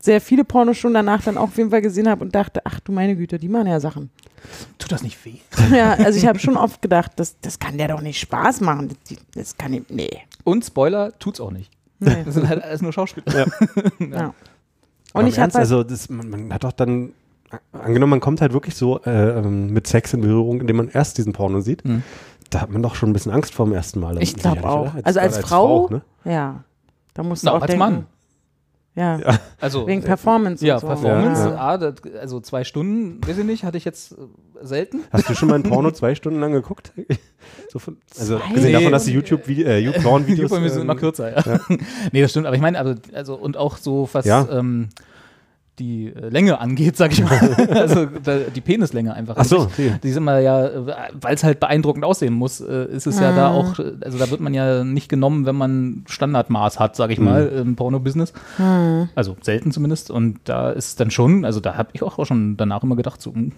[0.00, 2.80] sehr viele Pornos schon danach dann auch auf jeden Fall gesehen habe und dachte, ach
[2.80, 4.10] du meine Güte, die machen ja Sachen.
[4.78, 5.36] Tut das nicht weh?
[5.76, 8.92] ja, also ich habe schon oft gedacht, das, das kann der doch nicht Spaß machen.
[9.36, 10.10] Das, kann ihm, nee.
[10.42, 11.70] Und Spoiler, tut's auch nicht.
[12.00, 12.22] nee.
[12.24, 13.46] Das sind halt alles nur Schauspieler.
[14.00, 14.10] Ja.
[14.18, 14.34] Aber
[15.12, 17.12] Und ich Ernst, halt, also das, man, man hat doch dann,
[17.72, 21.18] angenommen, man kommt halt wirklich so äh, ähm, mit Sex in Berührung, indem man erst
[21.18, 22.02] diesen Porno sieht, Mhm.
[22.50, 24.20] da hat man doch schon ein bisschen Angst vor dem ersten Mal.
[24.22, 24.94] Ich glaub Sicherlich, auch.
[24.94, 25.04] oder?
[25.06, 26.02] Also als gerade Frau- ne?
[26.24, 26.64] ja,
[27.14, 27.78] da musst du Na, auch als denken.
[27.78, 28.06] Mann.
[28.94, 29.18] Ja,
[29.60, 30.86] Also, wegen äh, Performance Ja, und so.
[30.88, 31.56] Performance, Ja.
[31.56, 34.16] ah, das, also zwei Stunden, weiß ich nicht, hatte ich jetzt äh,
[34.60, 35.00] selten.
[35.10, 36.92] Hast du schon mal ein Porno zwei Stunden lang geguckt?
[37.70, 39.28] so von, also Zwei abgesehen davon, dass die Stunden?
[39.44, 41.58] YouTube äh, Die YouPorn-Videos Videos sind ähm, immer kürzer, ja.
[42.12, 44.46] nee, das stimmt, aber ich meine, also, also und auch so, was Ja.
[44.50, 44.90] ähm,
[45.82, 47.38] die äh, Länge angeht, sag ich mal.
[47.70, 48.06] also
[48.54, 49.36] die Penislänge einfach.
[49.38, 49.94] Ach so, an okay.
[50.02, 50.70] Die sind immer ja,
[51.20, 53.56] weil es halt beeindruckend aussehen muss, äh, ist es ja da Mhm.
[53.56, 57.18] auch, äh, also da wird man ja nicht genommen, wenn man Standardmaß hat, sag ich
[57.18, 58.32] mal, im Porno-Business.
[58.56, 59.08] Hm.
[59.14, 60.10] Also selten zumindest.
[60.10, 63.20] Und da ist es dann schon, also da habe ich auch schon danach immer gedacht,
[63.20, 63.52] so, hm,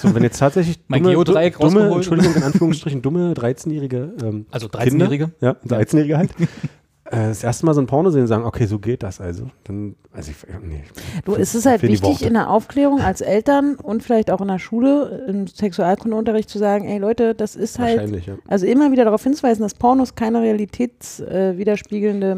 [0.00, 1.94] So, wenn jetzt tatsächlich Mein dumme, Geodreieck dumme rausgeholt.
[1.96, 5.30] Entschuldigung, in Anführungsstrichen, dumme 13-jährige ähm, also Kinder, 13-Jährige.
[5.40, 6.46] ja, 13-jährige halt, äh,
[7.14, 9.50] das erste Mal so ein Porno sehen und sagen, okay, so geht das also.
[9.64, 10.82] Dann, also ich, nee.
[11.24, 14.58] Du, es ist halt wichtig in der Aufklärung als Eltern und vielleicht auch in der
[14.58, 18.34] Schule, im Sexualkundeunterricht zu sagen, ey Leute, das ist halt, Wahrscheinlich, ja.
[18.48, 22.30] also immer wieder darauf hinzuweisen, dass Pornos keine realitätswiderspiegelnde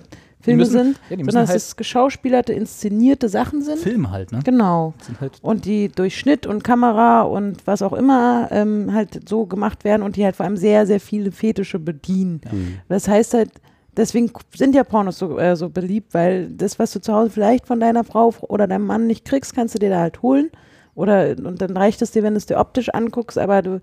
[0.00, 3.78] äh, Filme müssen- sind, ja, sondern halt- dass es geschauspielerte, inszenierte Sachen sind.
[3.78, 4.40] Film halt, ne?
[4.44, 4.92] Genau.
[5.00, 9.46] Sind halt, Und die durch Schnitt und Kamera und was auch immer ähm, halt so
[9.46, 12.42] gemacht werden und die halt vor allem sehr, sehr viele Fetische bedienen.
[12.50, 12.76] Hm.
[12.90, 13.50] Das heißt halt,
[13.96, 17.66] deswegen sind ja Pornos so, äh, so beliebt, weil das, was du zu Hause vielleicht
[17.66, 20.50] von deiner Frau oder deinem Mann nicht kriegst, kannst du dir da halt holen.
[20.94, 23.80] Oder und dann reicht es dir, wenn du es dir optisch anguckst, aber du,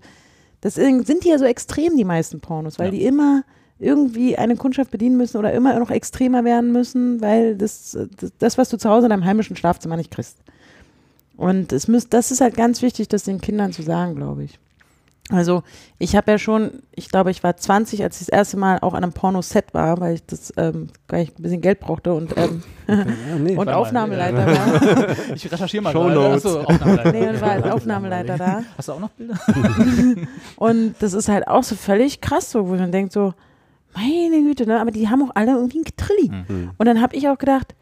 [0.62, 2.92] das sind die ja so extrem, die meisten Pornos, weil Ja.
[2.92, 3.42] die immer
[3.78, 8.58] irgendwie eine Kundschaft bedienen müssen oder immer noch extremer werden müssen, weil das, das, das
[8.58, 10.38] was du zu Hause in deinem heimischen Schlafzimmer nicht kriegst.
[11.36, 14.58] Und es müsst, das ist halt ganz wichtig, das den Kindern zu sagen, glaube ich.
[15.30, 15.62] Also
[15.98, 18.92] ich habe ja schon, ich glaube, ich war 20, als ich das erste Mal auch
[18.92, 22.36] an einem Pornoset war, weil ich das, ähm, weil ich ein bisschen Geld brauchte und,
[22.36, 23.04] ähm, Ja,
[23.38, 23.50] nee.
[23.52, 25.16] und Warte mal, Aufnahmeleiter war.
[25.34, 25.92] ich recherchiere mal.
[25.92, 26.34] Gerade.
[26.34, 27.12] Achso, Aufnahmeleiter.
[27.12, 28.62] Nee, und war als Aufnahmeleiter da.
[28.76, 29.38] Hast du auch noch Bilder?
[30.56, 33.32] Und das ist halt auch so völlig krass, so, wo man denkt so,
[33.94, 34.80] meine Güte, ne?
[34.80, 36.30] aber die haben auch alle irgendwie ein Getrilli.
[36.30, 36.70] Mhm.
[36.76, 37.74] Und dann habe ich auch gedacht,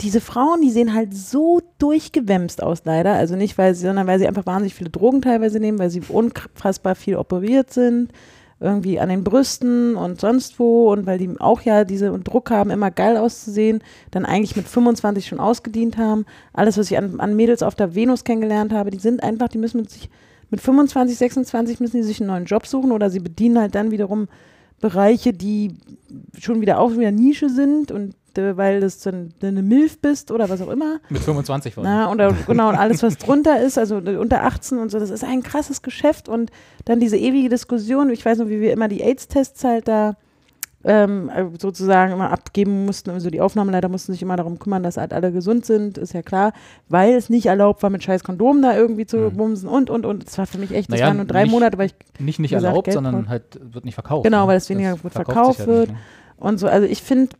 [0.00, 3.14] diese Frauen, die sehen halt so durchgewämst aus, leider.
[3.14, 6.02] Also nicht, weil sie, sondern weil sie einfach wahnsinnig viele Drogen teilweise nehmen, weil sie
[6.06, 8.12] unfassbar viel operiert sind,
[8.60, 12.70] irgendwie an den Brüsten und sonst wo und weil die auch ja diese Druck haben,
[12.70, 16.26] immer geil auszusehen, dann eigentlich mit 25 schon ausgedient haben.
[16.52, 19.58] Alles, was ich an, an Mädels auf der Venus kennengelernt habe, die sind einfach, die
[19.58, 20.10] müssen mit sich,
[20.50, 23.90] mit 25, 26 müssen die sich einen neuen Job suchen oder sie bedienen halt dann
[23.90, 24.28] wiederum
[24.80, 25.74] Bereiche, die
[26.38, 30.60] schon wieder auch wieder Nische sind und weil das dann eine Milf bist oder was
[30.60, 30.98] auch immer.
[31.08, 31.84] Mit 25 von.
[31.84, 35.24] Na, und, genau, und alles, was drunter ist, also unter 18 und so, das ist
[35.24, 36.50] ein krasses Geschäft und
[36.84, 40.16] dann diese ewige Diskussion, ich weiß noch, wie wir immer die AIDS-Tests halt da
[40.84, 45.12] ähm, sozusagen immer abgeben mussten, also die Aufnahmeleiter mussten sich immer darum kümmern, dass halt
[45.12, 46.52] alle gesund sind, ist ja klar,
[46.88, 49.36] weil es nicht erlaubt war, mit scheiß Kondomen da irgendwie zu Mhm.
[49.36, 50.24] bumsen und, und, und.
[50.24, 52.38] Das war für mich echt, das Naja, waren nur drei nicht- Monate, weil ich Nicht
[52.38, 54.24] nicht gesagt, erlaubt, Geld sondern halt wird nicht verkauft.
[54.24, 54.48] Genau, ne?
[54.48, 55.88] weil es weniger verkauft verkauft sich halt wird.
[55.88, 56.04] nicht, ne?
[56.38, 57.34] Und so, also ich finde,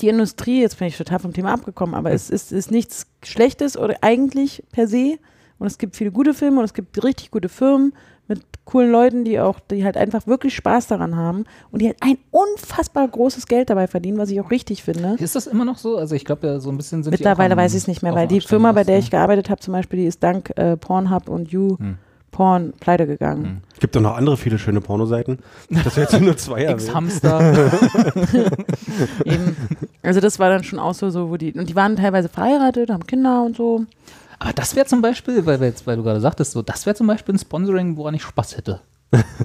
[0.00, 3.76] die Industrie, jetzt bin ich total vom Thema abgekommen, aber es ist, ist nichts Schlechtes
[3.76, 5.18] oder eigentlich per se
[5.58, 7.94] und es gibt viele gute Filme und es gibt richtig gute Firmen
[8.26, 11.98] mit coolen Leuten, die auch, die halt einfach wirklich Spaß daran haben und die halt
[12.00, 15.16] ein unfassbar großes Geld dabei verdienen, was ich auch richtig finde.
[15.18, 15.98] Ist das immer noch so?
[15.98, 18.26] Also ich glaube ja so ein bisschen sind Mittlerweile weiß ich es nicht mehr, weil
[18.26, 21.50] die Firma, bei der ich gearbeitet habe, zum Beispiel, die ist dank äh, Pornhub und
[21.50, 21.98] You Hm.
[22.34, 23.44] Porn pleite gegangen.
[23.44, 23.60] Hm.
[23.78, 25.38] Gibt doch noch andere viele schöne Pornoseiten.
[25.70, 26.64] Das wäre jetzt nur zwei.
[26.64, 27.70] Ex-Hamster.
[29.24, 29.56] Eben.
[30.02, 32.90] Also das war dann schon auch so, so, wo die, und die waren teilweise verheiratet,
[32.90, 33.84] haben Kinder und so.
[34.40, 37.36] Aber das wäre zum Beispiel, weil, weil du gerade sagtest, so, das wäre zum Beispiel
[37.36, 38.80] ein Sponsoring, woran ich Spaß hätte.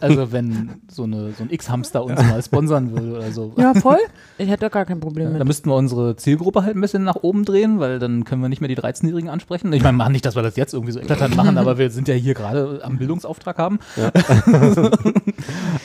[0.02, 3.54] Also wenn so, eine, so ein X-Hamster uns mal sponsern würde oder so.
[3.56, 4.00] Ja, voll.
[4.40, 5.48] Ich hätte da gar kein Problem Da mit.
[5.48, 8.62] müssten wir unsere Zielgruppe halt ein bisschen nach oben drehen, weil dann können wir nicht
[8.62, 9.72] mehr die 13-Jährigen ansprechen.
[9.74, 12.08] Ich meine, machen nicht, dass wir das jetzt irgendwie so eklatant machen, aber wir sind
[12.08, 13.78] ja hier gerade am Bildungsauftrag haben.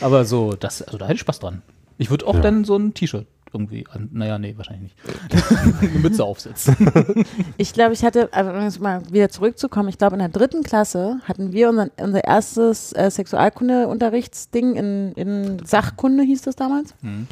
[0.01, 1.63] aber so, das, also da hätte ich Spaß dran.
[1.99, 2.41] Ich würde auch Ja.
[2.41, 5.45] dann so ein T-Shirt irgendwie an, naja, nee, wahrscheinlich nicht.
[5.81, 6.77] Eine Mütze aufsetzen.
[7.57, 10.63] Ich glaube, ich hatte, also um jetzt mal wieder zurückzukommen, ich glaube, in der dritten
[10.63, 16.95] Klasse hatten wir unseren, unser erstes äh, Sexualkunde-Unterrichtsding in, in Sachkunde, hieß das damals.
[17.03, 17.27] Mhm.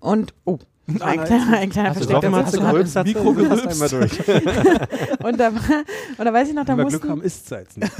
[0.00, 0.58] Und, oh,
[1.00, 2.72] ein kleiner, ein kleiner Hast du versteckter drauf Witz gemacht?
[2.72, 2.84] gerade.
[2.84, 3.82] Hast du Mikro gerülpst?
[3.82, 4.18] einmal durch.
[5.22, 5.84] Und da, war-
[6.16, 7.92] und da weiß ich noch, da Wenn wir Glück mussten, haben, ist es nicht.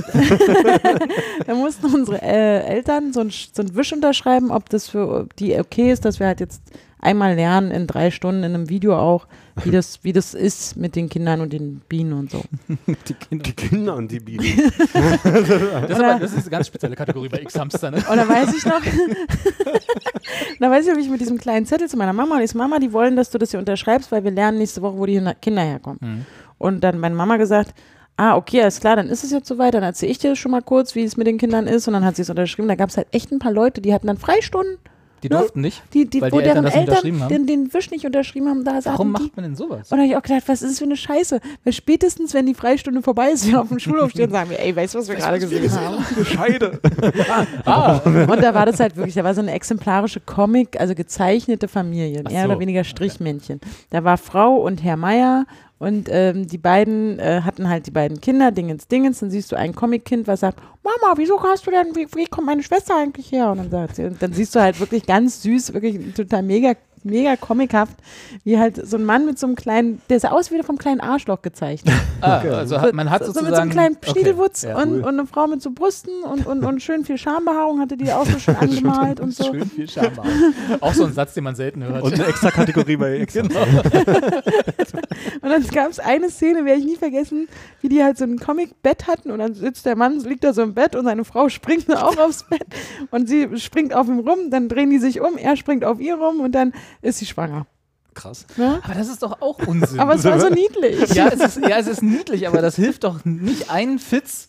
[1.47, 5.27] da mussten unsere äh, Eltern so ein, Sch- so ein Wisch unterschreiben, ob das für
[5.39, 6.62] die okay ist, dass wir halt jetzt
[7.01, 9.26] einmal lernen in drei Stunden in einem Video auch,
[9.64, 12.42] wie das, wie das ist mit den Kindern und den Bienen und so.
[13.09, 13.44] Die Kinder.
[13.44, 14.44] Die Kinder und die Bienen.
[14.88, 17.99] Das ist, aber, das ist eine ganz spezielle Kategorie bei X-Hamster, ne?
[17.99, 18.80] Und dann weiß ich noch,
[20.61, 22.55] da weiß ich noch, wie ich mit diesem kleinen Zettel zu meiner Mama und ich
[22.55, 25.22] Mama, die wollen, dass du das hier unterschreibst, weil wir lernen nächste Woche, wo die
[25.40, 25.99] Kinder herkommen.
[26.01, 26.26] Mhm.
[26.59, 27.74] Und dann meine Mama gesagt,
[28.18, 30.62] ah, okay, alles klar, dann ist es jetzt soweit, dann erzähle ich dir schon mal
[30.62, 32.68] kurz, wie es mit den Kindern ist und dann hat sie es unterschrieben.
[32.68, 34.78] Da gab es halt echt ein paar Leute, die hatten dann Freistunden,
[35.23, 35.39] Die Ja.
[35.39, 35.83] durften nicht.
[35.95, 37.29] die, die, Weil wo die Eltern deren Eltern unterschrieben haben?
[37.29, 38.64] den, den Wisch nicht unterschrieben haben.
[38.64, 39.91] Da Warum macht man denn sowas?
[39.91, 41.41] und da habe ich auch gedacht, was ist das für eine Scheiße?
[41.64, 44.75] Weil spätestens, wenn die Freistunde vorbei ist, wir auf dem Schulhof stehen, sagen wir, ey,
[44.77, 46.05] weißt du, was wir gerade gesehen haben?
[46.25, 46.81] Scheide.
[47.64, 51.69] Ah, Und da war das halt wirklich, da war so eine exemplarische Comic, also gezeichnete
[51.69, 53.61] Familie, Ach mehr so, oder weniger Strichmännchen.
[53.91, 55.47] Da war Frau und Herr Meier
[55.79, 59.20] und ähm, die beiden äh, hatten halt die beiden Kinder, Dingens, Dingens.
[59.20, 62.47] Dann siehst du ein Comickind, was sagt, Mama, wieso hast du denn, wie, wie kommt
[62.47, 63.51] meine Schwester eigentlich her?
[63.53, 66.74] Und dann sagt sie, und dann siehst du halt wirklich ganz süß, wirklich total mega
[67.05, 67.96] mega comichaft,
[68.44, 71.01] wie halt so ein Mann mit so einem kleinen, der sah aus wie vom kleinen
[71.01, 71.94] Arschloch gezeichnet.
[72.20, 73.46] ah, also hat, man hat so, sozusagen...
[73.46, 74.99] so mit so einem kleinen Okay, Schniedelwutz ja, und, cool.
[75.01, 78.26] und eine Frau mit so Brüsten und, und, und schön viel Schambehaarung hatte die auch
[78.26, 79.44] so schön angemalt und so.
[79.44, 80.12] Schön viel Scham.
[80.80, 82.03] Auch so ein Satz, den man selten hört.
[82.03, 83.34] Und eine extra Kategorie bei X.
[83.34, 83.61] genau.
[85.40, 87.49] Und dann gab es eine Szene, werde ich nie vergessen,
[87.80, 90.62] wie die halt so ein Comic-Bett hatten und dann sitzt der Mann, liegt da so
[90.62, 92.66] im Bett und seine Frau springt auch aufs Bett
[93.11, 96.16] und sie springt auf ihm rum, dann drehen die sich um, er springt auf ihr
[96.16, 96.72] rum und dann
[97.03, 97.66] ist sie schwanger.
[98.14, 98.47] Krass.
[98.57, 98.80] Ne?
[98.82, 100.01] Aber das ist doch auch Unsinn.
[100.01, 101.14] Aber es war so niedlich.
[101.14, 104.49] ja, es ist, ja, es ist niedlich, aber das hilft doch nicht einen Fitz.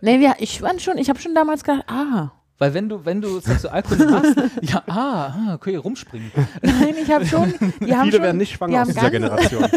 [0.00, 3.20] Nee, ja, ich fand schon, ich habe schon damals gedacht, ah, Weil wenn du, wenn
[3.20, 6.30] du Sexualkunde machst, ja, ah, ah, okay, rumspringen.
[6.62, 9.12] nein, ich habe schon, die haben Viele schon, werden nicht die schwanger aus dieser ganz-
[9.12, 9.64] Generation.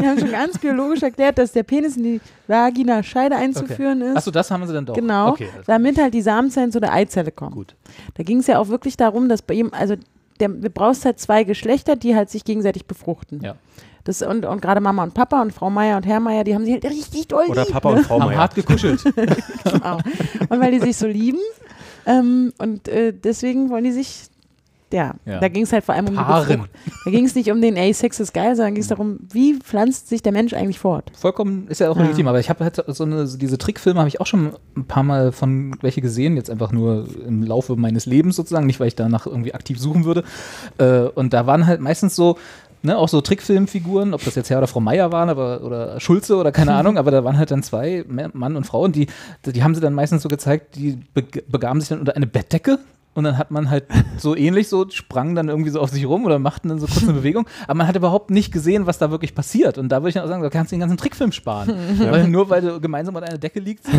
[0.00, 4.16] Die haben schon ganz biologisch erklärt, dass der Penis in die Vagina Scheide einzuführen ist.
[4.16, 4.94] Achso, das haben sie dann doch.
[4.94, 7.52] Genau, Okay, also damit halt die Samenzellen zu der Eizelle kommen.
[7.52, 7.76] gut.
[8.14, 9.94] Da ging es ja auch wirklich darum, dass bei ihm, also
[10.38, 13.40] der, du brauchst halt zwei Geschlechter, die halt sich gegenseitig befruchten.
[13.42, 13.56] Ja.
[14.04, 16.64] Das, und und gerade Mama und Papa und Frau Meier und Herr Meier, die haben
[16.64, 17.72] sich halt richtig doll Oder lieb.
[17.72, 18.38] Papa und Frau Meier.
[18.38, 19.02] hart gekuschelt.
[19.64, 19.98] Genau.
[20.48, 21.40] Und weil die sich so lieben
[22.06, 24.28] ähm, und äh, deswegen wollen die sich,
[24.92, 25.40] ja, Ja.
[25.40, 26.46] da ging es halt vor allem um die Paaren.
[26.46, 26.68] Befruchtung.
[27.04, 29.54] Da ging es nicht um den, ey, Sex ist geil, sondern ging es darum, wie
[29.58, 31.10] pflanzt sich der Mensch eigentlich fort?
[31.18, 32.02] Vollkommen, ist ja auch Ja.
[32.02, 34.84] legitim, aber ich habe halt so eine, so diese Trickfilme habe ich auch schon ein
[34.84, 38.88] paar Mal von welche gesehen, jetzt einfach nur im Laufe meines Lebens sozusagen, nicht weil
[38.88, 40.22] ich danach irgendwie aktiv suchen würde.
[40.78, 42.38] Äh, und da waren halt meistens so,
[42.82, 46.36] ne, auch so Trickfilmfiguren, ob das jetzt Herr oder Frau Meier waren, aber oder Schulze
[46.36, 49.08] oder keine Ahnung, aber da waren halt dann zwei, Ma- Mann und Frau, und die,
[49.44, 52.78] die haben sie dann meistens so gezeigt, die beg- begaben sich dann unter eine Bettdecke.
[53.16, 53.84] Und dann hat man halt
[54.18, 57.02] so ähnlich so, sprang dann irgendwie so auf sich rum oder machten dann so kurz
[57.04, 57.46] eine Bewegung.
[57.66, 59.78] Aber man hat überhaupt nicht gesehen, was da wirklich passiert.
[59.78, 61.72] Und da würde ich dann auch sagen, da kannst du den ganzen Trickfilm sparen.
[61.98, 63.86] Weil nur weil du gemeinsam unter einer Decke liegst,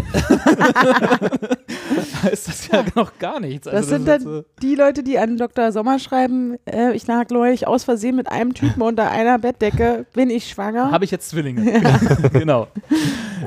[2.31, 3.65] ist das ja noch gar nichts.
[3.65, 5.71] Das Also sind ist dann so- die Leute, die an Dr.
[5.71, 10.29] Sommer schreiben, äh, ich lag neulich aus Versehen mit einem Typen unter einer Bettdecke, bin
[10.29, 10.91] ich schwanger?
[10.91, 11.81] Habe ich jetzt Zwillinge.
[12.33, 12.67] genau.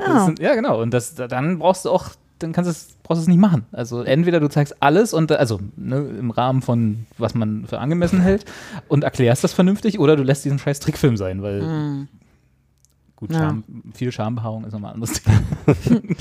[0.05, 0.25] Das Ah.
[0.25, 0.81] sind, ja, genau.
[0.81, 2.09] Und das, dann brauchst du auch,
[2.43, 3.65] dann kannst es, brauchst du es nicht machen.
[3.71, 8.21] Also entweder du zeigst alles und also ne, im Rahmen von, was man für angemessen
[8.21, 8.45] hält
[8.87, 12.07] und erklärst das vernünftig, oder du lässt diesen scheiß Trickfilm sein, weil Hm.
[13.15, 13.39] gut, Ja.
[13.39, 13.63] Scham,
[13.93, 15.37] viel Schambehaarung ist nochmal ein anderes Thema.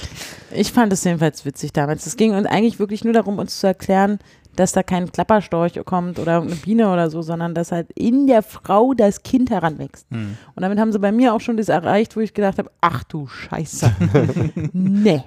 [0.52, 2.06] Ich fand es jedenfalls witzig damals.
[2.06, 4.18] Es ging uns eigentlich wirklich nur darum, uns zu erklären,
[4.56, 8.42] dass da kein Klapperstorch kommt oder eine Biene oder so, sondern dass halt in der
[8.42, 10.06] Frau das Kind heranwächst.
[10.10, 10.36] Hm.
[10.56, 13.04] Und damit haben sie bei mir auch schon das erreicht, wo ich gedacht habe, ach
[13.04, 13.92] du Scheiße.
[14.72, 15.22] nee.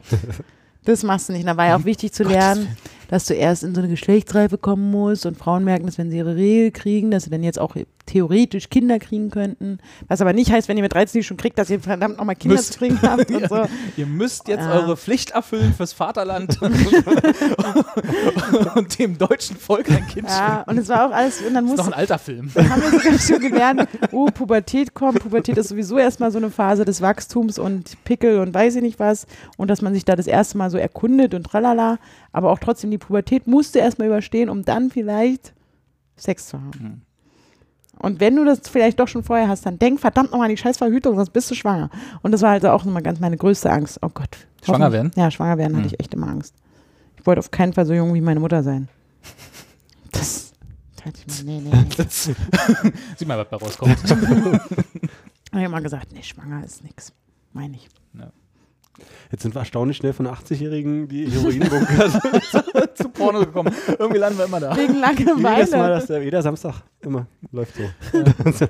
[0.86, 1.48] Das machst du nicht.
[1.48, 2.76] Da war ja auch wichtig zu lernen,
[3.08, 6.18] dass du erst in so eine Geschlechtsreife kommen musst und Frauen merken, dass wenn sie
[6.18, 9.78] ihre Regel kriegen, dass sie dann jetzt auch theoretisch Kinder kriegen könnten.
[10.08, 12.36] Was aber nicht heißt, wenn ihr mit 13 die schon kriegt, dass ihr verdammt nochmal
[12.36, 12.74] Kinder Müsst.
[12.74, 13.66] zu kriegen habt und so.
[13.98, 14.74] Ihr müsst jetzt Ja.
[14.74, 16.60] eure Pflicht erfüllen fürs Vaterland
[18.76, 21.74] und dem deutschen Volk ein Kind Ja, und es war auch alles, und dann Das
[21.74, 22.50] ist noch ein alter Film.
[22.56, 25.20] haben wir sogar schon gelernt, oh, Pubertät kommt.
[25.20, 29.00] Pubertät ist sowieso erstmal so eine Phase des Wachstums und Pickel und weiß ich nicht
[29.00, 29.26] was.
[29.58, 31.98] Und dass man sich da das erste Mal so erkundet und tralala.
[32.32, 35.54] Aber auch trotzdem, die Pubertät musst du erstmal überstehen, um dann vielleicht
[36.16, 37.02] Sex zu haben.
[38.00, 40.58] Und wenn du das vielleicht doch schon vorher hast, dann denk verdammt nochmal an die
[40.62, 41.90] scheiß Verhütung, sonst bist du schwanger.
[42.22, 44.00] Und das war also auch nochmal ganz meine größte Angst.
[44.02, 44.30] Oh Gott.
[44.66, 45.12] Schwanger werden?
[45.16, 45.94] Ja, schwanger werden hatte Hm.
[45.94, 46.54] ich echt immer Angst.
[47.18, 48.88] Ich wollte auf keinen Fall so jung wie meine Mutter sein.
[50.12, 50.54] Das.
[51.44, 51.86] Nee, nee, nee.
[53.18, 53.98] Sieh mal, was da rauskommt.
[54.10, 54.60] Habe
[55.56, 57.12] ich immer gesagt, nee, schwanger ist nix.
[57.52, 57.90] Meine ich.
[59.32, 62.98] Jetzt sind wir erstaunlich schnell von 80-Jährigen, die Heroin bunkert.
[62.98, 63.74] zu Porno gekommen.
[63.98, 64.76] Irgendwie landen wir immer da.
[64.78, 65.96] Wegen Jedes Mal, Langeweile.
[65.96, 67.84] dass der, jeder Samstag immer läuft so.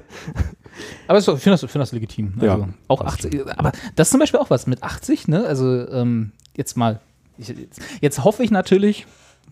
[1.07, 2.33] Aber so, ich finde das, find das legitim.
[2.39, 2.69] Also Ja.
[2.87, 3.41] auch 80.
[3.57, 5.45] Aber das ist zum Beispiel auch was mit 80, ne?
[5.45, 6.99] Also ähm, jetzt mal.
[7.37, 9.05] Ich, jetzt, jetzt hoffe ich natürlich.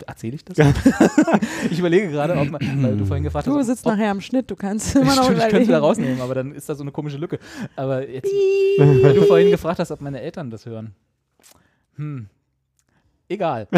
[0.08, 0.58] Erzähle ich das?
[1.70, 3.54] ich überlege gerade, ob man, weil du vorhin gefragt hast.
[3.54, 5.72] Du sitzt ob, nachher am Schnitt, du kannst immer noch Stimmt, ich könnte überlegen.
[5.72, 7.40] da rausnehmen, aber dann ist da so eine komische Lücke.
[7.76, 8.32] Aber jetzt,
[8.80, 10.96] weil du vorhin gefragt hast, ob meine Eltern das hören.
[11.98, 12.28] Hm.
[13.30, 13.68] Egal.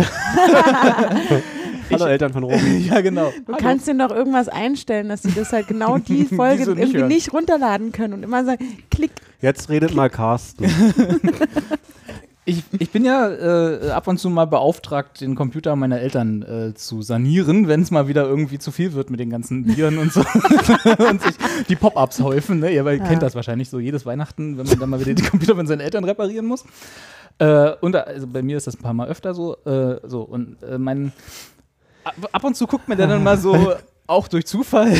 [1.91, 2.87] Hallo Eltern von Robi.
[2.87, 3.31] ja, genau.
[3.45, 6.79] Du kannst denen doch irgendwas einstellen, dass sie das halt genau die Folge so nicht
[6.81, 7.07] irgendwie hören.
[7.09, 9.11] nicht runterladen können und immer sagen, klick.
[9.41, 10.65] Jetzt redet mal Carsten.
[12.45, 16.73] Ich, ich bin ja äh, ab und zu mal beauftragt, den Computer meiner Eltern äh,
[16.73, 20.11] zu sanieren, wenn es mal wieder irgendwie zu viel wird mit den ganzen Viren und
[20.11, 20.19] so.
[21.09, 21.35] und sich
[21.69, 22.59] die Pop-Ups häufen.
[22.59, 22.71] Ne?
[22.73, 22.97] Ihr Ja.
[23.07, 25.79] kennt das wahrscheinlich so jedes Weihnachten, wenn man dann mal wieder die Computer von seinen
[25.79, 26.65] Eltern reparieren muss.
[27.39, 29.55] Äh, und also bei mir ist das ein paar Mal öfter so.
[29.63, 31.13] Äh, so und äh, mein
[32.03, 33.73] ab, ab und zu guckt mir der dann mal so
[34.13, 34.93] auch durch Zufall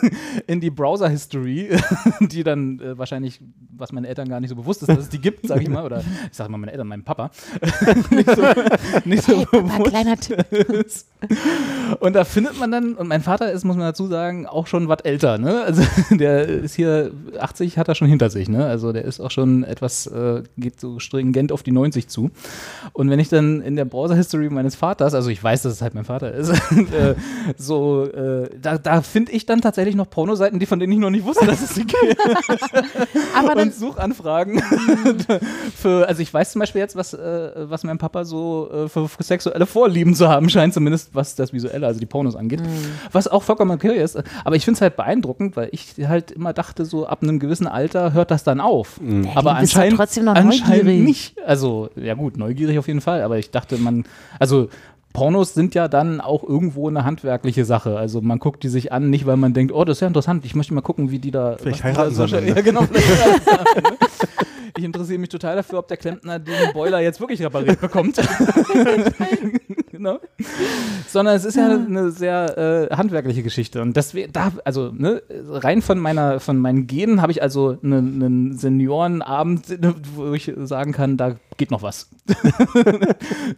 [0.46, 1.76] in die Browser-History,
[2.20, 3.40] die dann äh, wahrscheinlich,
[3.76, 5.84] was meinen Eltern gar nicht so bewusst ist, dass es die gibt, sage ich mal,
[5.84, 7.30] oder ich sage mal meine Eltern, meinem Papa,
[8.10, 8.42] nicht so,
[9.04, 10.52] nicht so Hey, Papa, bewusst kleiner Tipp.
[10.52, 11.08] ist.
[12.00, 14.88] Und da findet man dann, und mein Vater ist, muss man dazu sagen, auch schon
[14.88, 15.62] was älter, ne?
[15.62, 18.66] Also der ist hier 80, hat er schon hinter sich, ne?
[18.66, 22.30] Also der ist auch schon etwas, äh, geht so stringent auf die 90 zu.
[22.92, 25.94] Und wenn ich dann in der Browser-History meines Vaters, also ich weiß, dass es halt
[25.94, 27.14] mein Vater ist, äh,
[27.56, 31.10] so, äh, da, da finde ich dann tatsächlich noch Pornoseiten, die von denen ich noch
[31.10, 32.16] nicht wusste, dass es sie gibt.
[33.34, 34.60] Aber dann, und Suchanfragen
[35.76, 39.08] für, also ich weiß zum Beispiel jetzt, was, äh, was mein Papa so äh, für,
[39.08, 42.62] für sexuelle Vorlieben zu haben scheint, zumindest was das Visuelle, also die Pornos angeht.
[43.12, 44.20] Was auch vollkommen okay ist.
[44.44, 47.66] Aber ich finde es halt beeindruckend, weil ich halt immer dachte, so ab einem gewissen
[47.66, 49.00] Alter hört das dann auf.
[49.00, 51.00] Aber du bist doch anscheinend, trotzdem noch anscheinend neugierig.
[51.00, 51.38] nicht.
[51.44, 54.04] Also, ja gut, neugierig auf jeden Fall, aber ich dachte, man,
[54.38, 54.68] also
[55.12, 57.96] Pornos sind ja dann auch irgendwo eine handwerkliche Sache.
[57.96, 60.44] Also man guckt die sich an, nicht weil man denkt, oh, das ist ja interessant,
[60.44, 61.56] ich möchte mal gucken, wie die da.
[61.58, 62.86] Vielleicht die heiraten sie Ja, genau.
[64.80, 68.16] Ich interessiere mich total dafür, ob der Klempner den Boiler jetzt wirklich repariert bekommt.
[69.90, 70.18] genau.
[71.06, 73.82] Sondern es ist ja eine sehr äh, handwerkliche Geschichte.
[73.82, 75.20] Und das wär- da, also ne,
[75.50, 80.50] rein von meiner, von meinen Genen habe ich also ne- einen Seniorenabend, ne, wo ich
[80.62, 82.08] sagen kann, da geht noch was.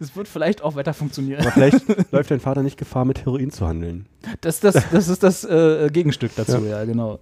[0.01, 1.39] Es wird vielleicht auch weiter funktionieren.
[1.39, 4.07] Aber vielleicht läuft dein Vater nicht Gefahr, mit Heroin zu handeln.
[4.41, 6.83] Das, das, das ist das äh, Gegenstück dazu, ja.
[6.83, 7.19] genau.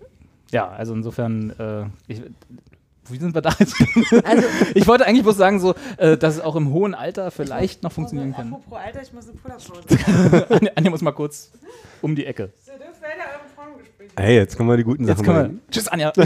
[0.52, 2.24] Ja, also insofern, äh, ich,
[3.12, 3.76] wie sind wir da jetzt?
[4.24, 7.84] also, ich wollte eigentlich bloß sagen, so, äh, dass es auch im hohen Alter vielleicht
[7.84, 8.54] noch funktionieren kann.
[8.54, 9.82] apropos Alter, ich muss eine Pullerpause.
[10.50, 11.52] Anja, Anja muss mal kurz
[12.02, 12.54] um die Ecke.
[12.68, 14.12] Ihr dürft weiter eure Frauengespräche.
[14.18, 15.50] Hey, jetzt kommen wir die guten Jetzt Sachen wir.
[15.70, 16.14] Tschüss, Anja.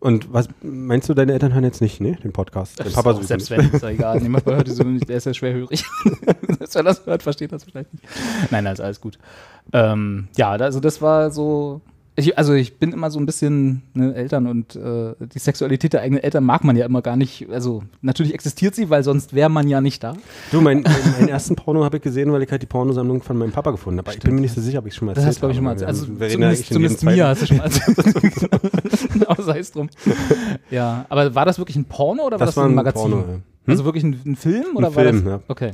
[0.00, 2.16] Und was meinst du, deine Eltern hören jetzt nicht, ne?
[2.16, 2.80] Den Podcast.
[2.80, 4.18] Dein Papa Auch sowieso selbst wenn, ist ja egal.
[4.18, 5.84] Papa hört die so nicht, der ist ja schwerhörig.
[6.48, 8.04] selbst wenn er das hört, versteht das vielleicht nicht.
[8.50, 9.18] Nein, ist alles gut.
[9.74, 11.82] Ähm, ja, also das war so.
[12.16, 16.02] Ich, also ich bin immer so ein bisschen ne, Eltern und äh, die Sexualität der
[16.02, 17.48] eigenen Eltern mag man ja immer gar nicht.
[17.50, 20.14] Also natürlich existiert sie, weil sonst wäre man ja nicht da.
[20.50, 23.38] Du, mein, mein- meinen ersten Porno habe ich gesehen, weil ich halt die Pornosammlung von
[23.38, 24.10] meinem Papa gefunden habe.
[24.12, 25.52] Ich bin mir nicht so sicher, ob ich schon mal Das erzählt hast du, glaube
[25.52, 25.84] ich, schon mal habe.
[25.86, 26.10] erzählt.
[26.20, 29.26] Also zumindest, zumindest mir hast du schon mal erzählt.
[29.28, 29.88] Aber sei es drum.
[30.70, 33.00] Ja, aber war das wirklich ein Porno oder war das, Das war ein ein Magazin?
[33.10, 33.34] Porno, ja.
[33.34, 33.42] Hm?
[33.66, 35.32] Also wirklich ein, ein Film oder Ein war Film, das?
[35.32, 35.40] ja.
[35.48, 35.72] Okay.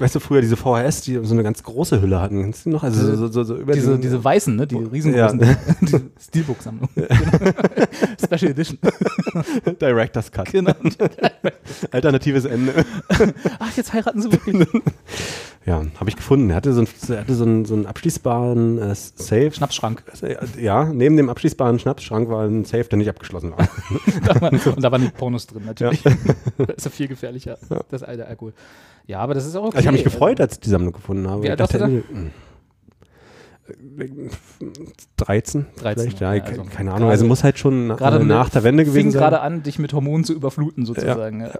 [0.00, 2.40] Weißt du, früher diese VHS, die so eine ganz große Hülle hatten.
[2.42, 2.82] Kennst du die noch?
[2.82, 4.66] Also so, so, so, über Diese, den- diese weißen, ne?
[4.66, 5.38] Die riesengroßen.
[5.82, 6.88] Die Steelbook-Sammlung.
[8.24, 8.78] Special Edition.
[9.80, 10.50] Director's Cut.
[10.50, 10.72] Genau.
[11.90, 12.84] Alternatives Ende.
[13.58, 14.66] Ach, jetzt heiraten sie wirklich.
[15.70, 16.50] Ja, habe ich gefunden.
[16.50, 19.52] Er hatte so, ein, er hatte so, einen, so einen abschließbaren äh, Safe.
[19.52, 20.02] Schnapsschrank.
[20.20, 23.68] Äh, Ja, neben dem abschließbaren Schnapsschrank war ein Safe, der nicht abgeschlossen war.
[24.24, 26.02] Da war- Und da waren die Pornos drin, natürlich.
[26.58, 27.56] das ist ja viel gefährlicher,
[27.88, 28.52] das alte Alkohol.
[29.06, 29.78] Ja, aber das ist auch okay.
[29.78, 31.42] Ich habe mich gefreut, als ich die Sammlung gefunden habe.
[31.42, 32.02] Wie Ich alt du dachte, äh,
[35.16, 37.10] 13, 13, vielleicht, ja, ja, also keine Ahnung.
[37.10, 39.20] Also muss halt schon na- Gerade äh, nach der Wende gewesen fing sein.
[39.20, 41.42] gerade an, dich mit Hormonen zu überfluten, sozusagen.
[41.42, 41.52] Ja.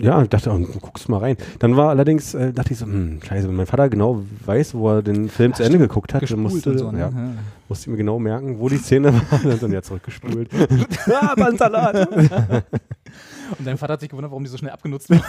[0.00, 1.36] Ja, ich dachte, oh, du guckst mal rein.
[1.58, 4.90] Dann war allerdings, äh, dachte ich so, hm, scheiße, wenn mein Vater genau weiß, wo
[4.90, 6.90] er den Film zu Ende geguckt hat, dann musste, so.
[6.92, 6.98] Ne?
[7.00, 7.32] ja, Ja.
[7.68, 9.38] musste ich mir genau merken, wo die Szene war.
[9.42, 10.48] Dann dann ja zurückgespult.
[11.20, 12.08] ah, Bandsalat.
[13.58, 15.22] Und dein Vater hat sich gewundert, warum die so schnell abgenutzt werden.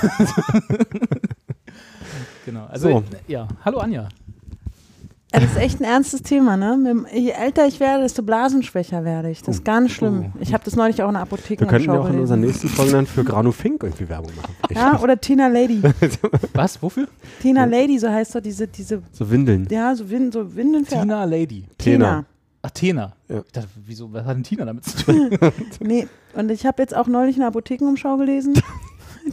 [2.45, 2.65] genau.
[2.65, 3.03] Also, So.
[3.27, 3.47] ja.
[3.63, 4.07] Hallo Anja.
[5.31, 7.05] Das ist echt ein ernstes Thema, ne?
[7.13, 9.43] Je älter ich werde, desto blasenschwächer werde ich.
[9.43, 10.31] Das ist ganz schlimm.
[10.33, 10.37] Oh.
[10.39, 12.69] Ich habe das neulich auch in der Apotheke Wir könnten ja auch in unseren nächsten
[12.69, 14.55] Folgen dann für Granu Fink irgendwie Werbung machen.
[14.73, 15.81] Ja, oder Tina Lady.
[16.53, 16.81] Was?
[16.81, 17.07] Wofür?
[17.41, 19.67] Tina Lady, so heißt doch diese, diese, So Windeln.
[19.69, 21.65] ja, so, Win, so Windeln für Tina Lady.
[21.77, 22.23] Tena.
[22.61, 23.13] Athena.
[23.27, 23.41] Ja.
[23.45, 25.29] Ich dachte, wieso, was hat denn Tina damit zu tun?
[25.79, 28.53] Nee, und ich habe jetzt auch neulich eine Apothekenumschau gelesen,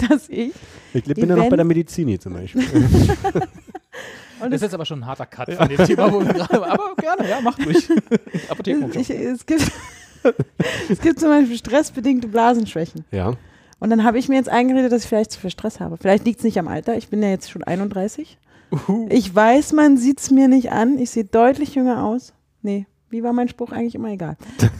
[0.08, 0.52] dass ich.
[0.92, 2.64] Ich bin ja noch bei der Medizini zum Beispiel.
[4.40, 6.66] Und Das ist jetzt aber schon ein harter Cut von dem Thema, wo wir gerade.
[6.66, 7.88] Aber gerne, ja, mach durch.
[8.32, 9.00] ich, Apothekenumschau.
[9.00, 9.62] es, gibt,
[10.90, 13.04] es gibt zum Beispiel stressbedingte Blasenschwächen.
[13.10, 13.34] ja.
[13.80, 15.98] Und dann habe ich mir jetzt eingeredet, dass ich vielleicht zu viel Stress habe.
[15.98, 16.96] Vielleicht liegt es nicht am Alter.
[16.96, 18.38] Ich bin ja jetzt schon 31.
[18.70, 19.06] Uhu.
[19.10, 20.96] Ich weiß, man sieht es mir nicht an.
[20.96, 22.32] Ich sehe deutlich jünger aus.
[22.62, 23.72] Nee, wie war mein Spruch?
[23.72, 24.36] Eigentlich immer egal.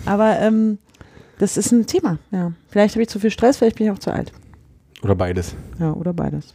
[0.06, 0.78] Aber ähm,
[1.39, 2.18] das ist ein Thema.
[2.31, 2.52] Ja.
[2.68, 4.32] Vielleicht habe ich zu viel Stress, vielleicht bin ich auch zu alt.
[5.02, 5.55] Oder beides.
[5.78, 6.55] Ja, oder beides.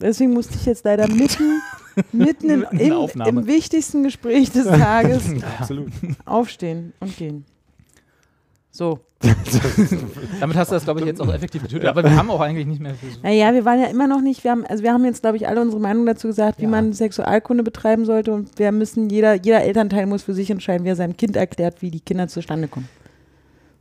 [0.00, 1.62] Deswegen musste ich jetzt leider mitten,
[2.12, 2.92] mitten in, in
[3.26, 5.24] im wichtigsten Gespräch des Tages
[6.24, 7.44] aufstehen und gehen.
[8.70, 9.00] So.
[10.40, 11.88] Damit hast du das, glaube ich, jetzt auch effektiv getötet.
[11.88, 13.08] Aber wir haben auch eigentlich nicht mehr viel.
[13.22, 15.48] Naja, wir waren ja immer noch nicht, wir haben, also wir haben jetzt, glaube ich,
[15.48, 16.68] alle unsere Meinung dazu gesagt, wie Ja.
[16.68, 20.90] man Sexualkunde betreiben sollte und wir müssen, jeder, jeder Elternteil muss für sich entscheiden, wie
[20.90, 22.88] er seinem Kind erklärt, wie die Kinder zustande kommen.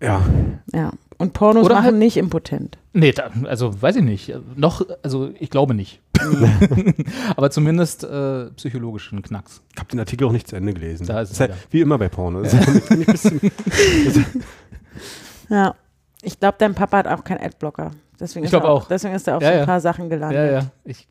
[0.01, 0.25] Ja.
[0.73, 0.93] Ja.
[1.17, 2.77] Und Pornos Oder machen halt- nicht impotent.
[2.93, 4.33] Nee, da, also weiß ich nicht.
[4.55, 6.01] Noch, also ich glaube nicht.
[7.35, 9.61] Aber zumindest äh, psychologischen Knacks.
[9.73, 11.05] Ich habe den Artikel auch nicht zu Ende gelesen.
[11.07, 12.41] Da ist es ist halt, wie immer bei Porno.
[12.41, 13.39] Das ist ein bisschen,
[15.49, 15.75] Ja.
[16.21, 17.91] Ich glaube, dein Papa hat auch keinen Adblocker.
[18.19, 18.87] Deswegen Ich ist er glaub auch.
[18.87, 19.65] Deswegen ist er auf Ja, so ein ja.
[19.65, 20.37] paar Sachen gelandet.
[20.37, 20.65] Ja, ja.
[20.83, 21.07] Ich,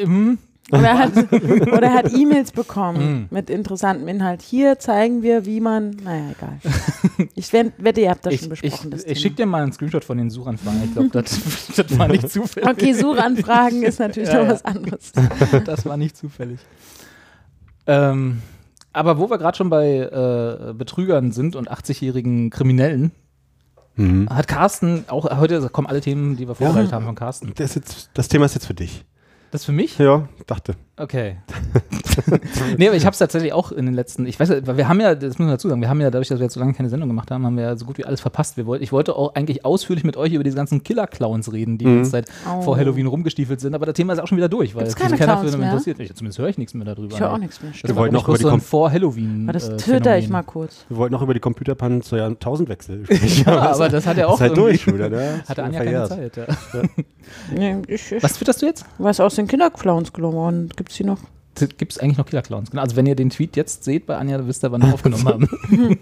[0.00, 0.38] ähm,
[0.72, 3.34] Oder er hat, oder er hat E-Mails bekommen Mm.
[3.34, 4.40] mit interessantem Inhalt.
[4.42, 5.90] Hier zeigen wir, wie man.
[6.02, 7.28] Naja, egal.
[7.34, 8.92] Ich wette, ihr habt das ich schon ich, besprochen.
[8.94, 9.16] ich Thema.
[9.16, 10.82] schicke dir mal einen Screenshot von den Suchanfragen.
[10.84, 11.38] Ich glaube, das,
[11.76, 12.68] das war nicht zufällig.
[12.68, 14.52] Okay, Suchanfragen ist natürlich Ja, noch ja.
[14.52, 15.12] was anderes.
[15.66, 16.60] das war nicht zufällig.
[17.86, 18.40] Ähm,
[18.92, 23.10] aber wo wir gerade schon bei äh, Betrügern sind und 80-jährigen Kriminellen,
[23.96, 24.28] mhm.
[24.30, 27.52] hat Carsten, auch heute kommen alle Themen, die wir vorbereitet haben von Carsten.
[27.56, 29.04] das, jetzt, das Thema ist jetzt für dich.
[29.54, 29.98] Das für mich?
[29.98, 30.74] Ja, dachte.
[30.96, 31.36] Okay.
[32.76, 34.88] nee, aber ich habe es tatsächlich auch in den letzten, ich weiß, ja, weil wir
[34.88, 36.60] haben ja, das müssen wir dazu sagen, wir haben ja dadurch, dass wir jetzt so
[36.60, 38.56] lange keine Sendung gemacht haben, haben wir ja so gut wie alles verpasst.
[38.56, 41.86] Wir wollten, ich wollte auch eigentlich ausführlich mit euch über diese ganzen Killer-Clowns reden, die
[41.86, 41.98] Mhm.
[41.98, 42.62] jetzt seit Oh.
[42.62, 45.02] vor Halloween rumgestiefelt sind, aber das Thema ist auch schon wieder durch, weil Gibt's sich
[45.02, 45.68] keine keiner Clowns für mehr?
[45.70, 46.00] interessiert.
[46.00, 47.14] Ich, zumindest höre ich nichts mehr darüber.
[47.14, 47.44] Ich höre auch nee.
[47.44, 47.70] nichts mehr.
[47.72, 47.82] Das.
[47.84, 49.44] Wir war wollten noch über die so ein Kom- vor Halloween.
[49.44, 50.84] Aber das äh, twitter ich mal kurz.
[50.88, 53.44] Wir wollten noch über die Computerpannen zur Jahrtausendwechsel sprechen.
[53.46, 55.42] Ja, aber das hat er auch ist halt durch schon wieder, ne?
[55.48, 56.44] Hatte Anja keine Zeit, ja.
[57.56, 58.84] Nee, ich, ich, Was twitterst du jetzt?
[58.98, 60.70] Was aus den Kinderclowns gelungen?
[60.76, 61.20] Gibt es die noch?
[61.54, 62.70] Gibt es eigentlich noch Killer-Clowns?
[62.70, 65.26] Genau, also wenn ihr den Tweet jetzt seht bei Anja, wisst ihr, wann wir aufgenommen
[65.26, 65.48] haben.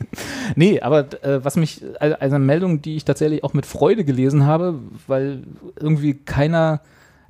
[0.56, 4.46] nee, aber äh, was mich, also eine Meldung, die ich tatsächlich auch mit Freude gelesen
[4.46, 5.42] habe, weil
[5.78, 6.80] irgendwie keiner,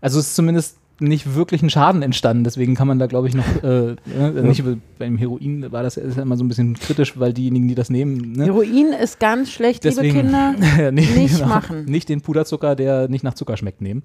[0.01, 3.35] also es ist zumindest nicht wirklich ein Schaden entstanden, deswegen kann man da glaube ich
[3.35, 6.75] noch, äh, äh, nicht über- beim Heroin war das ist ja immer so ein bisschen
[6.75, 8.45] kritisch, weil diejenigen, die das nehmen, ne?
[8.45, 10.55] Heroin ist ganz schlecht, Deswegen- liebe Kinder.
[10.93, 11.87] nee, Nicht machen.
[11.87, 14.03] Nicht den Puderzucker, der nicht nach Zucker schmeckt, nehmen.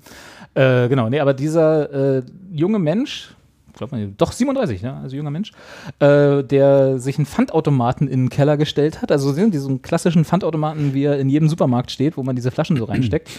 [0.55, 3.35] Äh, genau, nee, aber dieser äh, junge Mensch,
[3.75, 5.51] glaub mal, doch 37, ja, also junger Mensch,
[5.99, 9.83] äh, der sich einen Pfandautomaten in den Keller gestellt hat, also sehen Sie, so einen
[9.83, 13.29] klassischen Pfandautomaten, wie er in jedem Supermarkt steht, wo man diese Flaschen so reinsteckt,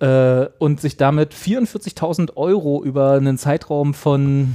[0.00, 4.54] äh, und sich damit 44.000 Euro über einen Zeitraum von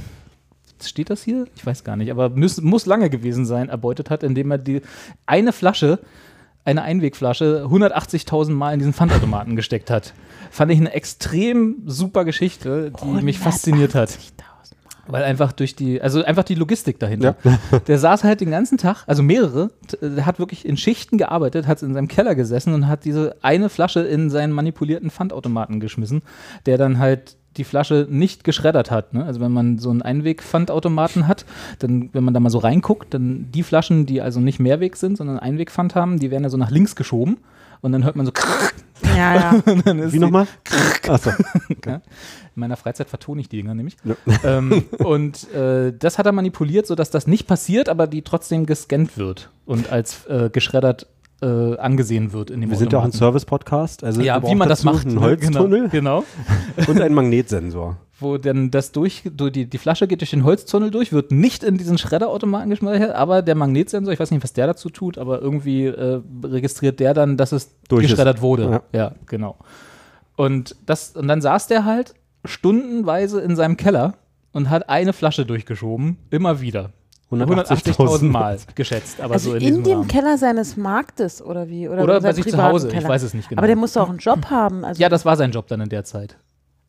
[0.88, 1.46] steht das hier?
[1.56, 4.82] Ich weiß gar nicht, aber muss, muss lange gewesen sein, erbeutet hat, indem er die
[5.26, 6.00] eine Flasche,
[6.64, 10.14] eine Einwegflasche, 180.000 Mal in diesen Pfandautomaten gesteckt hat.
[10.50, 14.18] Fand ich eine extrem super Geschichte, die mich fasziniert hat.
[15.08, 17.36] 180.000 Weil einfach durch die, also einfach die Logistik dahinter.
[17.86, 19.70] Der saß halt den ganzen Tag, also mehrere,
[20.00, 23.68] der hat wirklich in Schichten gearbeitet, hat in seinem Keller gesessen und hat diese eine
[23.68, 26.22] Flasche in seinen manipulierten Pfandautomaten geschmissen,
[26.66, 29.12] der dann halt die Flasche nicht geschreddert hat.
[29.12, 29.24] Ne?
[29.24, 31.44] Also wenn man so einen Einwegpfandautomaten hat,
[31.80, 35.18] dann, wenn man da mal so reinguckt, dann die Flaschen, die also nicht Mehrweg sind,
[35.18, 37.38] sondern Einwegpfand haben, die werden ja so nach links geschoben
[37.82, 38.32] und dann hört man so
[39.14, 39.50] Ja, ja.
[39.92, 40.46] Ist Wie nochmal?
[41.08, 41.30] Achso.
[41.84, 41.94] Ja.
[41.96, 42.00] In
[42.60, 43.96] meiner Freizeit vertone ich die Dinger nämlich.
[44.04, 44.14] Ja.
[44.44, 49.18] Ähm, und äh, das hat er manipuliert, sodass das nicht passiert, aber die trotzdem gescannt
[49.18, 51.06] wird und als äh, geschreddert
[51.42, 53.12] äh, angesehen wird in dem Wir sind ja auch ein.
[53.12, 54.04] Service-Podcast.
[54.04, 55.06] Also Ja, wie man das macht.
[55.06, 55.20] Einen ne?
[55.20, 56.24] Holztunnel Genau.
[56.76, 56.86] genau.
[56.90, 57.96] und einen Magnetsensor.
[58.22, 61.64] Wo dann das durch, durch die, die Flasche geht durch den Holztunnel durch, wird nicht
[61.64, 65.40] in diesen Schredderautomaten geschmeichert, aber der Magnetsensor, ich weiß nicht, was der dazu tut, aber
[65.40, 68.10] irgendwie äh, registriert der dann, dass es Durch ist.
[68.10, 68.82] geschreddert wurde.
[68.92, 68.98] Ja.
[68.98, 69.12] Ja.
[69.26, 69.56] genau.
[70.36, 74.14] Und, das, und dann saß der halt stundenweise in seinem Keller
[74.52, 76.90] und hat eine Flasche durchgeschoben, immer wieder.
[77.30, 80.08] 180.000 180.000 Mal geschätzt, aber Also so in, in, dem Rahmen.
[80.08, 81.88] Keller seines Marktes oder wie?
[81.88, 83.08] Oder, Oder bei sich zu Hause, ich Keller?
[83.08, 83.60] weiß es nicht genau.
[83.60, 84.84] Aber der musste auch einen Job haben.
[84.84, 86.36] Also, ja, das war sein Job dann in der Zeit.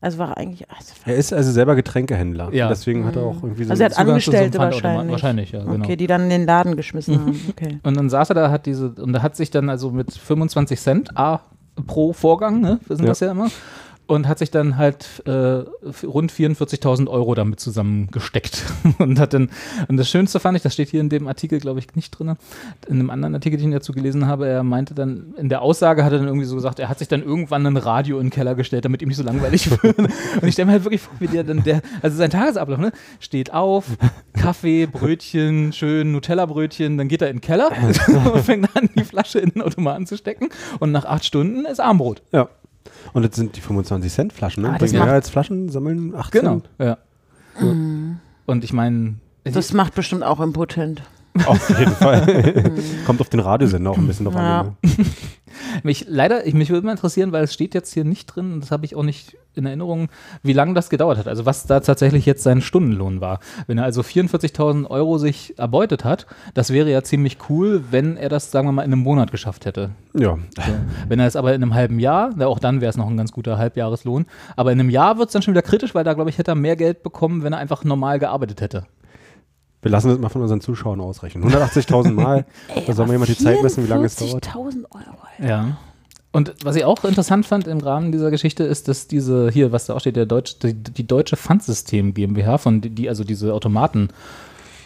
[0.04, 0.70] Also war eigentlich.
[0.70, 2.54] Also, Er ist also selber Getränkehändler.
[2.54, 2.68] Ja.
[2.68, 5.12] Deswegen hat er auch irgendwie so Also er hat Zugang so Angestellte wahrscheinlich.
[5.12, 5.84] Wahrscheinlich, ja, genau.
[5.84, 7.40] Okay, die dann in den Laden geschmissen haben.
[7.50, 7.80] Okay.
[7.84, 10.80] Und dann saß er da, hat diese, und er hat sich dann also mit 25
[10.80, 11.40] Cent A
[11.88, 13.10] pro Vorgang, ne, wissen Ja.
[13.10, 13.50] das ja immer,
[14.14, 15.32] und hat sich dann halt äh,
[16.06, 18.64] rund 44.000 Euro damit zusammengesteckt.
[19.00, 19.50] und hat dann,
[19.88, 22.36] und das Schönste fand ich, das steht hier in dem Artikel, glaube ich, nicht drin,
[22.88, 26.06] in einem anderen Artikel, den ich dazu gelesen habe, er meinte dann, in der Aussage
[26.06, 28.30] hat er dann irgendwie so gesagt, er hat sich dann irgendwann ein Radio in den
[28.30, 29.98] Keller gestellt, damit ihm nicht so langweilig wird.
[29.98, 32.92] und ich stelle mir halt wirklich vor, wie der dann, der, also sein Tagesablauf, ne,
[33.20, 33.86] steht auf,
[34.34, 37.98] Kaffee, Brötchen, schön Nutella-Brötchen, dann geht er in den Keller und
[38.44, 40.50] fängt an, die Flasche in den Automaten zu stecken
[40.80, 42.22] und nach acht Stunden ist Armbrot.
[42.32, 42.50] Ja.
[43.14, 44.70] Und jetzt sind die 25 Cent Flaschen, ne?
[44.72, 46.42] Das Bringen macht- mehr als Flaschen, sammeln 18.
[46.42, 46.62] Genau.
[46.80, 46.98] Ja.
[48.46, 51.04] Und ich meine, Das macht bestimmt auch impotent.
[51.46, 52.72] Auf jeden Fall.
[53.06, 54.62] Kommt auf den Radiosender auch ein bisschen drauf Ja.
[54.62, 54.78] an.
[54.84, 55.06] Ne?
[55.84, 58.62] Mich leider, ich, mich würde mal interessieren, weil es steht jetzt hier nicht drin, und
[58.62, 60.10] das habe ich auch nicht in Erinnerung,
[60.42, 61.28] wie lange das gedauert hat.
[61.28, 63.40] Also was da tatsächlich jetzt sein Stundenlohn war.
[63.68, 68.30] Wenn er also 44.000 Euro sich erbeutet hat, das wäre ja ziemlich cool, wenn er
[68.30, 69.92] das, sagen wir mal, in einem Monat geschafft hätte.
[70.14, 70.38] Ja.
[70.56, 70.62] So.
[71.08, 73.18] Wenn er es aber in einem halben Jahr, na, auch dann wäre es noch ein
[73.18, 74.26] ganz guter Halbjahreslohn,
[74.56, 76.52] aber in einem Jahr wird es dann schon wieder kritisch, weil da, glaube ich, hätte
[76.52, 78.86] er mehr Geld bekommen, wenn er einfach normal gearbeitet hätte.
[79.84, 81.44] Wir lassen das mal von unseren Zuschauern ausrechnen.
[81.44, 82.46] 180.000 Mal.
[82.88, 84.48] da soll mir jemand die Zeit messen, wie lange es dauert.
[84.48, 85.48] 40.000 Euro.
[85.48, 85.78] Ja.
[86.32, 89.86] Und was ich auch interessant fand im Rahmen dieser Geschichte ist, dass diese, hier, was
[89.86, 93.54] da auch steht, der Deutsch, die, die Deutsche Pfandsystem GmbH, von die, die also diese
[93.54, 94.10] Automaten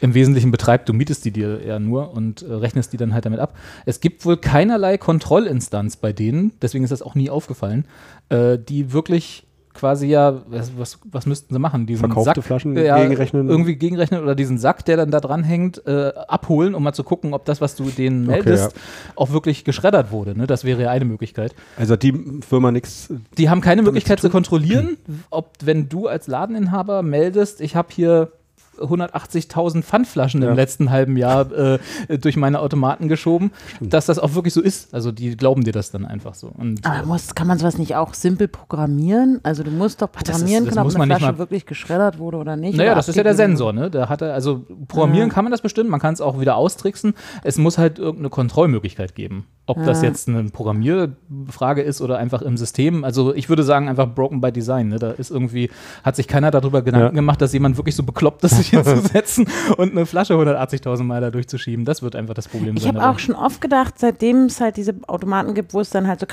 [0.01, 3.25] im Wesentlichen betreibt, du mietest die dir ja nur und äh, rechnest die dann halt
[3.25, 3.55] damit ab.
[3.85, 7.85] Es gibt wohl keinerlei Kontrollinstanz bei denen, deswegen ist das auch nie aufgefallen,
[8.29, 9.46] äh, die wirklich
[9.77, 11.87] quasi ja, was, was, müssten sie machen?
[11.87, 13.49] Diesen Verkaufte Sack, Flaschen ja, gegenrechnen?
[13.49, 17.03] Irgendwie gegenrechnen oder diesen Sack, der dann da dran hängt, äh, abholen, um mal zu
[17.03, 18.75] gucken, ob das, was du denen Okay, meldest,
[19.15, 20.37] auch wirklich geschreddert wurde.
[20.37, 20.45] Ne?
[20.45, 21.55] Das wäre ja eine Möglichkeit.
[21.75, 23.11] Also hat die Firma nichts.
[23.37, 24.97] Die haben keine Möglichkeit zu zu kontrollieren,
[25.29, 28.31] ob, wenn du als Ladeninhaber meldest, ich habe hier
[28.79, 30.49] 180.000 Pfandflaschen Ja.
[30.49, 31.79] im letzten halben Jahr äh,
[32.19, 33.51] durch meine Automaten geschoben,
[33.81, 34.93] dass das auch wirklich so ist.
[34.93, 36.51] Also die glauben dir das dann einfach so.
[36.55, 39.39] Und, Aber muss, kann man sowas nicht auch simpel programmieren?
[39.43, 42.37] Also du musst doch das ist- programmieren das können, ob eine Flasche wirklich geschreddert wurde
[42.37, 42.77] oder nicht.
[42.77, 43.89] Naja, oder das ist ja der Sensor, ne?
[43.89, 45.33] Da hat er, also programmieren Ja.
[45.33, 47.13] kann man das bestimmt, man kann es auch wieder austricksen.
[47.43, 49.45] Es muss halt irgendeine Kontrollmöglichkeit geben.
[49.69, 50.07] Ob das Ja.
[50.07, 53.03] jetzt eine Programmierfrage ist oder einfach im System.
[53.03, 54.87] Also ich würde sagen, einfach broken by design.
[54.89, 54.97] Ne?
[54.99, 55.69] Da ist irgendwie,
[56.03, 57.11] hat sich keiner darüber Gedanken Ja.
[57.11, 61.31] gemacht, dass jemand wirklich so bekloppt ist, sich hinzusetzen und eine Flasche 180.000 Mal da
[61.31, 61.85] durchzuschieben.
[61.85, 62.89] Das wird einfach das Problem Ich sein.
[62.89, 63.13] habe dabei.
[63.15, 66.25] auch schon oft gedacht, seitdem es halt diese Automaten gibt, wo es dann halt so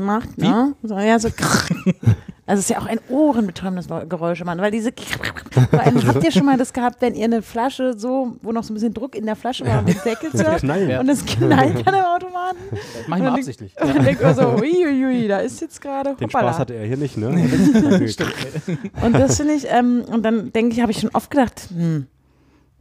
[0.00, 0.74] macht, ne?
[0.82, 1.28] So, ja, so
[2.46, 4.90] Also es ist ja auch ein ohrenbetäubendes Geräusch, Mann, weil diese
[6.06, 8.74] habt ihr schon mal das gehabt, wenn ihr eine Flasche so, wo noch so ein
[8.74, 10.30] bisschen Druck in der Flasche war und den Deckel.
[10.34, 11.00] Ja.
[11.00, 12.58] und es knallt an dem Automaten.
[12.70, 13.74] Das mach ich mal Und absichtlich.
[13.80, 16.48] Und dann denkt man so, uiuiui, da ist jetzt gerade Den hoppala.
[16.48, 17.28] Spaß hatte er hier nicht, ne?
[19.02, 22.06] Und das finde ich, ähm, und dann denke ich, habe ich schon oft gedacht, hm,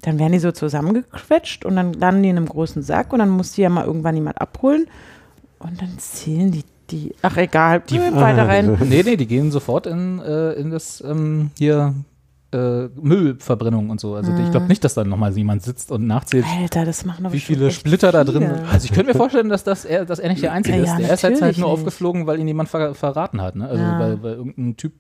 [0.02, 3.30] dann werden die so zusammengequetscht und dann landen die in einem großen Sack und dann
[3.30, 4.88] muss die ja mal irgendwann jemand abholen
[5.60, 8.78] und dann zählen die die, ach egal, die weiter rein.
[8.82, 11.94] Nee, nee, die gehen sofort in, äh, in das ähm, hier
[12.54, 14.16] äh, Müllverbrennung und so.
[14.16, 17.40] Also ich glaube nicht, dass da nochmal jemand sitzt und nachzählt, Alter, das machen wie
[17.40, 18.72] viele Splitter da drin sind.
[18.72, 20.90] Also ich könnte mir vorstellen, dass, das er, dass er nicht der Einzige Ja, ist.
[20.98, 21.80] Der ist jetzt halt natürlich nur nicht.
[21.80, 23.56] aufgeflogen, weil ihn jemand ver verraten hat.
[23.56, 23.68] Ne?
[23.68, 23.98] Also Ja.
[24.00, 24.94] weil, weil irgendein Typ,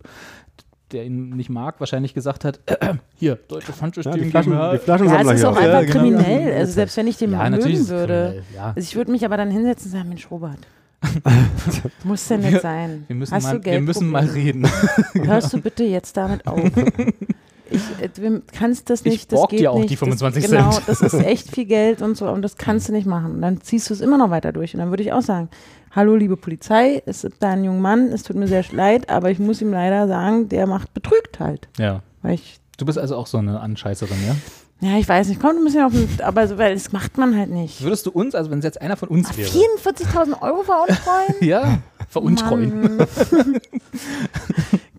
[0.91, 2.59] der ihn nicht mag, wahrscheinlich gesagt hat,
[3.15, 5.61] hier, deutsche Ja, Pfandsystem die, Flaschen, die Ja, Flaschensammler es ist hier auch auch.
[5.61, 6.17] Ja, einfach genau.
[6.17, 6.53] kriminell.
[6.57, 8.43] Also selbst wenn ich den Ja, mögen würde.
[8.55, 8.67] Ja.
[8.75, 10.57] Also ich würde mich aber dann hinsetzen und sagen, Mensch, Robert,
[12.03, 13.03] muss denn nicht sein.
[13.07, 14.67] Wir müssen, Hast mal, du wir müssen mal reden.
[15.13, 16.59] Hörst du bitte jetzt damit auf?
[17.69, 19.89] Ich äh, du kannst das Ich nicht, das borg geht dir auch nicht.
[19.89, 20.87] die 25 das, Genau, Cent.
[20.87, 23.33] das ist echt viel Geld und so und das kannst du nicht machen.
[23.35, 25.49] Und dann ziehst du es immer noch weiter durch und dann würde ich auch sagen,
[25.91, 29.31] hallo liebe Polizei, es ist da ein junger Mann, es tut mir sehr leid, aber
[29.31, 31.67] ich muss ihm leider sagen, der macht betrügt halt.
[31.79, 32.01] Ja.
[32.21, 34.35] Weil ich, Du bist also auch so eine Anscheißerin, ja?
[34.83, 37.37] Ja, ich weiß nicht, kommt ein bisschen auf den, aber so, weil das macht man
[37.37, 37.81] halt nicht.
[37.81, 41.35] Würdest du uns, also wenn es jetzt einer von uns wäre, 44.000 Euro veruntreuen?
[41.39, 41.79] ja,
[42.09, 42.97] Veruntreuen.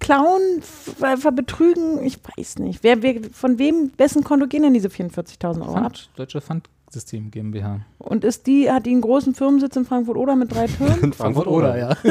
[0.01, 2.83] Klauen, ver, ver betrügen, ich weiß nicht.
[2.83, 5.93] Wer, wer, von wem, wessen Konto gehen denn diese 44.000 Euro ab?
[6.41, 7.81] Pfand, Pfandsystem GmbH.
[7.99, 11.13] Und ist die, hat die einen großen Firmensitz in Frankfurt oder mit drei Türen?
[11.13, 11.97] Frankfurt oder, ja.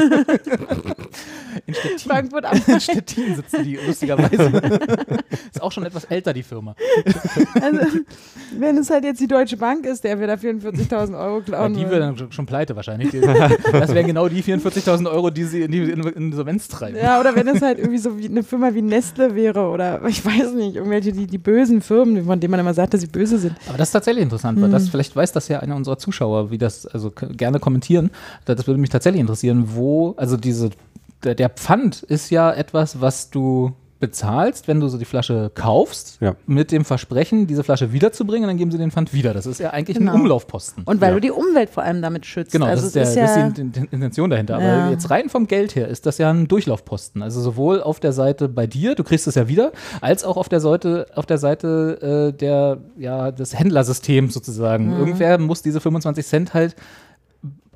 [1.66, 1.98] In Stettin.
[2.00, 4.50] Frankfurt am In Stettin sitzen die, lustigerweise.
[5.52, 6.74] Ist auch schon etwas älter, die Firma.
[7.62, 7.78] Also,
[8.58, 11.74] wenn es halt jetzt die Deutsche Bank ist, der wir da 44.000 Euro Ja, klauen
[11.74, 11.90] die will.
[11.90, 13.10] wäre dann schon- pleite wahrscheinlich.
[13.10, 16.96] Die, das wären genau die 44.000 Euro, die sie in die in Insolvenz treiben.
[17.00, 20.24] Ja, oder wenn es halt irgendwie so wie eine Firma wie Nestle wäre oder ich
[20.26, 23.38] weiß nicht, irgendwelche die, die bösen Firmen, von denen man immer sagt, dass sie böse
[23.38, 23.54] sind.
[23.68, 24.72] Aber das ist tatsächlich interessant, weil Hm.
[24.74, 28.10] Das, vielleicht weiß das ja einer unserer Zuschauer, wie das, also gerne kommentieren.
[28.44, 30.70] Das, das würde mich tatsächlich interessieren, wo, also diese,
[31.22, 33.72] der, der Pfand ist ja etwas, was du
[34.06, 36.34] bezahlst, wenn du so die Flasche kaufst, Ja.
[36.46, 39.32] mit dem Versprechen, diese Flasche wiederzubringen, dann geben sie den Pfand wieder.
[39.34, 40.12] Das ist ja eigentlich Genau.
[40.12, 40.82] ein Umlaufposten.
[40.84, 41.14] Und weil Ja.
[41.14, 42.52] du die Umwelt vor allem damit schützt.
[42.52, 44.60] Genau, also das, ist der, ist das ja, ist die, die Intention dahinter.
[44.60, 44.82] Ja.
[44.84, 47.22] Aber jetzt rein vom Geld her ist das ja ein Durchlaufposten.
[47.22, 50.48] Also sowohl auf der Seite bei dir, du kriegst es ja wieder, als auch auf
[50.48, 54.88] der Seite, auf der Seite äh, der, ja, des Händlersystems sozusagen.
[54.92, 54.98] Mhm.
[54.98, 56.76] Irgendwer muss diese 25 Cent halt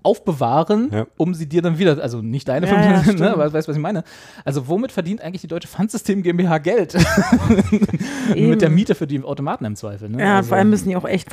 [0.09, 1.07] aufbewahren, Ja.
[1.19, 3.21] um sie dir dann wieder, also nicht deine Ja, ja, 25 stimmt.
[3.21, 4.05] ne, aber weißt du, was ich meine?
[4.45, 6.97] Also womit verdient eigentlich die Deutsche Pfandsystem GmbH Geld?
[8.35, 10.09] Mit der Miete für die Automaten im Zweifel.
[10.09, 10.21] Ne?
[10.23, 11.29] ja, also, vor allem müssen die auch echt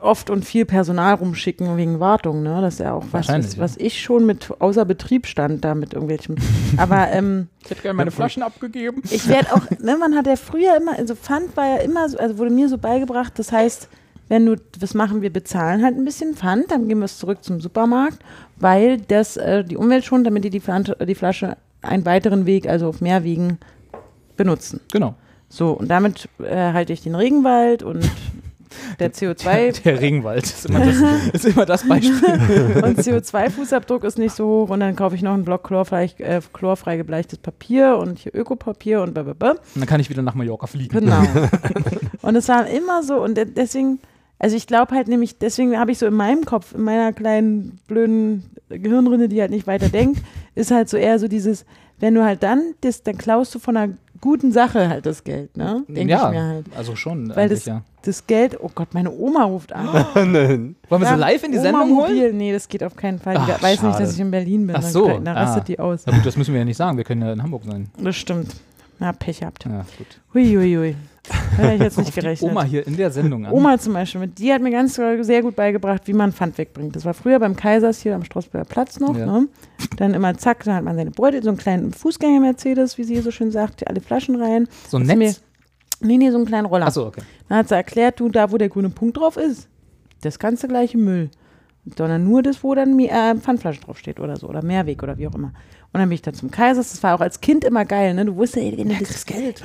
[0.00, 2.60] oft und viel Personal rumschicken wegen Wartung, ne?
[2.60, 5.94] Das ist ja auch was, Wahrscheinlich, was, ich schon mit außer Betrieb stand da mit
[5.94, 6.36] irgendwelchen.
[6.76, 9.02] Aber ähm, ich hätte gerne meine Flaschen abgegeben.
[9.10, 12.18] Ich werde auch, ne, man hat ja früher immer, also Pfand war ja immer so,
[12.18, 13.88] also wurde mir so beigebracht, das heißt,
[14.28, 17.42] wenn du, was machen wir, bezahlen halt ein bisschen Pfand, dann gehen wir es zurück
[17.42, 18.18] zum Supermarkt,
[18.56, 22.68] weil das äh, die Umwelt schont, damit die die, Pfand, die Flasche einen weiteren Weg,
[22.68, 23.58] also auf mehr Wegen
[24.36, 24.80] benutzen.
[24.92, 25.14] Genau.
[25.48, 28.08] So, und damit äh, halte ich den Regenwald und
[29.00, 30.96] der CO2 Der Regenwald ist immer das,
[31.32, 32.12] ist immer das Beispiel.
[32.84, 36.40] und CO2-Fußabdruck ist nicht so hoch und dann kaufe ich noch einen Block chlorfrei, äh,
[36.52, 39.52] chlorfrei gebleichtes Papier und hier Ökopapier und blablabla.
[39.52, 40.92] Und dann kann ich wieder nach Mallorca fliegen.
[41.00, 41.22] Genau.
[42.22, 44.00] und es war immer so und de- deswegen,
[44.38, 47.78] also ich glaube halt nämlich, deswegen habe ich so in meinem Kopf, in meiner kleinen
[47.88, 50.22] blöden Gehirnrinne, die halt nicht weiter denkt,
[50.54, 51.64] ist halt so eher so dieses,
[51.98, 55.56] wenn du halt dann, das, dann klaust du von einer guten Sache halt das Geld,
[55.56, 55.84] ne?
[55.88, 56.66] Denke ja, ich mir halt.
[56.76, 57.34] also schon.
[57.34, 57.82] Weil das, ja.
[58.02, 59.86] das Geld, oh Gott, meine Oma ruft an.
[60.14, 60.76] Nein.
[60.88, 62.14] Wollen wir sie live in die Oma Sendung holen?
[62.14, 63.34] Mobil, nee, das geht auf keinen Fall.
[63.34, 64.76] Die Ach, weiß nicht, dass ich in Berlin bin.
[64.76, 65.64] Ach dann so, Dann rastet ah.
[65.66, 66.02] die aus.
[66.06, 66.96] Na gut, das müssen wir ja nicht sagen.
[66.96, 67.88] Wir können ja in Hamburg sein.
[67.98, 68.56] Das stimmt.
[68.98, 69.64] Na, Pech gehabt.
[69.64, 70.20] Ja, gut.
[70.34, 70.96] Hui, hui, hui.
[71.56, 72.50] Hätte ich jetzt nicht gerechnet.
[72.50, 73.52] Oma hier in der Sendung an.
[73.52, 76.94] Oma zum Beispiel, mit die hat mir ganz sehr gut beigebracht, wie man Pfand wegbringt.
[76.96, 79.16] Das war früher beim Kaisers hier am Straßburger Platz noch.
[79.16, 79.26] Ja.
[79.26, 79.48] Ne?
[79.96, 83.30] Dann immer zack, dann hat man seine Beutel, so einen kleinen Fußgänger-Mercedes, wie sie so
[83.30, 84.68] schön sagt, alle Flaschen rein.
[84.88, 85.42] so ein Netz.
[86.00, 86.86] Nee, nee, so einen kleinen Roller.
[86.86, 87.22] Achso, okay.
[87.48, 89.68] Dann hat sie erklärt, du, da wo der grüne Punkt drauf ist,
[90.22, 91.30] das ganze gleiche Müll.
[91.96, 95.34] Sondern nur das, wo dann äh, Pfandflasche draufsteht oder so, oder Mehrweg oder wie auch
[95.34, 95.52] immer.
[95.92, 98.26] Und dann bin ich da zum Kaisers, das war auch als Kind immer geil, ne?
[98.26, 99.62] Du wusstest, ey, wenn du das Geld,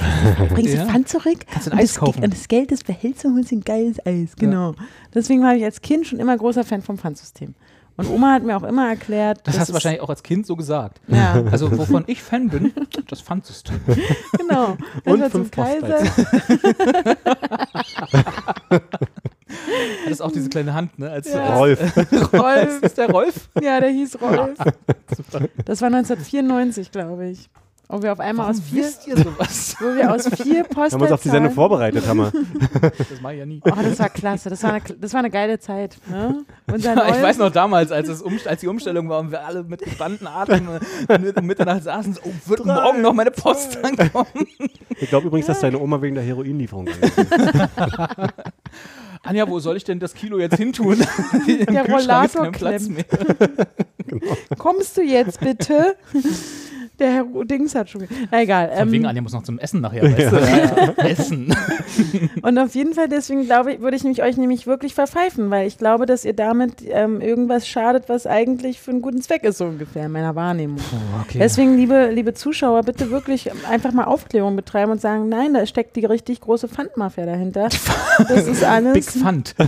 [0.49, 0.85] bringst Ja.
[0.85, 1.39] du Pfand zurück.
[1.51, 2.23] Kannst du ein und Eis das, kaufen.
[2.23, 4.73] Und das Geld, das behältst du und holst ein geiles Eis, genau.
[5.13, 7.53] Deswegen war ich als Kind schon immer großer Fan vom Pfandsystem.
[7.95, 10.55] Und Oma hat mir auch immer erklärt, Das hast du wahrscheinlich auch als Kind so
[10.55, 10.99] gesagt.
[11.07, 12.73] Ja, Also, wovon ich Fan bin,
[13.07, 13.79] das Pfandsystem.
[14.39, 14.77] genau.
[15.05, 15.51] Und Ich war zum fünf
[20.03, 21.09] Das ist auch diese kleine Hand, ne?
[21.09, 21.55] Als, Ja.
[21.55, 21.79] Rolf.
[22.33, 23.49] Rolf, ist der Rolf?
[23.61, 24.57] ja, der hieß Rolf.
[25.65, 27.49] Das war 1994, glaube ich.
[27.93, 29.75] Und wir auf einmal aus vier, wisst ihr sowas?
[29.79, 32.31] wo wir aus vier Wir haben uns auf die Sendung vorbereitet, haben wir.
[32.81, 33.61] Das mache ich ja nie.
[33.63, 34.49] Oh, das war klasse.
[34.49, 35.97] Das war eine, das war eine geile Zeit.
[36.09, 36.43] Ne?
[36.77, 39.63] Ja, ich weiß noch damals, als, es um, als die Umstellung war und wir alle
[39.63, 40.69] mit gespannten Atem
[41.07, 44.47] äh, um Mitternacht saßen, so, oh, wird morgen noch meine Post ankommen?
[44.99, 47.01] Ich glaube übrigens, dass deine Oma wegen der Heroinlieferung ist.
[49.25, 50.97] Anja, wo soll ich denn das Kilo jetzt hintun?
[51.47, 53.05] Der Kühlschrank ist Rollator kein Platz mehr.
[54.57, 55.95] Kommst du jetzt bitte?
[56.99, 58.07] Der Herr Dings hat schon.
[58.29, 58.69] Na egal.
[58.77, 60.35] Von wegen Ähm, Anja muss noch zum Essen nachher, weißt du?
[60.37, 61.05] Ja.
[61.05, 61.55] Essen.
[62.43, 65.67] und auf jeden Fall, deswegen glaube ich, würde ich nämlich euch nämlich wirklich verpfeifen, weil
[65.67, 69.57] ich glaube, dass ihr damit ähm, irgendwas schadet, was eigentlich für einen guten Zweck ist,
[69.57, 70.77] so ungefähr in meiner Wahrnehmung.
[71.21, 71.39] okay.
[71.39, 75.95] Deswegen, liebe, liebe Zuschauer, bitte wirklich einfach mal Aufklärung betreiben und sagen, nein, da steckt
[75.95, 77.69] die richtig große Pfandmafia dahinter.
[78.29, 78.93] Das ist alles.
[78.93, 79.55] Big Pfand.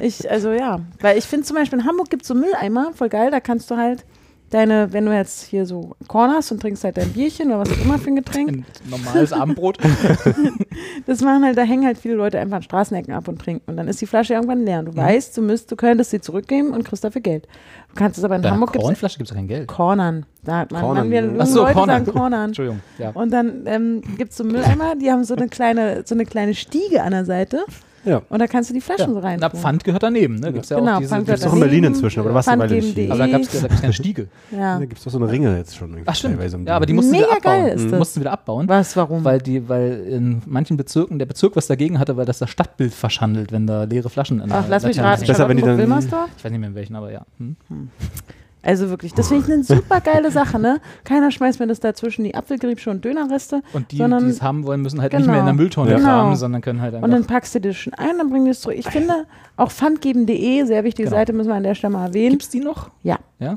[0.00, 3.08] Ich, also ja, weil ich finde zum Beispiel in Hamburg gibt es so Mülleimer, voll
[3.08, 4.04] geil, da kannst du halt
[4.50, 7.72] deine, wenn du jetzt hier so Korn hast und trinkst halt dein Bierchen oder was
[7.72, 9.78] auch immer für ein Getränk, Ein normales Abendbrot.
[11.06, 13.76] das machen halt, da hängen halt viele Leute einfach an Straßenecken ab und trinken und
[13.76, 16.70] dann ist die Flasche irgendwann leer und du weißt, du müsst, du könntest sie zurückgeben
[16.70, 17.46] und kriegst dafür Geld.
[17.90, 19.68] Du kannst es aber in einer Hamburg gibt's Kornflasche gibt es kein Geld.
[19.68, 22.04] Kornern, da hat man, Kornern, man wir, so, Leute Kornern.
[22.04, 22.44] sagen Kornern.
[22.46, 22.80] Entschuldigung.
[22.98, 23.10] Ja.
[23.10, 26.54] Und dann ähm, gibt es so Mülleimer, die haben so eine kleine, so eine kleine
[26.54, 27.64] Stiege an der Seite.
[28.08, 28.22] Ja.
[28.28, 29.38] Und da kannst du die Flaschen so rein.
[29.40, 30.52] Na, Pfand gehört daneben, ne?
[30.52, 32.48] Gibt's ja Genau, auch diese, Pfand Gibt's gehört doch in Berlin inzwischen, aber du warst
[32.48, 33.04] eine Weile nicht Pfandgeben.de.
[33.04, 33.12] hier.
[33.14, 34.28] aber da gab es da keine Stiege.
[34.50, 34.78] Ja.
[34.78, 35.90] Da gibt es doch so eine Ringe jetzt schon.
[35.90, 36.36] irgendwie Ach stimmt.
[36.36, 37.62] teilweise Ja, aber die mussten Mega wieder abbauen.
[37.64, 37.90] geil ist Mhm.
[37.90, 37.98] das.
[37.98, 38.68] Mussten wieder abbauen.
[38.68, 39.24] Was, warum?
[39.24, 42.94] Weil die, weil in manchen Bezirken der Bezirk was dagegen hatte, weil das das Stadtbild
[42.94, 45.18] verschandelt, wenn da leere Flaschen in Ach, der lass mich raten.
[45.20, 45.26] hängen.
[45.28, 46.30] besser, wenn die dann- Wilmersdorf?
[46.38, 47.22] Ich weiß nicht mehr in welchen, aber ja.
[47.38, 47.56] Hm?
[48.68, 50.80] Also wirklich, das finde ich eine super geile Sache, ne?
[51.04, 53.62] Keiner schmeißt mir das dazwischen die Apfelgriebsche und Dönerreste.
[53.72, 55.32] Und die, Sondern- die es haben wollen, müssen halt nicht Genau.
[55.32, 55.98] mehr in der Mülltonne Ja.
[55.98, 56.34] kramen, Genau.
[56.36, 57.28] sondern können halt Und dann einfach.
[57.28, 58.76] packst du das schon ein, dann bringen die es zurück.
[58.78, 59.24] Ich finde,
[59.56, 61.18] auch pfandgeben.de, sehr wichtige Genau.
[61.18, 62.32] Seite, müssen wir an der Stelle mal erwähnen.
[62.32, 62.90] Gibt's die noch?
[63.02, 63.18] Ja.
[63.38, 63.56] Ja?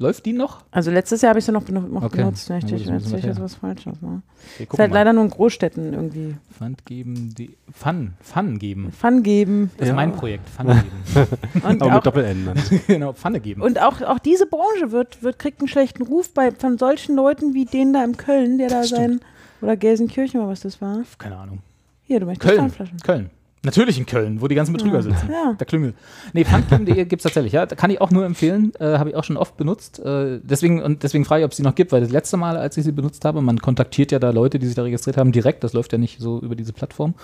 [0.00, 0.62] Läuft die noch?
[0.70, 2.18] Also letztes Jahr habe ich sie noch, noch Okay.
[2.18, 2.44] benutzt.
[2.44, 4.00] Ich Na gut, ich das jetzt was Falsches.
[4.00, 4.22] Ne?
[4.54, 4.98] Okay, Ist halt mal.
[4.98, 6.36] leider nur in Großstädten irgendwie.
[6.56, 8.92] Pfand geben, die Fun, Fun geben.
[8.92, 9.72] Fun geben.
[9.76, 9.94] Das ist Ja.
[9.96, 11.28] mein Projekt, Fun geben.
[11.66, 12.48] Und Aber auch, mit Doppel-N
[12.86, 13.60] genau, Pfanne geben.
[13.62, 17.54] und auch, auch diese Branche wird, wird, kriegt einen schlechten Ruf bei, von solchen Leuten
[17.54, 19.00] wie den da im Köln, der da Stimmt.
[19.00, 19.20] sein.
[19.62, 21.02] Oder Gelsenkirchen oder was das war.
[21.18, 21.58] Keine Ahnung.
[22.04, 22.60] Hier, du möchtest Köln.
[22.60, 22.98] Pfandflaschen.
[23.00, 23.30] Köln.
[23.64, 25.02] Natürlich in Köln, wo die ganzen Betrüger Ja.
[25.02, 25.28] sitzen.
[25.30, 25.52] Ja.
[25.58, 25.94] Der Klüngel.
[26.32, 27.66] Nee, Pfandgeben.de gibt es tatsächlich, ja.
[27.66, 28.72] Da kann ich auch nur empfehlen.
[28.78, 29.98] Äh, habe ich auch schon oft benutzt.
[29.98, 32.56] Äh, deswegen, und deswegen frage ich, ob es sie noch gibt, weil das letzte Mal,
[32.56, 35.32] als ich sie benutzt habe, man kontaktiert ja da Leute, die sich da registriert haben,
[35.32, 35.64] direkt.
[35.64, 37.14] Das läuft ja nicht so über diese Plattform.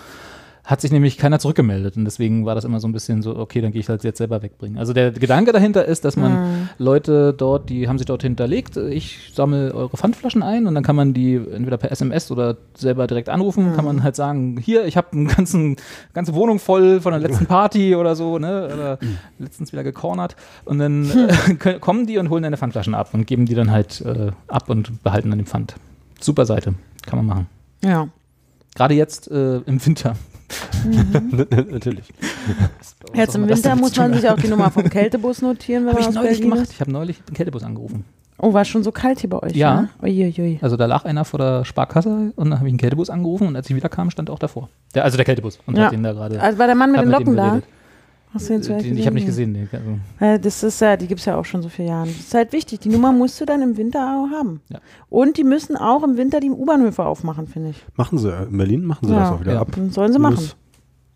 [0.65, 3.61] Hat sich nämlich keiner zurückgemeldet und deswegen war das immer so ein bisschen so, okay,
[3.61, 4.79] dann gehe ich halt jetzt selber wegbringen.
[4.79, 6.69] Also der Gedanke dahinter ist, dass man Mhm.
[6.79, 10.95] Leute dort, die haben sich dort hinterlegt, ich sammle eure Pfandflaschen ein und dann kann
[10.95, 14.97] man die entweder per SMS oder selber direkt anrufen, kann man halt sagen, hier, ich
[14.97, 15.75] habe eine ganzen,
[16.13, 18.99] ganze Wohnung voll von der letzten Party oder so, ne, oder
[19.37, 20.35] letztens wieder gecornert
[20.65, 21.09] und dann
[21.63, 24.67] äh, kommen die und holen deine Pfandflaschen ab und geben die dann halt äh, ab
[24.69, 25.75] und behalten dann den Pfand.
[26.19, 26.73] Super Seite,
[27.05, 27.47] kann man machen.
[27.83, 28.07] Ja.
[28.73, 30.15] Gerade jetzt äh, im Winter.
[31.71, 32.13] Natürlich.
[33.13, 36.07] Jetzt im Winter muss man sich auch die Nummer vom Kältebus notieren, wenn man ich
[36.09, 36.61] aus neulich Berlin gemacht.
[36.63, 36.73] ist.
[36.73, 38.05] Ich habe neulich den Kältebus angerufen.
[38.37, 39.55] Oh, war es schon so kalt hier bei euch?
[39.55, 39.83] Ja.
[39.83, 39.89] Ne?
[40.03, 40.59] Uiuiui.
[40.61, 43.55] Also da lag einer vor der Sparkasse und dann habe ich einen Kältebus angerufen und
[43.55, 44.69] als ich wieder kam, stand er auch davor.
[44.93, 45.85] Der, also der Kältebus und Ja.
[45.85, 46.41] hat den da gerade.
[46.41, 47.47] Also war der Mann mit den mit dem Locken da?
[47.49, 47.69] geredet.
[48.35, 49.53] Hast du den vielleicht Den, ich habe nicht gesehen?
[49.53, 49.69] gesehen.
[49.71, 49.77] Nee.
[50.19, 52.05] Also, Äh, Das ist ja, die gibt es ja auch schon so viele Jahre.
[52.07, 52.79] Das ist halt wichtig.
[52.81, 54.61] Die Nummer musst du dann im Winter auch haben.
[54.69, 54.79] Ja.
[55.09, 57.83] Und die müssen auch im Winter die U-Bahnhöfe aufmachen, finde ich.
[57.95, 59.19] Machen sie, äh, in Berlin machen sie Ja.
[59.21, 59.61] das auch wieder Ja.
[59.61, 59.71] ab.
[59.89, 60.37] Sollen sie machen.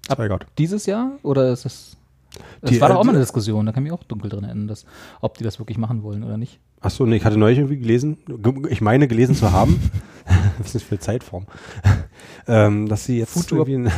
[0.08, 0.48] Grad.
[0.58, 1.96] dieses Jahr oder ist das.
[2.62, 4.44] Das Die, war doch auch mal eine Diskussion, da kann ich mich auch dunkel drin
[4.44, 4.86] erinnern, dass,
[5.22, 6.60] ob die das wirklich machen wollen oder nicht.
[6.82, 9.80] Achso, nee, ich hatte neulich irgendwie gelesen, ge- ich meine gelesen zu haben,
[10.60, 11.46] das ist für Zeitform,
[12.48, 13.92] ähm, dass sie jetzt Futur- irgendwie ein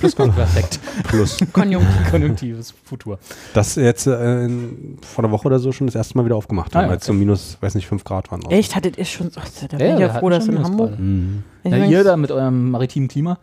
[0.00, 0.80] Plusquamperfekt.
[1.04, 2.10] Plus, Konjunktiv.
[2.10, 3.18] Konjunktives Futur.
[3.52, 6.74] das jetzt äh, in, vor einer Woche oder so schon das erste Mal wieder aufgemacht
[6.74, 8.44] Ah, haben, ja, weil es so minus, weiß nicht, 5 Grad waren.
[8.44, 8.50] auch.
[8.50, 8.74] Echt?
[8.74, 9.40] Hattet ihr schon so?
[9.70, 10.98] Da bin Ja, ich ja froh, dass in Hamburg.
[10.98, 11.44] Mhm.
[11.62, 13.38] Ja, ihr da mit eurem maritimen Klima.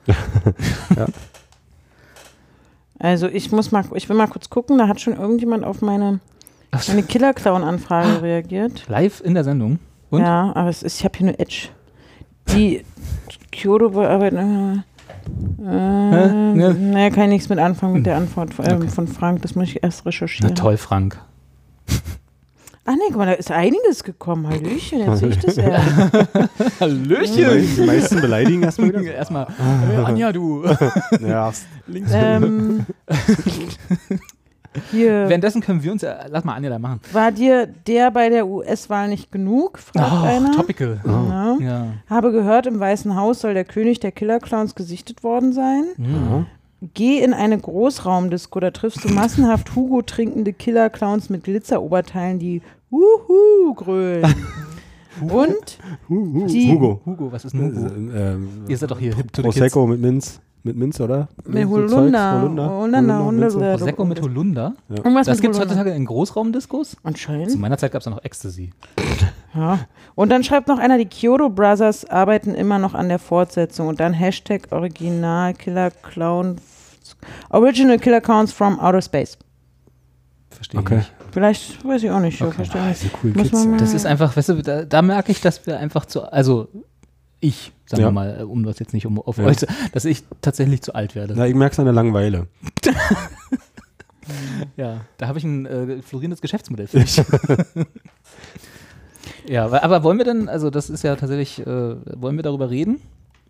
[3.02, 6.20] Also ich muss mal, ich will mal kurz gucken, da hat schon irgendjemand auf meine,
[6.88, 8.88] meine Killer-Clown-Anfrage reagiert.
[8.88, 9.80] Live in der Sendung.
[10.12, 10.22] Und?
[10.22, 11.70] Ja, aber es ist, ich habe hier nur Edge.
[12.50, 12.84] Die
[13.52, 14.84] Kyoto bearbeiten.
[15.60, 16.74] Äh, äh, Ne?
[16.74, 18.88] nee, kann ich nichts mit anfangen mit der Antwort äh, Okay.
[18.88, 19.42] von Frank.
[19.42, 20.56] Das muss ich erst Na recherchieren.
[20.56, 21.20] toll, Frank.
[22.84, 24.48] Ach nee, guck mal, da ist einiges gekommen.
[24.48, 25.56] Hallöchen, jetzt sehe ich das.
[25.56, 25.62] Die,
[26.80, 27.76] Hallöchen!
[27.76, 29.02] die meisten beleidigen erstmal wieder.
[29.14, 29.48] Erstmal,
[29.92, 30.64] äh, Anja, du.
[31.22, 31.52] Ja,
[31.88, 32.12] Links.
[32.14, 32.86] ähm,
[34.92, 37.02] hier, Währenddessen können wir uns, ja, lass mal Anja da machen.
[37.12, 39.78] war dir der bei der US-Wahl nicht genug?
[39.78, 40.52] Fragt Oh, einer.
[40.54, 41.02] topical.
[41.06, 41.58] Ja.
[41.60, 41.88] Ja.
[42.10, 45.84] Habe gehört, im Weißen Haus soll der König der Killer-Clowns gesichtet worden sein.
[45.98, 46.46] Mhm.
[46.96, 53.74] Geh in eine Großraumdisco, da triffst du massenhaft Hugo trinkende Killer-Clowns mit Glitzeroberteilen, die Wuhu
[53.76, 54.34] grölen.
[55.22, 55.78] Und
[56.10, 57.02] Die- Hugo.
[57.06, 57.86] Hugo, was ist ein Hugo?
[58.16, 59.58] Äh, ähm, Ihr seid doch hier hip to the kids.
[59.60, 60.40] Prosecco mit Minz.
[60.64, 61.28] Mit Minz, oder?
[61.46, 62.40] mit Holunder.
[62.42, 62.70] Holunder.
[62.70, 63.26] Holunder.
[63.26, 63.78] Holunder.
[63.78, 64.74] Prosecco mit Holunder.
[64.90, 66.92] Irgendwas Das gibt es heutzutage in Großraumdiskos?
[66.92, 67.60] Zu Anscheinend.
[67.60, 68.72] meiner Zeit gab es noch Ecstasy.
[69.56, 69.80] Ja.
[70.16, 73.88] Und dann schreibt noch einer, die Kyoto Brothers arbeiten immer noch an der Fortsetzung.
[73.88, 76.58] Und dann Hashtag Original Killer Clown.
[77.50, 79.38] Original Killer Clowns from Outer Space.
[80.50, 80.94] Verstehe Okay.
[80.96, 81.14] ich nicht.
[81.32, 82.42] Vielleicht, weiß ich auch nicht.
[82.42, 82.66] Okay.
[82.66, 86.06] Verstehe Ah, mal- Das ist einfach, weißt du, da, da merke ich, dass wir einfach
[86.06, 86.68] zu, also
[87.40, 88.08] ich, sagen Ja.
[88.10, 89.46] wir mal, um das jetzt nicht um auf Ja.
[89.46, 91.34] euch, zu- dass ich tatsächlich zu alt werde.
[91.38, 92.48] Na, ich merke es an der Langeweile.
[94.78, 97.22] Ja, da habe ich ein äh, florierendes Geschäftsmodell für dich.
[99.48, 101.66] ja, aber, aber wollen wir denn, also das ist ja tatsächlich, äh,
[102.22, 103.02] wollen wir darüber reden?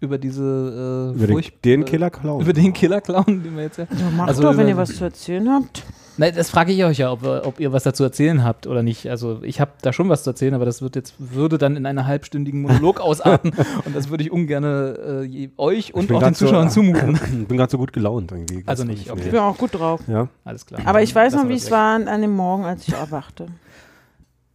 [0.02, 2.42] Über diese äh, Über den, furcht- den äh, Killer Clown.
[2.42, 3.86] Über den Killer-Clown, den wir jetzt ja.
[3.98, 5.84] Ja, macht Also doch, wenn ihr was zu erzählen habt.
[6.18, 9.10] Nein, das frage ich euch ja, ob, ob ihr was dazu erzählen habt oder nicht.
[9.10, 11.86] Also ich habe da schon was zu erzählen, aber das wird jetzt würde dann in
[11.86, 13.54] einer halbstündigen Monolog ausarten
[13.86, 17.16] und das würde ich ungern äh, euch und auch den grad so- Zuschauern zumuten.
[17.42, 18.64] Ich bin gerade so gut gelaunt irgendwie.
[18.66, 19.22] Also nicht, okay.
[19.24, 20.02] Ich bin auch gut drauf.
[20.08, 20.28] Ja.
[20.44, 20.82] Alles klar.
[20.86, 23.48] Aber ich weiß noch, wie es war an, an dem Morgen, als ich erwachte.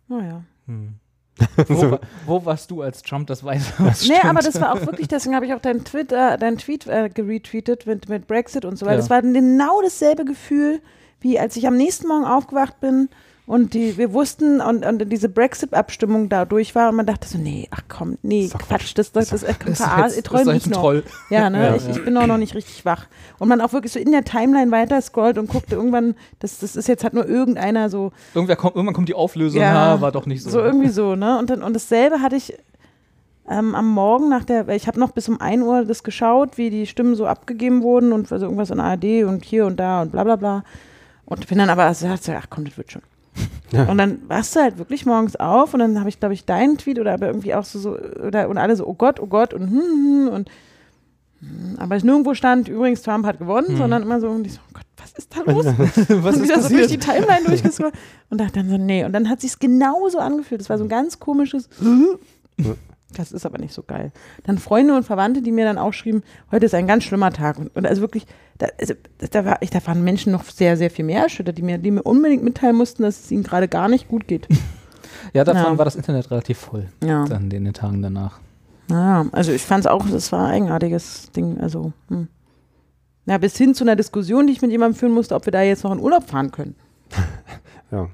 [0.08, 0.42] Naja.
[0.66, 0.94] Hm.
[1.68, 5.08] Wo, wo warst du, als Trump das Weiße Haus Nee, aber das war auch wirklich,
[5.08, 8.86] deswegen habe ich auch deinen Twitter, deinen Tweet äh, geretweetet mit, mit Brexit und so
[8.86, 8.94] weiter.
[8.94, 9.00] Ja.
[9.00, 10.80] Das war genau dasselbe Gefühl,
[11.20, 13.10] wie als ich am nächsten Morgen aufgewacht bin
[13.46, 17.38] und die, wir wussten und, und diese Brexit-Abstimmung da durch war und man dachte so,
[17.38, 20.70] nee, ach komm, nee, doch Quatsch, das, das, das, das, Das das ist jetzt ein
[20.72, 20.80] noch.
[20.80, 21.04] Troll.
[21.30, 21.76] Ja, ne, Ja.
[21.76, 23.06] ich, ich bin auch noch nicht richtig wach.
[23.38, 26.74] Und man auch wirklich so in der Timeline weiter scrollt und guckte irgendwann, das, das
[26.74, 30.10] ist jetzt halt nur irgendeiner so, Irgendwer kommt, irgendwann kommt die Auflösung, Ja, ja, war
[30.12, 30.50] doch nicht so.
[30.50, 31.38] so irgendwie so, ne?
[31.38, 32.52] Und, dann, und dasselbe hatte ich
[33.48, 36.58] ähm, am Morgen nach der, weil ich habe noch bis um 1 Uhr das geschaut,
[36.58, 40.02] wie die Stimmen so abgegeben wurden und also irgendwas in ARD und hier und da
[40.02, 40.64] und bla bla bla.
[41.26, 43.02] Und bin dann aber, also, ach komm, das wird schon.
[43.72, 43.84] Ja.
[43.84, 46.78] Und dann wachst du halt wirklich morgens auf und dann habe ich, glaube ich, deinen
[46.78, 49.52] Tweet oder aber irgendwie auch so, so oder, und alle so, oh Gott, oh Gott
[49.52, 50.50] und hm, hm, und
[51.40, 53.76] hm, aber es nirgendwo stand, übrigens, Trump hat gewonnen, Hm.
[53.76, 55.66] sondern immer so, und ich so, oh Gott, was ist da los?
[56.24, 57.94] Was und wieder so durch die Timeline durchgescrollt
[58.30, 59.04] und dachte dann so, nee.
[59.04, 60.60] Und dann hat sich genauso angefühlt.
[60.60, 61.68] Das war so ein ganz komisches.
[63.16, 64.12] Das ist aber nicht so geil.
[64.44, 67.58] Dann Freunde und Verwandte, die mir dann auch schrieben, heute ist ein ganz schlimmer Tag.
[67.58, 68.26] Und, und also wirklich,
[68.58, 68.94] da, also,
[69.30, 71.90] da, war, ich, da waren Menschen noch sehr, sehr viel mehr erschüttert, die mir, die
[71.90, 74.48] mir unbedingt mitteilen mussten, dass es ihnen gerade gar nicht gut geht.
[75.32, 75.78] ja, davon Ja.
[75.78, 77.24] war das Internet relativ voll, Ja.
[77.24, 78.40] dann in den Tagen danach.
[78.90, 81.58] Ja, also ich fand es auch, das war ein eigenartiges Ding.
[81.60, 82.28] Also, hm.
[83.24, 85.62] ja, bis hin zu einer Diskussion, die ich mit jemandem führen musste, ob wir da
[85.62, 86.74] jetzt noch in Urlaub fahren können.
[87.92, 88.08] Ja.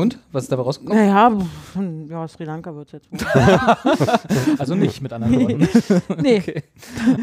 [0.00, 0.18] Und?
[0.32, 1.06] Was ist dabei rausgekommen?
[1.06, 3.18] Naja, pf, ja, Sri Lanka wird es jetzt wohl.
[4.58, 5.68] Also nicht mit anderen Worten.
[6.22, 6.38] Nee.
[6.38, 6.62] Okay.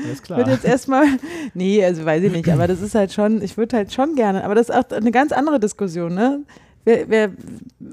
[0.06, 0.40] Alles klar.
[0.40, 1.06] wird jetzt erstmal,
[1.54, 4.44] nee, also weiß ich nicht, aber das ist halt schon, ich würde halt schon gerne,
[4.44, 6.42] aber das ist auch eine ganz andere Diskussion, ne?
[6.86, 7.34] Wir, wir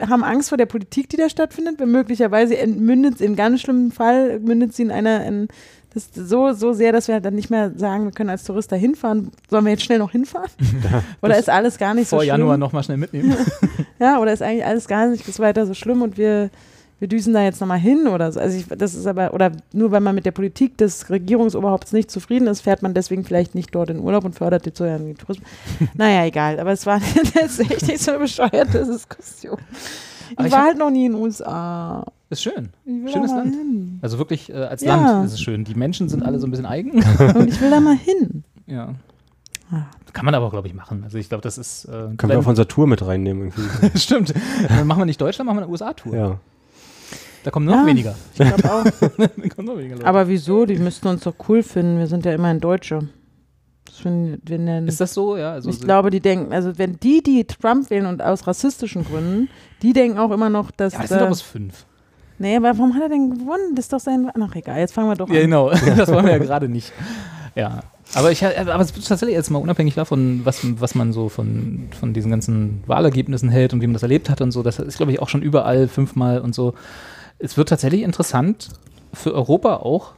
[0.09, 4.39] haben Angst vor der Politik, die da stattfindet, weil möglicherweise mündet in ganz schlimmen Fall,
[4.39, 5.48] mündet sie in einer, in,
[5.94, 8.73] das ist so, so sehr, dass wir dann nicht mehr sagen, wir können als Tourist
[8.73, 9.31] da hinfahren.
[9.48, 10.51] Sollen wir jetzt schnell noch hinfahren?
[11.23, 12.39] Oder ist alles gar nicht so Vor schlimm?
[12.39, 13.36] Januar nochmal schnell mitnehmen.
[13.99, 16.51] Ja, oder ist eigentlich alles gar nicht bis weiter so schlimm und wir,
[16.99, 18.41] wir düsen da jetzt nochmal hin oder so.
[18.41, 22.11] Also ich, das ist aber, oder nur weil man mit der Politik des Regierungsoberhaupts nicht
[22.11, 25.16] zufrieden ist, fährt man deswegen vielleicht nicht dort in Urlaub und fördert jetzt so den
[25.16, 25.47] Tourismus.
[25.95, 26.59] naja, egal.
[26.61, 26.99] Aber es war
[27.35, 29.59] nicht so eine bescheuerte Diskussion.
[30.31, 32.05] Ich, Aber war halt noch nie in den USA.
[32.31, 32.71] Ist schön.
[32.87, 33.55] Schönes Land.
[33.55, 33.99] hin.
[34.03, 34.97] Also wirklich äh, als Ja.
[34.97, 35.65] Land ist es schön.
[35.65, 36.93] Die Menschen sind alle so ein bisschen eigen.
[37.35, 38.43] Und ich will da mal hin.
[38.66, 38.95] ja.
[39.74, 39.86] Ah.
[40.12, 41.02] Kann man aber auch, glaube ich, machen.
[41.05, 41.86] Also ich glaube, das ist.
[41.86, 43.98] Äh, Können wir wenn- auf unser Tour mit reinnehmen irgendwie.
[43.98, 44.32] Stimmt.
[44.68, 46.14] Dann machen wir nicht Deutschland, machen wir eine USA-Tour.
[46.16, 46.38] ja.
[47.42, 47.86] Da kommen noch Ja.
[47.86, 48.14] weniger.
[48.32, 48.84] Ich glaube auch.
[49.18, 50.06] noch weniger Leute.
[50.06, 50.64] Aber wieso?
[50.64, 51.98] Die müssten uns doch cool finden.
[51.98, 53.09] Wir sind ja immerhin Deutsche.
[53.84, 55.36] Das finden, wir nennen, ist das so?
[55.36, 55.52] Ja.
[55.52, 59.51] Also ich glaube, die denken, also wenn die, die Trump wählen und aus rassistischen Gründen,
[59.82, 60.94] die denken auch immer noch, dass.
[60.94, 61.84] Ja, das sind doch bloß fünf.
[62.38, 63.74] nee, aber warum hat er denn gewonnen?
[63.74, 64.30] Das ist doch sein.
[64.40, 65.40] Ach, egal, jetzt fangen wir doch Ja, an.
[65.42, 65.68] genau.
[65.96, 66.92] Das wollen wir ja gerade nicht.
[67.55, 67.80] Ja.
[68.12, 71.89] Aber ich aber es ist tatsächlich jetzt mal unabhängig davon, was, was man so von,
[71.98, 74.98] von diesen ganzen Wahlergebnissen hält und wie man das erlebt hat und so, das ist,
[74.98, 76.74] glaube ich, auch schon überall fünfmal und so.
[77.39, 78.68] Es wird tatsächlich interessant
[79.12, 80.12] für Europa auch.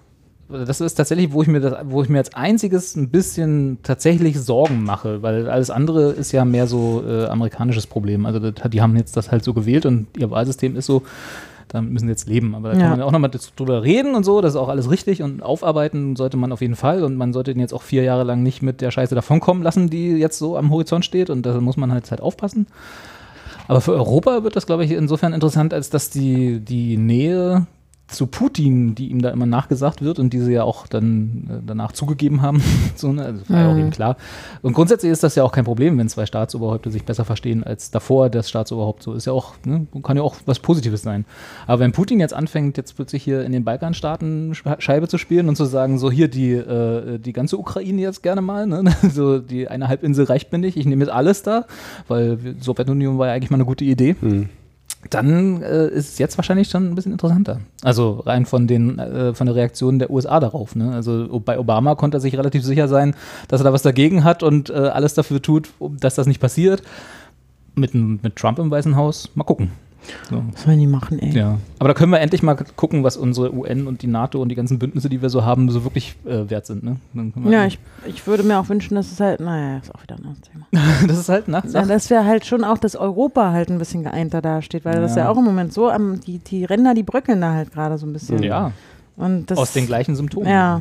[0.49, 4.39] Das ist tatsächlich, wo ich mir das, wo ich mir als einziges ein bisschen tatsächlich
[4.39, 8.27] Sorgen mache, weil alles andere ist ja mehr so äh, amerikanisches Problem.
[8.27, 11.03] Also das, die haben jetzt das halt so gewählt und ihr Wahlsystem ist so,
[11.77, 12.55] damit müssen sie jetzt leben.
[12.55, 12.81] Aber da Ja.
[12.81, 15.43] kann man ja auch nochmal drüber reden und so, das ist auch alles richtig und
[15.43, 18.43] aufarbeiten sollte man auf jeden Fall und man sollte den jetzt auch vier Jahre lang
[18.43, 21.77] nicht mit der Scheiße davonkommen lassen, die jetzt so am Horizont steht und da muss
[21.77, 22.67] man halt, halt aufpassen.
[23.69, 27.67] Aber für Europa wird das, glaube ich, insofern interessant, als dass die, die Nähe
[28.09, 31.55] zu Putin, die ihm da immer nachgesagt wird und die sie ja auch dann äh,
[31.67, 32.63] danach zugegeben haben,
[32.95, 33.25] so, ne?
[33.25, 33.81] also war ja auch Mhm.
[33.81, 34.17] eben klar.
[34.63, 37.91] Und grundsätzlich ist das ja auch kein Problem, wenn zwei Staatsoberhäupter sich besser verstehen als
[37.91, 39.03] davor das Staatsoberhaupt.
[39.03, 39.89] So ist ja auch, ne?
[40.05, 41.25] kann ja auch was Positives sein.
[41.67, 45.49] Aber wenn Putin jetzt anfängt, jetzt plötzlich hier in den Balkanstaaten Sch- Scheibe zu spielen
[45.49, 48.85] und zu sagen, so hier die, äh, die ganze Ukraine jetzt gerne mal, ne?
[49.13, 51.65] so die eine Halbinsel reicht mir nicht, ich nehme jetzt alles da,
[52.07, 54.49] weil Sowjetunion war ja eigentlich mal eine gute Idee Hm.
[55.11, 57.61] Dann äh, ist es jetzt wahrscheinlich schon ein bisschen interessanter.
[57.83, 60.77] Also rein von den äh, von der Reaktion der USA darauf.
[60.77, 60.93] Ne?
[60.93, 63.15] Also bei Obama konnte er sich relativ sicher sein,
[63.49, 66.83] dass er da was dagegen hat und äh, alles dafür tut, dass das nicht passiert.
[67.75, 69.71] Mit, mit Trump im Weißen Haus, mal gucken.
[70.31, 70.43] So.
[70.53, 71.31] Was sollen die machen, ey?
[71.37, 71.59] Ja.
[71.79, 74.55] Aber da können wir endlich mal gucken, was unsere UN und die NATO und die
[74.55, 76.83] ganzen Bündnisse, die wir so haben, so wirklich äh, wert sind.
[76.83, 76.97] Ne?
[77.51, 80.25] Ja, ich, ich würde mir auch wünschen, dass es halt, naja, ist auch wieder ein
[80.25, 80.67] anderes Thema.
[81.07, 81.73] das ist halt nachts.
[81.73, 85.15] Ja, dass wir halt schon auch, dass Europa halt ein bisschen geeinter dasteht, weil das
[85.17, 85.25] Ja.
[85.25, 88.07] ja auch im Moment so, am, die, die Ränder, die bröckeln da halt gerade so
[88.07, 88.43] ein bisschen.
[88.43, 88.73] ja,
[89.17, 90.49] Und das, aus den gleichen Symptomen.
[90.49, 90.81] Ja.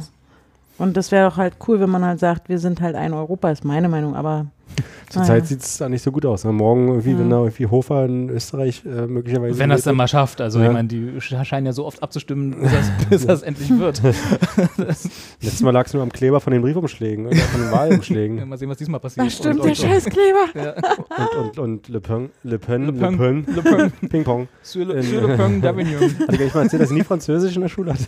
[0.77, 3.49] Und das wäre doch halt cool, wenn man halt sagt, wir sind halt ein Europa,
[3.49, 4.47] ist meine Meinung, aber
[5.10, 5.46] Zurzeit Ah, ja.
[5.46, 6.44] sieht es da nicht so gut aus.
[6.44, 6.52] ne?
[6.52, 7.20] Morgen irgendwie, Ja.
[7.20, 9.58] wenn da irgendwie Hofer in Österreich äh, möglicherweise.
[9.60, 9.98] Wenn das dann geht.
[10.00, 10.42] mal schafft.
[10.42, 10.68] Also Ja.
[10.68, 14.02] ich meine, die sch- scheinen ja so oft abzustimmen, bis das, bis das endlich wird.
[14.78, 18.48] Letztes Mal lag es nur am Kleber von den Briefumschlägen oder von den Wahlumschlägen.
[18.50, 19.26] mal sehen, was diesmal passiert.
[19.28, 20.46] Das stimmt, Und- der und- Scheißkleber.
[20.56, 20.74] Ja.
[21.38, 23.18] und, und, und Le Pen, Le Pen, Le Le Pen.
[23.18, 24.10] Pen, Le Pen.
[24.10, 24.48] Ping-Pong.
[24.64, 26.00] Sur le, sur le Pont d'Avignon.
[26.28, 28.06] Hatte ich gar nicht mal erzählt, dass ich nie Französisch in der Schule hatte?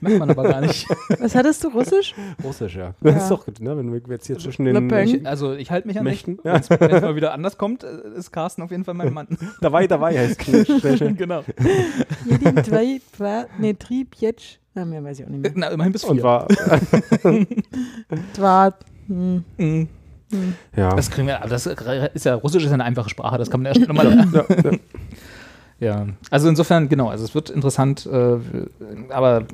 [0.00, 0.86] Merkt man aber gar nicht.
[1.18, 2.14] Was hattest du, Russisch?
[2.42, 2.94] Russisch, ja.
[3.00, 3.20] Das Ja.
[3.22, 3.76] ist doch gut, ne?
[3.76, 5.06] Wenn wir jetzt hier zwischen Le den Pen.
[5.08, 6.36] Ich, also ich halte mich an Mächten.
[6.36, 6.44] dich.
[6.44, 6.60] Ja.
[6.80, 9.26] Wenn es mal wieder anders kommt, äh, ist Carsten auf jeden Fall mein Mann.
[9.60, 10.42] Dabei, dabei heißt
[10.98, 11.16] schön.
[11.16, 11.42] genau.
[12.26, 14.58] Jeden zwei, zwei, nee, Trieb, jetzt.
[14.74, 15.52] Na, mehr weiß ich auch nicht mehr.
[15.54, 16.24] Na, immerhin bis Und vier.
[16.24, 16.46] war,
[18.32, 18.74] Zwar,
[19.08, 19.88] hm, Mhm.
[20.76, 20.94] ja.
[20.94, 23.62] Das kriegen wir, aber das ist ja, Russisch ist ja eine einfache Sprache, das kann
[23.62, 24.28] man erst nochmal.
[24.32, 24.78] ja, ja.
[25.80, 28.36] Ja, also insofern, genau, also es wird interessant, äh,
[29.08, 29.44] aber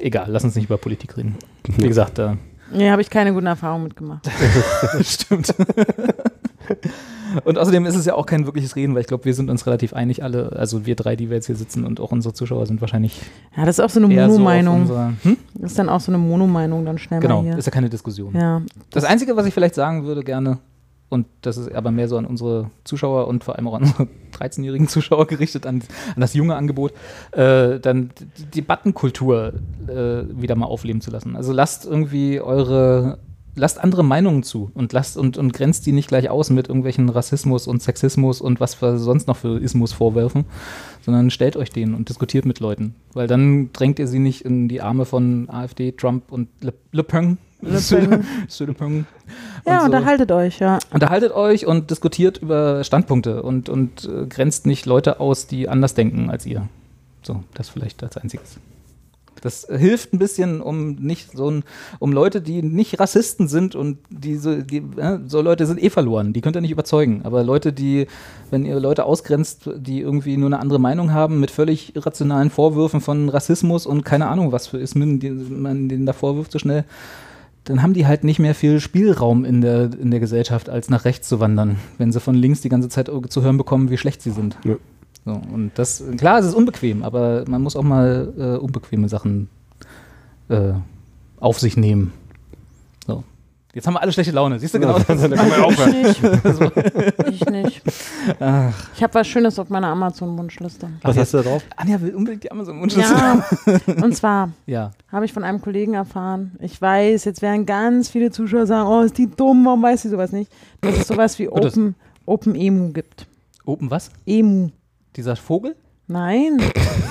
[0.00, 1.36] egal, lass uns nicht über Politik reden.
[1.78, 2.36] Wie gesagt, da
[2.72, 4.28] nee, habe ich keine guten Erfahrungen mitgemacht.
[5.02, 5.54] stimmt.
[7.44, 9.66] Und außerdem ist es ja auch kein wirkliches Reden, weil ich glaube, wir sind uns
[9.66, 12.64] relativ einig alle, also wir drei, die wir jetzt hier sitzen und auch unsere Zuschauer
[12.66, 13.20] sind wahrscheinlich
[13.56, 14.80] Ja, das ist auch so eine so Monomeinung.
[14.82, 15.36] unserer, hm?
[15.54, 17.58] das ist dann auch so eine Monomeinung dann schnell Genau, mal hier.
[17.58, 18.34] ist ja keine Diskussion.
[18.34, 20.58] ja, Das Einzige, was ich vielleicht sagen würde gerne,
[21.10, 24.08] und das ist aber mehr so an unsere Zuschauer und vor allem auch an unsere
[24.38, 25.82] 13-jährigen Zuschauer gerichtet, an,
[26.14, 26.92] an das junge Angebot,
[27.32, 29.54] äh, dann die Debattenkultur
[29.86, 31.34] äh, wieder mal aufleben zu lassen.
[31.34, 33.18] Also lasst irgendwie eure,
[33.54, 37.08] lasst andere Meinungen zu und lasst und, und grenzt die nicht gleich aus mit irgendwelchen
[37.08, 40.44] Rassismus und Sexismus und was wir sonst noch für Ismus vorwerfen,
[41.00, 42.94] sondern stellt euch denen und diskutiert mit Leuten.
[43.14, 47.02] Weil dann drängt ihr sie nicht in die Arme von AfD, Trump und Le, Le
[47.02, 47.38] Pen.
[47.60, 49.06] Le Pen.
[49.66, 49.84] ja und so.
[49.86, 50.78] unterhaltet euch, ja.
[50.92, 55.94] Unterhaltet euch und diskutiert über Standpunkte und, und äh, grenzt nicht Leute aus, die anders
[55.94, 56.68] denken als ihr.
[57.22, 58.58] So, das vielleicht als einziges.
[59.40, 61.64] Das hilft ein bisschen, um nicht so ein,
[61.98, 65.90] um Leute, die nicht Rassisten sind und die so, die, äh, so Leute sind eh
[65.90, 67.22] verloren, die könnt ihr nicht überzeugen.
[67.24, 68.06] Aber Leute, die,
[68.50, 73.00] wenn ihr Leute ausgrenzt, die irgendwie nur eine andere Meinung haben, mit völlig irrationalen Vorwürfen
[73.00, 76.84] von Rassismus und keine Ahnung, was für Ismen, die man denen da vorwirft, so schnell,
[77.68, 81.04] dann haben die halt nicht mehr viel Spielraum in der, in der Gesellschaft, als nach
[81.04, 84.22] rechts zu wandern, wenn sie von links die ganze Zeit zu hören bekommen, wie schlecht
[84.22, 84.56] sie sind.
[84.64, 84.76] Ja.
[85.26, 89.50] So, und das, klar, es ist unbequem, aber man muss auch mal äh, unbequeme Sachen
[90.48, 90.72] äh,
[91.38, 92.12] auf sich nehmen.
[93.74, 94.58] Jetzt haben wir alle schlechte Laune.
[94.58, 94.98] Siehst du genau?
[94.98, 95.94] Das Dann können wir aufhören.
[95.94, 97.28] Ich nicht.
[97.28, 97.82] ich nicht.
[98.40, 100.88] Ach, Ich habe was Schönes auf meiner Amazon-Wunschliste.
[101.02, 101.62] Was hast du da drauf?
[101.76, 103.12] Anja will unbedingt die Amazon-Wunschliste.
[103.14, 103.44] Ja,
[104.02, 104.92] und zwar ja.
[105.12, 106.52] habe ich von einem Kollegen erfahren.
[106.60, 110.08] Ich weiß, jetzt werden ganz viele Zuschauer sagen, oh, ist die dumm, warum weiß sie
[110.08, 110.50] sowas nicht?
[110.80, 113.26] Dass es sowas wie das- Open, Open Emu gibt.
[113.66, 114.10] Open was?
[114.26, 114.70] Emu.
[115.14, 115.76] Dieser Vogel?
[116.08, 116.58] Nein.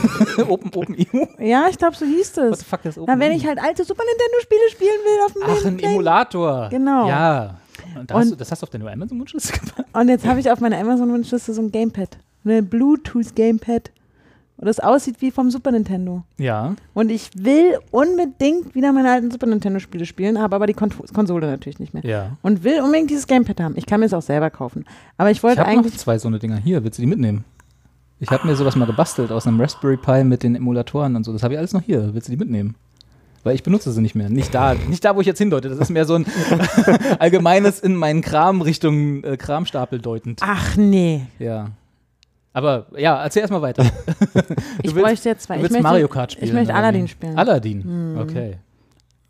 [0.48, 1.28] open, Open Emu?
[1.40, 2.60] Ja, ich glaube, so hieß What es.
[2.60, 5.42] the fuck ist Open Na, wenn ich halt alte Super Nintendo-Spiele spielen will auf dem
[5.46, 6.70] Ach, ein Play- Emulator.
[6.70, 7.08] Genau.
[7.08, 7.56] Ja.
[7.98, 9.84] Und, da Und- hast du, das hast du auf deine Amazon-Wunschliste gemacht?
[9.94, 12.18] Und jetzt habe ich auf meiner Amazon-Wunschliste so ein Gamepad.
[12.46, 13.92] Ein Bluetooth-Gamepad.
[14.60, 16.24] Und das aussieht wie vom Super Nintendo.
[16.40, 16.74] Ja.
[16.96, 21.46] Und ich will unbedingt wieder meine alten Super Nintendo-Spiele spielen, habe aber die Kon Konsole
[21.46, 22.04] natürlich nicht mehr.
[22.04, 22.38] Ja.
[22.42, 23.76] Und will unbedingt dieses Gamepad haben.
[23.78, 24.86] Ich kann mir es auch selber kaufen.
[25.18, 26.00] Aber ich Ich wollte habe noch eigentlich.
[26.00, 26.58] zwei so eine Dinger.
[26.58, 27.46] Hier, willst du die mitnehmen?
[28.20, 31.32] Ich habe mir sowas mal gebastelt aus einem Raspberry Pi mit den Emulatoren und so.
[31.34, 32.14] Das habe ich alles noch hier.
[32.14, 32.76] Willst du die mitnehmen?
[33.44, 34.30] Weil ich benutze sie nicht mehr.
[34.30, 35.70] Nicht da, nicht da, wo ich jetzt hindeute.
[35.70, 36.26] Das ist mehr so ein
[37.20, 40.40] allgemeines in meinen Kram Richtung äh, Kramstapel deutend.
[40.44, 41.28] Ach nee.
[41.40, 41.70] Ja.
[42.54, 43.84] Aber ja, erzähl erstmal weiter.
[44.84, 45.56] Ich willst- bräuchte jetzt zwei.
[45.56, 46.48] Du Ich willst möchte, Mario Kart spielen.
[46.48, 47.38] ich möchte Aladdin spielen.
[47.38, 47.84] Aladdin.
[47.84, 48.18] Hm.
[48.20, 48.58] Okay.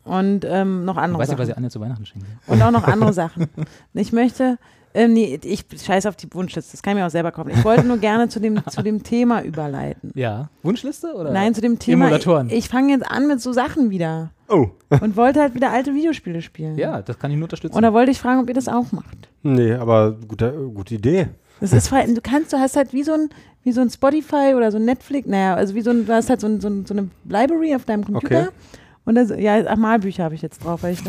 [0.04, 1.50] Und ähm, noch andere Weiß ich, was Sachen.
[1.50, 2.26] ich Anja zu Weihnachten schenke.
[2.46, 3.46] Und auch noch andere Sachen.
[3.92, 4.58] Ich möchte.
[4.94, 6.72] Ähm, nee, ich scheiß auf die Wunschliste.
[6.72, 7.50] Das kann ich mir auch selber kaufen.
[7.50, 10.12] Ich wollte nur gerne zu dem, zu dem Thema überleiten.
[10.14, 10.48] Ja.
[10.62, 11.30] Wunschliste oder?
[11.30, 12.06] Nein, zu dem Thema.
[12.06, 12.48] Emulatoren.
[12.48, 14.30] Ich, ich fange jetzt an mit so Sachen wieder.
[14.48, 14.68] Oh.
[15.00, 16.78] Und wollte halt wieder alte Videospiele spielen.
[16.78, 17.76] Ja, das kann ich nur unterstützen.
[17.76, 19.28] Und da wollte ich fragen, ob ihr das auch macht.
[19.42, 21.28] Nee, aber gute, gute Idee.
[21.60, 23.30] Das ist vor allem, du kannst, du hast halt wie so ein,
[23.64, 26.30] wie so ein Spotify oder so ein Netflix, naja, also wie so ein, du hast
[26.30, 28.42] halt so, ein, so, ein, so eine Library auf deinem Computer.
[28.42, 28.50] Okay.
[29.04, 31.00] Und das, ja, ach, Malbücher habe ich jetzt drauf, weil ich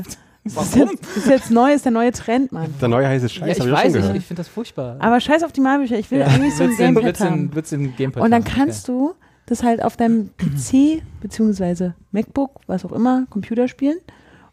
[0.44, 0.90] das, das ist Warum?
[0.92, 2.74] jetzt, das ist jetzt neu, ist der neue Trend, Mann.
[2.82, 4.96] Der neue heiße ja, Scheiß, ich hab ich weiß, schon ich, finde das furchtbar.
[5.00, 6.28] Aber scheiß auf die Malbücher, ich will Ja.
[6.28, 7.52] eigentlich so ein Gamepad den- haben.
[7.52, 8.52] du den Gamepad Und dann haben?
[8.54, 9.14] kannst du
[9.46, 13.98] das halt auf deinem PC beziehungsweise MacBook, was auch immer, Computer spielen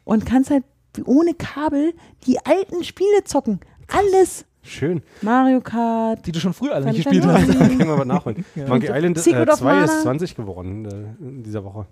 [0.05, 0.65] und kannst halt
[1.05, 1.93] ohne Kabel
[2.27, 3.61] die alten Spiele zocken.
[3.89, 4.45] Alles.
[4.63, 5.03] Schön.
[5.23, 6.27] Mario Kart.
[6.27, 7.47] Die du schon früher alle nicht gespielt hast.
[7.59, 8.45] Können wir mal nachholen.
[8.67, 9.85] Monkey Island äh, of 2 Mana.
[9.85, 10.85] ist 20 geworden
[11.21, 11.87] äh, in dieser Woche.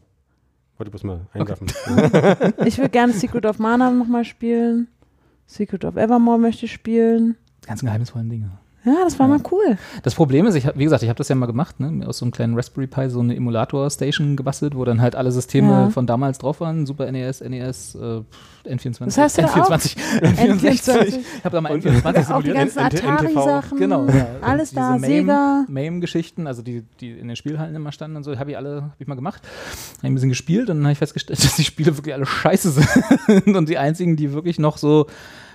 [0.77, 1.69] Wollte ich bloß mal einwerfen.
[2.67, 4.89] Ich würde gerne Secret of Mana nochmal spielen.
[5.47, 7.37] Secret of Evermore möchte ich spielen.
[7.63, 8.51] Die ganzen geheimnisvollen Dinge.
[8.85, 9.78] Ja, das war mal cool.
[10.02, 12.06] Das Problem ist, ich hab, wie gesagt, ich habe das ja mal gemacht, ne?
[12.06, 15.70] aus so einem kleinen Raspberry Pi so eine Emulator-Station gebastelt, wo dann halt alle Systeme
[15.70, 15.90] Ja.
[15.90, 18.20] von damals drauf waren, Super NES, NES, äh,
[18.69, 21.06] N24, Das du da N24, N64.
[21.39, 22.56] Ich habe da mal N24 Auch die simuliert.
[22.56, 22.78] ganzen.
[22.78, 23.78] Atari-Sachen.
[23.78, 24.27] Genau, ja.
[24.43, 25.65] Alles da, diese Sega.
[25.69, 28.93] MAME-Geschichten, also die, die in den Spielhallen immer standen und so, habe ich alle, habe
[28.98, 29.43] ich mal gemacht.
[29.43, 32.27] Habe ich ein bisschen gespielt und dann habe ich festgestellt, dass die Spiele wirklich alle
[32.27, 33.47] scheiße sind.
[33.56, 35.06] und die einzigen, die wirklich noch so,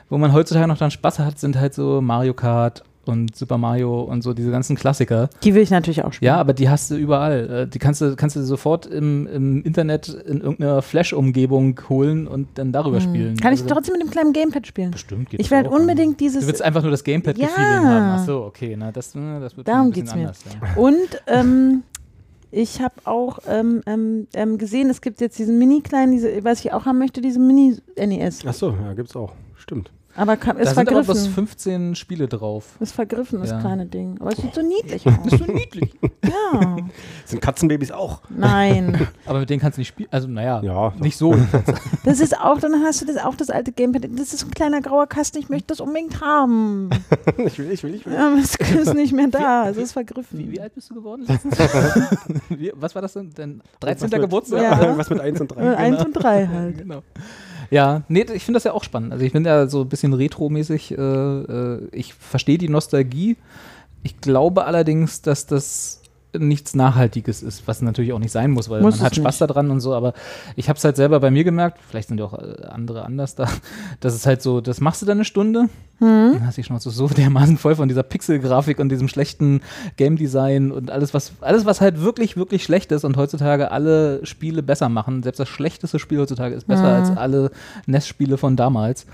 [0.10, 4.02] wo man heutzutage noch dann Spaß hat, sind halt so Mario Kart und Super Mario
[4.02, 5.30] und so diese ganzen Klassiker.
[5.44, 6.28] Die will ich natürlich auch spielen.
[6.28, 7.50] Ja, aber die hast du überall.
[7.50, 12.48] Äh, Die kannst du, kannst du sofort im, im Internet in irgendeiner Flash-Umgebung holen und
[12.56, 13.32] dann darüber spielen.
[13.32, 13.38] Hm.
[13.38, 14.92] Kann ich Also, trotzdem mit dem kleinen Gamepad spielen?
[14.92, 15.70] Bestimmt geht Ich auch, ne?
[15.70, 16.42] unbedingt dieses.
[16.42, 17.84] Du willst einfach nur das Gamepad-Feeling Ja.
[17.84, 18.20] haben.
[18.22, 20.22] Ach so, okay, na, das, das wird Darum ein bisschen geht's mir.
[20.22, 20.44] anders.
[20.76, 20.82] Ja.
[20.82, 21.84] Und ähm,
[22.52, 26.74] ich habe auch ähm, ähm, ähm, gesehen, es gibt jetzt diesen mini-kleinen, diese, was ich
[26.74, 28.42] auch haben möchte, diese Mini-NES.
[28.48, 29.34] Ach so, ja, gibt's auch.
[29.56, 29.92] Stimmt.
[30.16, 31.34] Aber kann, ist Da sind aber bloß vergriffen.
[31.34, 32.66] 15 Spiele drauf.
[32.80, 33.60] Ist vergriffen, das Ja.
[33.60, 34.18] kleine Ding.
[34.20, 35.14] Aber es sieht so niedlich aus.
[35.24, 35.94] Das ist so niedlich.
[36.26, 36.78] ja.
[37.26, 38.22] Sind Katzenbabys auch?
[38.30, 39.08] Nein.
[39.26, 40.10] Aber mit denen kannst du nicht spielen.
[40.12, 40.94] Also, naja, Ja.
[41.00, 41.36] nicht so.
[42.06, 44.10] Das ist auch, dann hast du das auch das alte Gamepad.
[44.18, 46.90] Das ist ein kleiner grauer Kasten, ich möchte das unbedingt haben.
[47.46, 48.14] ich will, ich will, ich will.
[48.14, 49.70] Ja, aber es ist nicht mehr da.
[49.70, 50.40] Es ist vergriffen.
[50.40, 51.26] Wie, wie alt bist du geworden?
[52.50, 53.30] wie, was war das denn?
[53.36, 54.04] Dein 13.
[54.06, 54.62] Was mit- Geburtstag?
[54.62, 54.82] Ja.
[54.82, 55.62] Irgendwas mit 1 und 3.
[55.62, 56.78] Äh, Eins und drei halt.
[56.80, 57.02] Genau.
[57.72, 59.14] Ja, nee, ich finde das ja auch spannend.
[59.14, 60.98] Also ich bin ja so ein bisschen retromäßig.
[60.98, 63.38] Äh, äh, ich verstehe die Nostalgie.
[64.04, 65.99] Ich glaube allerdings, dass das
[66.38, 69.50] nichts Nachhaltiges ist, was natürlich auch nicht sein muss, weil Muss man hat Spaß nicht.
[69.50, 70.14] daran und so, aber
[70.56, 73.34] ich habe es halt selber bei mir gemerkt, vielleicht sind ja auch äh, andere anders
[73.36, 73.48] da,
[74.00, 75.70] dass es halt so, das machst du dann eine Stunde,
[76.00, 76.32] Hm?
[76.36, 79.62] dann hast du die Schnauze so dermaßen voll von dieser Pixelgrafik und diesem schlechten
[79.98, 84.26] Game Design und alles, was, alles, was halt wirklich, wirklich schlecht ist und heutzutage alle
[84.26, 85.24] Spiele besser machen.
[85.24, 87.06] Selbst das schlechteste Spiel heutzutage ist besser Mhm.
[87.10, 87.52] als alle
[87.88, 89.06] NES-Spiele von damals.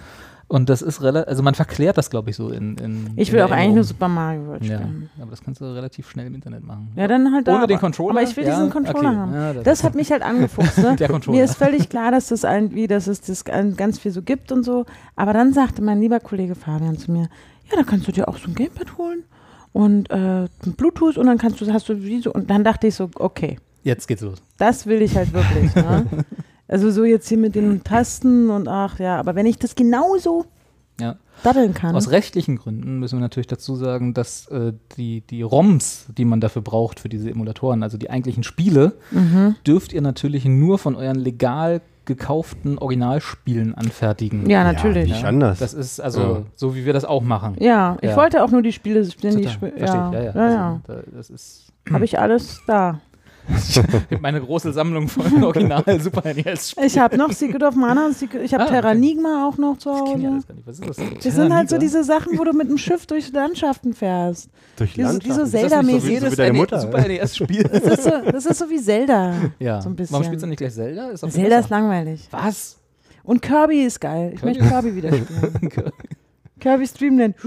[0.48, 3.34] Und das ist relativ, also man verklärt das, glaube ich, so in, in Ich in
[3.34, 3.84] will der auch eigentlich nur.
[3.84, 5.10] Super Mario World Ja, spielen.
[5.20, 6.92] aber das kannst du relativ schnell im Internet machen.
[6.96, 7.56] Ja, dann halt da.
[7.58, 8.12] Ohne den aber- Controller?
[8.12, 9.18] Aber ich will Ja, diesen Controller okay.
[9.18, 9.34] haben.
[9.34, 10.78] Ja, das- das hat mich halt angefuchst.
[10.78, 10.96] Ne?
[11.00, 11.38] Der Controller.
[11.40, 14.52] Mir ist völlig klar, dass das irgendwie, dass es das an- ganz viel so gibt
[14.52, 14.86] und so.
[15.16, 17.24] Aber dann sagte mein lieber Kollege Fabian zu mir,
[17.72, 19.24] ja, da kannst du dir auch so ein Gamepad holen
[19.74, 20.46] und äh,
[20.78, 22.32] Bluetooth und dann kannst du, hast du wie so.
[22.32, 24.44] Und dann dachte ich so, okay, Jetzt geht's los.
[24.60, 25.74] das will ich halt wirklich.
[25.74, 26.06] ne?
[26.68, 30.46] Also so jetzt hier mit den Tasten und ach ja, aber wenn ich das genauso
[31.00, 31.16] Ja.
[31.44, 31.96] daddeln kann.
[31.96, 36.42] Aus rechtlichen Gründen müssen wir natürlich dazu sagen, dass äh, die, die ROMs, die man
[36.42, 39.56] dafür braucht für diese Emulatoren, also die eigentlichen Spiele, Mhm.
[39.68, 44.48] dürft ihr natürlich nur von euren legal gekauften Originalspielen anfertigen.
[44.50, 45.10] Ja, natürlich.
[45.10, 45.58] Nicht anders.
[45.60, 46.42] Das ist also Ja.
[46.56, 47.56] so, wie wir das auch machen.
[47.60, 48.16] Ja, ich Ja.
[48.16, 49.46] wollte auch nur die Spiele spielen, die.
[49.50, 50.34] Sp Verstehe ja, ich, ja, ja.
[50.36, 50.82] ja, ja.
[50.88, 53.02] Also, da, das ist Habe ich alles da.
[54.22, 56.88] meine große Sammlung von Original Super NES Spielen.
[56.88, 59.92] Ich habe noch Secret of Mana und Secret, ich habe Ah, Terranigma auch noch zu
[59.92, 60.28] Hause.
[60.28, 60.68] alles gar nicht.
[60.68, 60.98] Was ist das?
[61.24, 64.50] Das sind halt so diese Sachen, wo du mit dem Schiff durch Landschaften fährst.
[64.78, 65.30] Durch diese- Landschaften.
[65.30, 65.70] diese Ist das nicht
[66.02, 66.20] Zelda-mäßig.
[66.20, 66.80] so So wie deine Mutter.
[66.80, 67.64] Super NES-Spiel?
[67.64, 69.34] Das ist so, das ist so wie Zelda.
[69.60, 69.82] ja.
[69.82, 70.14] So ein bisschen.
[70.14, 71.10] Warum spielst du nicht gleich Zelda?
[71.10, 72.28] Ist Zelda ist langweilig.
[72.32, 72.78] Was?
[73.24, 74.32] Und Kirby ist geil.
[74.34, 74.60] Ich Kirby?
[74.60, 75.72] möchte Kirby wieder spielen.
[76.60, 77.36] Kirby Streamland.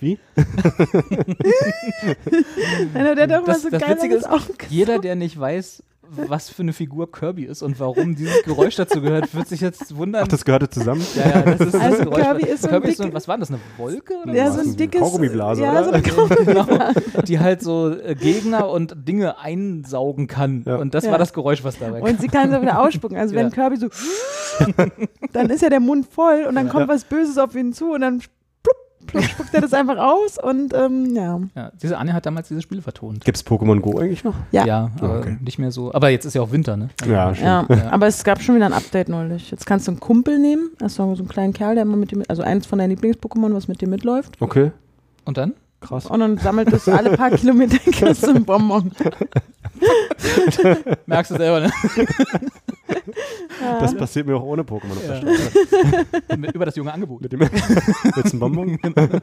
[0.00, 0.18] Wie?
[2.94, 4.28] Einer, der doch mal Das- so das geil Witzige ist.
[4.28, 5.82] Auch Jeder, der nicht weiß,
[6.28, 9.96] was für eine Figur Kirby ist und warum dieses Geräusch dazu gehört, wird sich jetzt
[9.96, 10.22] wundern.
[10.24, 11.04] Ach, das gehörte zusammen?
[11.14, 12.22] ja, ja, das ist Also das Geräusch.
[12.22, 14.14] Kirby ist so ein Kirby ist so, dicke- was war das, eine Wolke?
[14.24, 14.54] Oder ja, was?
[14.54, 15.00] so ein dickes.
[15.00, 15.84] Kaugummiblase, ja, oder?
[16.02, 16.66] so genau,
[17.26, 20.64] die halt so äh, Gegner und Dinge einsaugen kann.
[20.66, 20.76] Ja.
[20.76, 21.12] Und das Ja.
[21.12, 22.08] war das Geräusch, was dabei kam.
[22.10, 23.16] Und sie kann so wieder ausspucken.
[23.16, 23.50] Also wenn.
[23.50, 23.88] Kirby so,
[25.32, 28.00] dann ist ja der Mund voll und dann kommt was Böses auf ihn zu und
[28.00, 28.20] dann
[29.10, 31.40] spuckt er das einfach aus und ähm, ja.
[31.54, 33.24] Ja, diese Anne hat damals dieses Spiel vertont.
[33.24, 34.34] Gibt es Pokémon Go eigentlich noch?
[34.52, 34.90] Ja.
[35.00, 35.36] aber okay.
[35.40, 35.92] nicht mehr so.
[35.94, 36.88] Aber jetzt ist ja auch Winter, ne?
[37.06, 37.46] Ja, stimmt.
[37.46, 37.90] Ja, Ja.
[37.90, 39.50] aber es gab schon wieder ein Update neulich.
[39.50, 42.18] Jetzt kannst du einen Kumpel nehmen, also so einen kleinen Kerl, der immer mit dir,
[42.18, 44.40] mit, also eins von deinen Lieblings-Pokémon, was mit dir mitläuft.
[44.40, 44.72] Okay,
[45.24, 45.54] Und dann?
[45.80, 46.06] krass.
[46.06, 48.92] Und dann sammelt es alle paar Kilometer kriegst du einen Bonbon.
[51.06, 51.70] Merkst du selber, ne?
[53.60, 55.20] Das passiert mir auch ohne Pokémon auf der Ja.
[55.20, 56.50] Straße.
[56.54, 57.20] Über das junge Angebot.
[57.22, 57.52] Mit dem Willst
[58.14, 58.78] du einen Bonbon?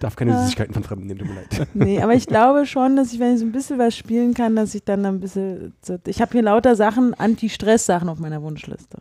[0.00, 1.68] Darf keine Süßigkeiten von Fremden nehmen, tut mir leid.
[1.74, 4.56] Nee, aber ich glaube schon, dass ich, wenn ich so ein bisschen was spielen kann,
[4.56, 5.74] dass ich dann ein bisschen.
[6.06, 8.98] Ich habe hier lauter Sachen, Anti-Stress-Sachen auf meiner Wunschliste.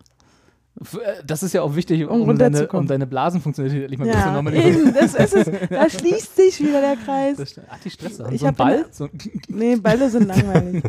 [0.78, 4.12] Äh, Das ist ja auch wichtig, Um um, deine, um deine Blasenfunktionalität endlich mal ein
[4.12, 4.88] bisschen Ja, normalisieren.
[4.88, 5.70] eben, das ist es.
[5.70, 7.56] Da schließt sich wieder der Kreis.
[7.70, 9.12] Ach, die Stress Ich So ein Ball, eine- so ein
[9.48, 10.84] Nee, Bälle sind langweilig.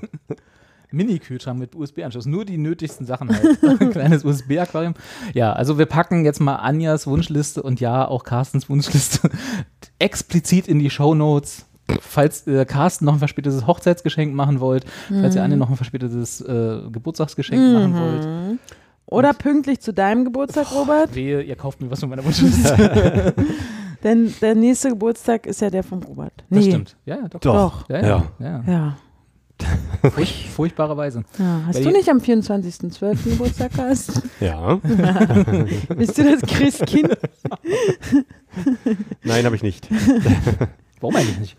[0.90, 2.26] Mini-Kühlschrank mit USB-Anschluss.
[2.26, 3.62] Nur die nötigsten Sachen halt.
[3.80, 4.94] ein kleines USB-Aquarium.
[5.34, 9.30] Ja, also wir packen jetzt mal Anjas Wunschliste und ja, auch Carstens Wunschliste
[9.98, 11.66] explizit in die Shownotes.
[12.00, 16.40] Falls äh, Carsten noch ein verspätetes Hochzeitsgeschenk machen wollt, falls ihr Anne noch ein verspätetes
[16.40, 18.24] äh, Geburtstagsgeschenk machen wollt.
[18.24, 18.58] Mhm.
[19.06, 21.14] Oder pünktlich zu deinem Geburtstag, Robert.
[21.14, 23.34] Wehe, ihr kauft mir was von meiner Wunschliste.
[24.02, 26.32] Denn der nächste Geburtstag ist ja der von Robert.
[26.48, 26.58] Nee.
[26.58, 26.96] Das stimmt.
[27.06, 27.40] Ja, ja, doch.
[27.40, 27.88] Doch.
[27.88, 28.06] Ja, ja.
[28.38, 28.46] Ja.
[28.46, 28.64] ja.
[28.66, 28.96] Ja.
[30.14, 31.24] Furch, furchtbarerweise.
[31.38, 31.62] ja.
[31.66, 33.24] Hast Weil du nicht am 24.12.
[33.24, 34.22] Geburtstag hast?
[34.40, 34.74] Ja.
[35.96, 37.16] Bist du das Christkind?
[39.24, 39.88] Nein, habe ich nicht.
[41.00, 41.56] Warum eigentlich nicht?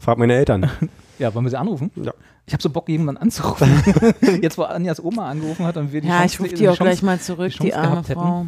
[0.00, 0.70] Frag meine Eltern.
[1.18, 1.90] Ja, wollen wir sie anrufen?
[1.96, 2.12] Ja.
[2.46, 3.68] Ich habe so Bock, jemanden anzurufen.
[4.42, 6.68] Jetzt, wo Anjas Oma angerufen hat und wir die Ja, Chance, ich rufe die die
[6.68, 8.20] auch Chance- gleich mal zurück, die die, arme gehabt hätten.
[8.20, 8.46] Frau.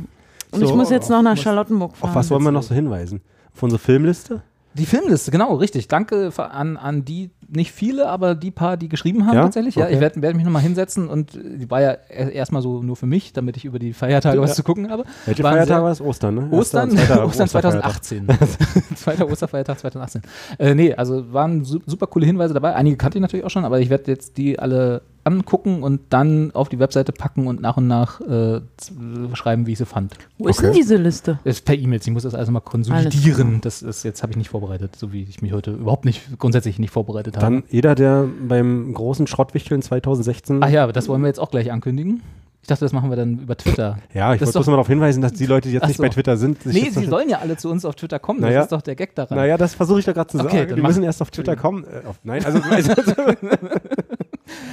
[0.50, 2.10] Und So, ich muss jetzt noch nach Charlottenburg fahren.
[2.10, 3.20] Auf was wollen wir noch so hinweisen?
[3.54, 4.42] Auf unsere Filmliste?
[4.74, 5.86] Die Filmliste, genau, richtig.
[5.86, 9.42] Danke an, an die, nicht viele, aber die paar, die geschrieben haben Ja?
[9.44, 9.74] tatsächlich.
[9.76, 9.94] Ja, Okay.
[9.94, 12.96] ich werde werd mich nochmal hinsetzen und äh, die war ja er- erstmal so nur
[12.96, 14.56] für mich, damit ich über die Feiertage was Ja.
[14.56, 15.04] zu gucken habe.
[15.26, 16.00] Welche Waren Feiertag sehr- war es?
[16.00, 16.48] Ostern, ne?
[16.50, 18.04] Ostern, Ostern Osterfeiertag.
[18.04, 18.26] 2018.
[18.96, 20.22] Zweiter Osterfeiertag 2018.
[20.58, 22.74] Äh, nee, also waren su super coole Hinweise dabei.
[22.74, 26.50] Einige kannte ich natürlich auch schon, aber ich werde jetzt die alle angucken und dann
[26.52, 28.60] auf die Webseite packen und nach und nach äh,
[29.34, 30.14] schreiben, wie ich sie fand.
[30.38, 30.66] Wo ist Okay.
[30.68, 31.38] denn diese Liste?
[31.44, 33.60] Das ist per E-Mails, ich muss das alles mal konsolidieren.
[33.62, 36.78] Das ist jetzt habe ich nicht vorbereitet, so wie ich mich heute überhaupt nicht grundsätzlich
[36.78, 37.46] nicht vorbereitet habe.
[37.46, 40.62] Dann jeder, der beim großen Schrottwichteln 2016.
[40.62, 42.22] Ach ja, aber das wollen wir jetzt auch gleich ankündigen.
[42.62, 43.98] Ich dachte, das machen wir dann über Twitter.
[44.14, 45.82] Ja, ich Das wollte ist bloß doch- mal darauf hinweisen, dass die Leute, die jetzt
[45.82, 46.02] Ach nicht so.
[46.02, 48.40] bei Twitter sind, sich Nee, sie sollen ja alle zu uns auf Twitter kommen.
[48.40, 48.54] Naja.
[48.56, 49.36] Das ist doch der Gag daran.
[49.36, 50.80] Naja, das versuche ich da gerade zu Okay, sagen.
[50.80, 51.84] mach- müssen erst auf Twitter kommen.
[51.84, 52.58] Äh, auf, nein, also,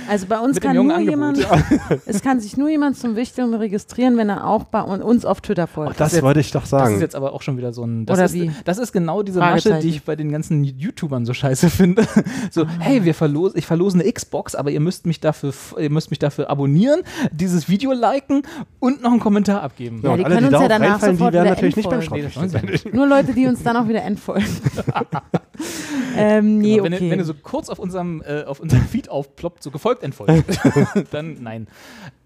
[0.10, 1.38] also bei uns kann nur Angebot.
[1.38, 1.48] jemand,
[2.06, 5.42] es kann sich nur jemand zum Wichteln registrieren, wenn er auch bei un- uns auf
[5.42, 6.00] Twitter folgt.
[6.00, 6.96] das jetzt- wollte ich doch Das sagen.
[6.96, 8.06] ist jetzt aber auch schon wieder so ein.
[8.06, 8.52] Das Oder ist, wie?
[8.66, 12.04] Das ist genau diese Masche, die ich bei den ganzen YouTubern so scheiße finde.
[12.52, 16.10] So, hey, wir verlosen, ich verlose eine Xbox, aber ihr müsst mich dafür, ihr müsst
[16.12, 17.02] mich dafür abonnieren,
[17.32, 18.42] dieses Video liken
[18.80, 20.02] und noch einen Kommentar abgeben.
[20.04, 22.00] Ja, und die alle, können uns ja danach reinfallen, die sofort werden natürlich nicht beim
[22.02, 22.30] entfolgen.
[22.66, 22.92] Nee, das ja.
[22.94, 24.46] Nur Leute, die uns dann auch wieder entfolgen.
[26.18, 27.06] ähm, nee, Genau, wenn, okay.
[27.06, 30.60] du, wenn du so kurz auf unserem, äh, auf unserem Feed aufploppt, so gefolgt entfolgt,
[31.12, 31.68] dann nein.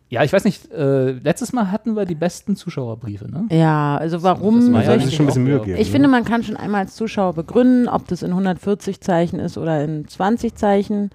[0.10, 3.46] Ja, ich weiß nicht, äh, letztes Mal hatten wir die besten Zuschauerbriefe, ne?
[3.52, 5.80] ja, also Das warum war ja soll das ich, schon ein bisschen Mühe geben.
[5.82, 9.58] ich finde, man kann schon einmal als Zuschauer begründen, ob das in 140 Zeichen ist
[9.58, 11.10] oder in 20 Zeichen.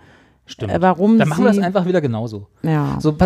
[0.45, 0.73] Stimmt.
[0.73, 2.49] Äh, warum Dann machen wir das einfach wieder genauso.
[2.63, 2.99] Ja.
[3.01, 3.17] So,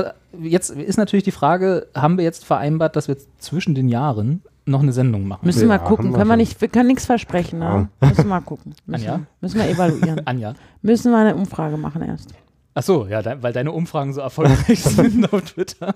[0.43, 4.83] jetzt ist natürlich die Frage, haben wir jetzt vereinbart, dass wir zwischen den Jahren noch
[4.83, 5.47] eine Sendung machen?
[5.47, 6.05] Müssen wir Ja, gucken.
[6.07, 7.61] haben wir Können wir nicht, wir können nichts versprechen.
[7.61, 7.89] Ne?
[8.03, 8.75] Müssen wir mal gucken.
[8.87, 9.21] Müssen, Anja?
[9.41, 10.21] müssen wir evaluieren.
[10.27, 10.53] Anja.
[10.83, 12.35] müssen wir eine Umfrage machen erst.
[12.75, 15.95] Ach so, ja, de weil deine Umfragen so erfolgreich sind auf Twitter.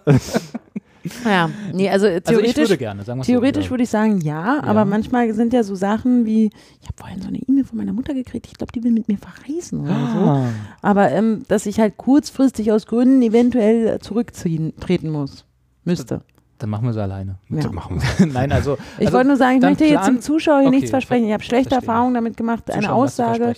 [1.24, 3.70] Ja, nee, also Also ich theoretisch, würde gerne, sagen wir theoretisch so.
[3.70, 4.84] würde ich sagen ja, aber Ja.
[4.84, 6.46] manchmal sind ja so Sachen wie,
[6.80, 9.08] ich habe vorhin so eine E-Mail von meiner Mutter gekriegt, ich glaube, die will mit
[9.08, 10.18] mir verreisen oder so.
[10.30, 10.46] Ah.
[10.82, 15.44] Aber ähm, dass ich halt kurzfristig aus Gründen eventuell äh, zurückziehen treten muss.
[15.84, 16.20] Müsste.
[16.58, 17.36] Dann machen wir sie alleine.
[17.48, 17.70] Ja.
[17.70, 18.26] Machen wir.
[18.32, 18.76] Nein, also.
[18.98, 21.26] Ich also wollte nur sagen, ich dann möchte jetzt dem Zuschauer hier Okay, nichts versprechen.
[21.26, 21.88] Ich habe schlechte verstehe.
[21.88, 23.54] Erfahrungen damit gemacht, eine Zuschauern was zu Aussage.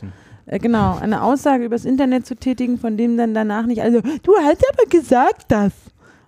[0.51, 4.33] Äh, genau, eine Aussage übers Internet zu tätigen, von dem dann danach nicht, also du
[4.43, 5.73] hast aber gesagt das.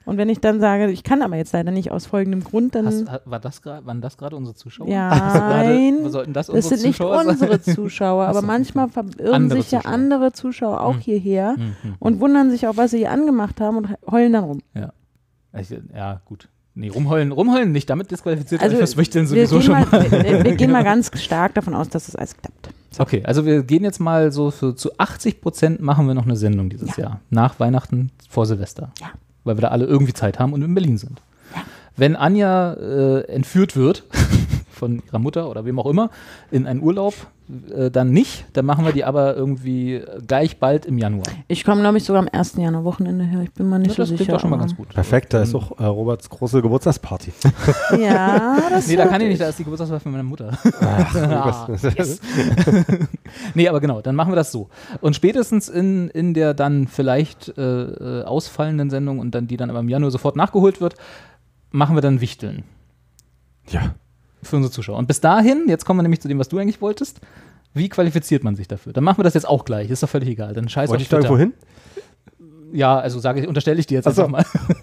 [0.04, 2.86] Und wenn ich dann sage, ich kann aber jetzt leider nicht aus folgendem Grund, dann
[2.86, 4.88] Hast, ha- war das grad, waren das gerade unsere Zuschauer?
[4.88, 7.74] Ja, gerade- nein, sollten das, das unsere sind nicht Zuschauer unsere sein?
[7.76, 9.94] Zuschauer, aber manchmal verirren sich ja Zuschauer.
[9.94, 11.00] andere Zuschauer auch Hm.
[11.00, 11.94] hierher Hm, hm.
[12.00, 14.58] und wundern sich auch, was sie hier angemacht haben und heulen dann rum.
[15.56, 16.48] Ich, ja, gut.
[16.74, 17.88] Nee, rumheulen, rumheulen nicht.
[17.90, 20.10] Damit disqualifiziert Also, euch fürs Wichteln sowieso schon mal, mal.
[20.10, 22.70] wir, wir gehen mal ganz stark davon aus, dass es alles klappt.
[22.98, 26.36] Okay, also wir gehen jetzt mal so für zu 80 Prozent machen wir noch eine
[26.36, 27.20] Sendung dieses Jahr.
[27.30, 28.92] Nach Weihnachten, vor Silvester.
[29.00, 29.08] Ja.
[29.44, 31.20] Weil wir da alle irgendwie Zeit haben und in Berlin sind.
[31.54, 31.62] Ja.
[31.96, 34.04] Wenn Anja äh, entführt wird
[34.82, 36.10] von ihrer Mutter oder wem auch immer
[36.50, 37.14] in einen Urlaub,
[37.72, 38.46] äh, dann nicht.
[38.52, 41.22] Dann machen wir die aber irgendwie gleich bald im Januar.
[41.46, 42.56] Ich komme, glaube ich, sogar am 1.
[42.56, 43.42] Januar Wochenende her.
[43.42, 44.32] Ich bin mal nicht Ja, das so klingt sicher.
[44.32, 44.88] doch schon mal ganz gut.
[44.88, 47.32] Perfekt, da ist auch äh, Roberts große Geburtstagsparty.
[48.00, 50.58] Ja, das Nee, da kann ich nicht, da ist die Geburtstagsfeier von meiner Mutter.
[50.80, 52.20] Ach, Ah, yes.
[53.54, 54.68] nee, aber genau, dann machen wir das so.
[55.00, 59.70] Und spätestens in, in der dann vielleicht äh, äh, ausfallenden Sendung und dann die dann
[59.70, 60.96] aber im Januar sofort nachgeholt wird,
[61.70, 62.64] machen wir dann Wichteln
[63.68, 63.94] ja.
[64.42, 64.98] Für unsere Zuschauer.
[64.98, 67.20] Und bis dahin, jetzt kommen wir nämlich zu dem, was du eigentlich wolltest.
[67.74, 68.92] Wie qualifiziert man sich dafür?
[68.92, 70.52] Dann machen wir das jetzt auch gleich, ist doch völlig egal.
[70.54, 71.54] Dann scheiß Wollte auf ich da irgendwo hin?
[72.72, 74.24] Ja, also sage ich, unterstelle ich dir jetzt so.
[74.24, 74.44] einfach mal.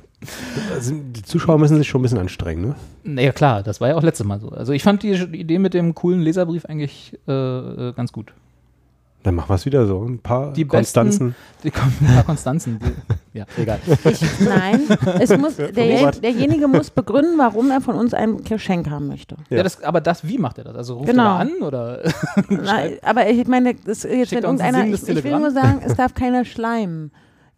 [0.74, 2.76] Also, die Zuschauer müssen sich schon ein bisschen anstrengen, ne?
[3.06, 4.50] Naja, klar, das war ja auch letztes Mal so.
[4.50, 8.34] Also ich fand die Idee mit dem coolen Leserbrief eigentlich äh, äh, ganz gut.
[9.24, 10.02] Dann machen wir es wieder so.
[10.02, 11.36] Ein paar Die Konstanzen.
[11.64, 12.80] Die kommen ein paar Konstanzen.
[12.80, 13.80] Die, ja, egal.
[14.06, 14.82] Ich, nein,
[15.20, 19.36] es muss, der, derjenige muss begründen, warum er von uns ein Geschenk haben möchte.
[19.50, 19.58] Ja.
[19.58, 19.64] Ja.
[19.64, 20.76] das, aber das, wie macht er das?
[20.76, 21.24] Also ruft Genau.
[21.36, 22.02] er an oder?
[22.50, 25.52] Nein, aber ich meine, das, jetzt, Schickt wenn uns ein irgendeiner, ich, ich will nur
[25.52, 27.12] sagen, es darf keiner schleimen.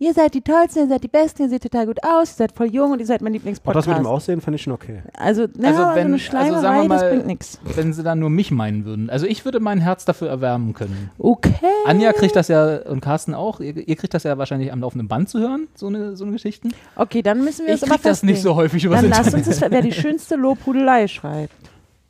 [0.04, 2.54] Ihr seid die Tollsten, ihr seid die Besten, ihr seht total gut aus, ihr seid
[2.54, 3.88] voll jung und ihr seid mein Auch das Lieblingspodcast.
[3.88, 5.04] mit dem Aussehen fand ich schon okay.
[5.14, 7.60] also, na, Also wenn- eine also sagen wir das mal- bringt nichts.
[7.76, 9.12] Wenn sie dann nur mich meinen würden.
[9.12, 11.12] Also ich würde mein Herz dafür erwärmen können.
[11.20, 11.54] Okay.
[11.86, 13.60] Anja kriegt das ja und Carsten auch.
[13.60, 16.34] Ihr, ihr kriegt das ja wahrscheinlich am laufenden Band zu hören, so eine, so eine
[16.34, 16.72] Geschichten.
[16.96, 19.28] Okay, dann müssen wir Ich es aber krieg das nicht so häufig übers Dann lass
[19.28, 19.48] Internet.
[19.48, 21.54] uns das, wer die schönste Lobhudelei schreibt.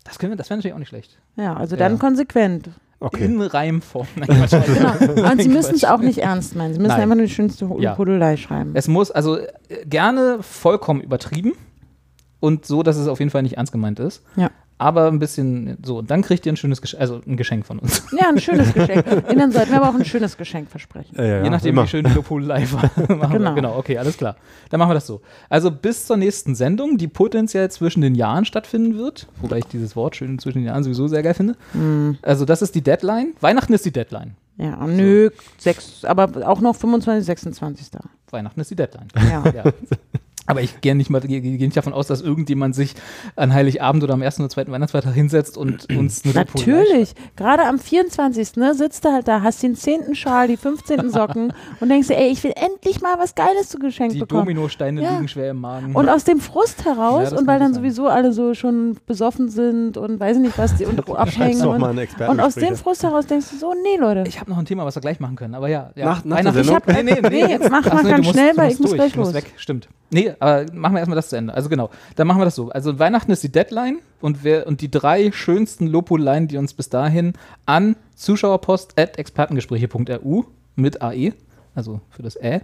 [0.05, 1.17] Das, können wir, das wäre natürlich auch nicht schlecht.
[1.35, 1.79] Ja, also Ja.
[1.89, 2.69] dann konsequent.
[3.01, 3.25] Okay.
[3.25, 4.07] In Reimform.
[4.15, 4.27] Nein.
[4.49, 5.29] Genau.
[5.31, 6.73] Und Sie müssen es auch nicht ernst meinen.
[6.73, 7.01] Sie müssen Nein.
[7.01, 7.97] einfach nur die schönste Ja.
[7.97, 8.71] Hudelei schreiben.
[8.75, 9.47] Es muss also äh,
[9.85, 11.53] gerne vollkommen übertrieben
[12.39, 14.23] und so, dass es auf jeden Fall nicht ernst gemeint ist.
[14.35, 14.51] Ja.
[14.81, 15.99] Aber ein bisschen so.
[15.99, 18.01] Und dann kriegt ihr ein schönes Geschenk, also ein Geschenk von uns.
[18.19, 19.05] Ja, ein schönes Geschenk.
[19.31, 21.15] Ihnen sollten wir aber auch ein schönes Geschenk versprechen.
[21.15, 21.83] Ja, ja, Je nachdem, immer.
[21.83, 22.89] wie schön die Lopol live war.
[23.15, 23.53] Machen Genau.
[23.53, 24.37] genau, okay, alles klar.
[24.71, 25.21] Dann machen wir das so.
[25.49, 29.95] Also bis zur nächsten Sendung, die potenziell zwischen den Jahren stattfinden wird, wobei ich dieses
[29.95, 31.55] Wort schön zwischen den Jahren sowieso sehr geil finde.
[31.73, 32.17] Hm.
[32.23, 33.33] Also das ist die Deadline.
[33.39, 34.35] Weihnachten ist die Deadline.
[34.57, 35.29] Ja, nö,
[35.59, 37.87] sechs, aber auch noch 25, 26.
[38.31, 39.07] Weihnachten ist die Deadline.
[39.15, 39.43] Ja.
[39.55, 39.63] Ja.
[40.51, 42.93] Aber ich gehe nicht mal gehe nicht davon aus, dass irgendjemand sich
[43.35, 47.13] an Heiligabend oder am ersten oder zweiten Weihnachtsfeiertag hinsetzt und uns eine Natürlich.
[47.37, 48.57] Gerade am 24.
[48.57, 50.13] Ne, sitzt du halt da, hast den 10.
[50.15, 51.09] Schal, die 15.
[51.09, 54.41] Socken und denkst dir, ey, ich will endlich mal was Geiles zu geschenkt Die bekommen.
[54.41, 55.11] Dominosteine Ja.
[55.15, 55.95] liegen schwer im Magen.
[55.95, 57.83] Und aus dem Frust Ja, heraus das und weil dann sein.
[57.83, 61.65] sowieso alle so schon besoffen sind und weiß ich nicht was, die und abhängen.
[61.65, 62.75] Und, und aus dem.
[62.75, 64.23] Frust heraus denkst du so, nee, Leute.
[64.27, 65.91] ich habe noch ein Thema, was wir gleich machen können, aber ja.
[65.95, 66.05] ja.
[66.05, 66.59] Nach- nach Weihnachten-?
[66.61, 68.93] Ich hab- nee, nee, nee, Nee, jetzt- mach Ach mal ganz schnell, weil ich muss
[68.93, 69.33] gleich los.
[69.33, 69.87] weg, stimmt.
[70.13, 71.53] Nee, aber machen wir erstmal das zu Ende.
[71.53, 72.71] Also genau, dann machen wir das so.
[72.71, 76.89] Also Weihnachten ist die Deadline und, wer, und die drei schönsten Lopoleien, die uns bis
[76.89, 77.33] dahin
[77.67, 80.45] an zuschauerpost.expertengespräche.ru
[80.75, 81.33] mit AE,
[81.75, 82.61] also für das Ä,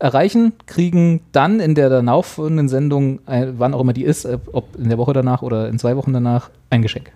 [0.00, 4.74] erreichen, kriegen dann in der danach folgenden Sendung, äh, wann auch immer die ist, ob
[4.76, 7.12] in der Woche danach oder in zwei Wochen danach, ein Geschenk.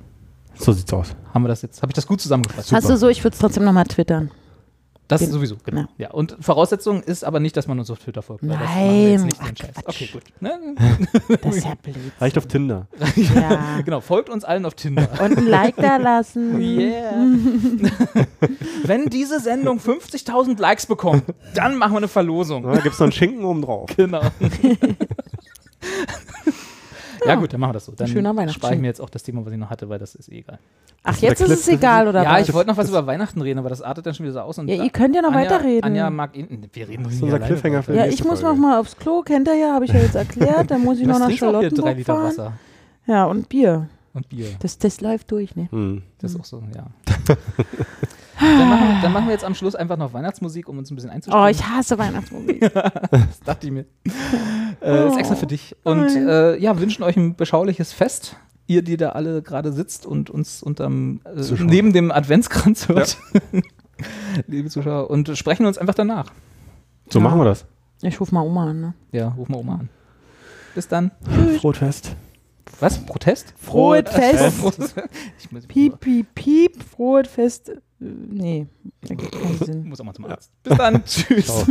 [0.55, 1.16] So sieht's aus.
[1.35, 1.83] Haben wir das jetzt?
[1.83, 2.73] Habe ich das gut zusammengefasst?
[2.73, 4.31] Hast du so, ich würde es trotzdem nochmal twittern.
[5.09, 5.83] Das Den- sowieso, genau.
[5.83, 5.89] Ja.
[5.99, 6.11] Ja.
[6.11, 8.43] Und Voraussetzung ist aber nicht, dass man uns auf Twitter folgt.
[8.43, 9.55] das Nein, jetzt nicht ach.
[9.55, 9.85] Quatsch.
[9.87, 10.23] Okay, gut.
[10.41, 10.74] Ne?
[11.43, 11.97] Das ist ja blöd.
[12.20, 12.87] Reicht auf Tinder.
[13.35, 13.81] Ja.
[13.85, 15.09] Genau, folgt uns allen auf Tinder.
[15.23, 16.61] Und ein Like da lassen.
[16.66, 17.15] Yeah.
[18.85, 21.23] Wenn diese Sendung 50.000 Likes bekommt,
[21.55, 22.65] dann machen wir eine Verlosung.
[22.65, 23.91] Da gibt's noch einen Schinken oben drauf.
[23.97, 24.23] Genau.
[27.27, 27.93] Ja gut, dann machen wir das so.
[27.93, 30.15] Dann Schöner spare ich mir jetzt auch das Thema, was ich noch hatte, weil das
[30.15, 30.59] ist eh egal.
[31.03, 32.48] Ach, jetzt ist es egal, oder ja, was?
[32.48, 34.59] ich wollte noch was über Weihnachten reden, aber das artet dann schon wieder so aus.
[34.59, 35.85] Und Ja, ihr könnt ja noch Anja, weiterreden.
[35.85, 36.69] Anja mag ihn.
[36.73, 39.23] Wir reden doch ist nicht unser Cliffhanger für ja, ich muss noch mal aufs Klo,
[39.23, 40.70] kennt ihr ja, habe ich ja jetzt erklärt.
[40.70, 42.24] Dann muss ich noch nach Charlottenburg Liter fahren.
[42.27, 42.53] Wasser
[43.07, 43.89] Ja, und Bier.
[44.15, 44.48] und Bier.
[44.61, 45.69] Das, das läuft durch, ne?
[45.70, 46.03] Hm.
[46.19, 46.86] Das ist auch so, ja.
[48.40, 51.10] dann, machen, dann machen wir jetzt am Schluss einfach noch Weihnachtsmusik, um uns ein bisschen
[51.10, 51.44] einzustimmen.
[51.44, 52.60] Oh, ich hasse Weihnachtsmusik.
[53.10, 53.84] das dachte ich mir.
[54.82, 55.74] Äh, ist extra für dich.
[55.84, 58.36] Und äh, ja, wünschen euch ein beschauliches Fest.
[58.66, 61.66] Ihr, die da alle gerade sitzt und uns unterm, äh, Zuschauer.
[61.66, 63.16] neben dem Adventskranz hört.
[64.46, 65.08] Liebe Zuschauer.
[65.10, 66.32] Und sprechen uns einfach danach.
[67.08, 67.24] So Ja.
[67.24, 67.64] machen wir das.
[68.02, 68.94] Ich ruf mal Oma an, ne?
[69.12, 69.88] Ja, ruf mal Oma an.
[70.74, 71.12] Bis dann.
[71.60, 72.14] Frohtfest.
[72.80, 72.98] Was?
[72.98, 73.54] Protest?
[73.56, 74.58] Frohes Fest.
[74.60, 74.94] Frohes-
[75.38, 77.72] ich muss, Piep, piep, piep, frohes Fest.
[77.98, 78.66] Nee,
[79.09, 79.89] ergibt keinen Sinn.
[79.89, 80.51] muss auch mal zum Arzt.
[80.62, 81.05] Bis dann.
[81.05, 81.47] Tschüss.
[81.47, 81.64] Ciao.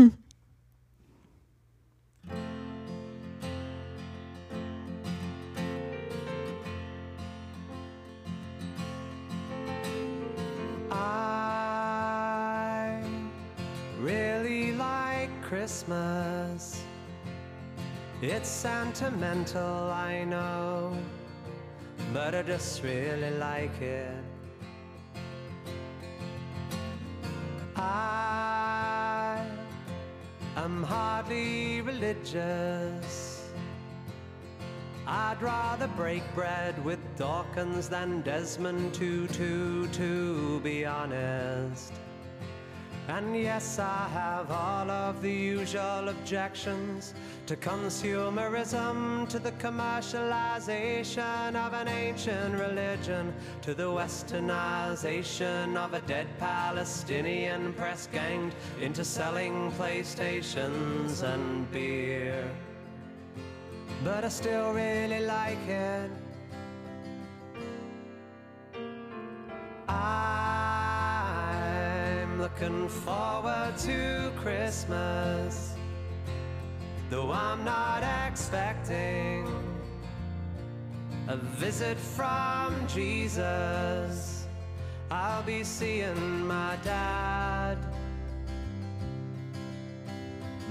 [10.91, 13.01] I
[13.99, 16.81] really like Christmas.
[18.21, 20.97] It's sentimental, I know,
[22.13, 24.15] but I just really like it.
[27.85, 29.45] I
[30.55, 33.51] am hardly religious.
[35.07, 41.93] I'd rather break bread with Dawkins than Desmond Tutu, to be honest.
[43.07, 47.13] And yes, I have all of the usual objections
[47.45, 56.27] to consumerism, to the commercialization of an ancient religion, to the westernization of a dead
[56.39, 62.49] Palestinian press ganged into selling PlayStations and beer
[64.05, 66.11] but I still really like it.
[69.87, 70.45] I'm
[72.45, 75.73] looking forward to Christmas,
[77.09, 79.47] though I'm not expecting
[81.27, 84.45] a visit from Jesus.
[85.09, 87.79] I'll be seeing my dad.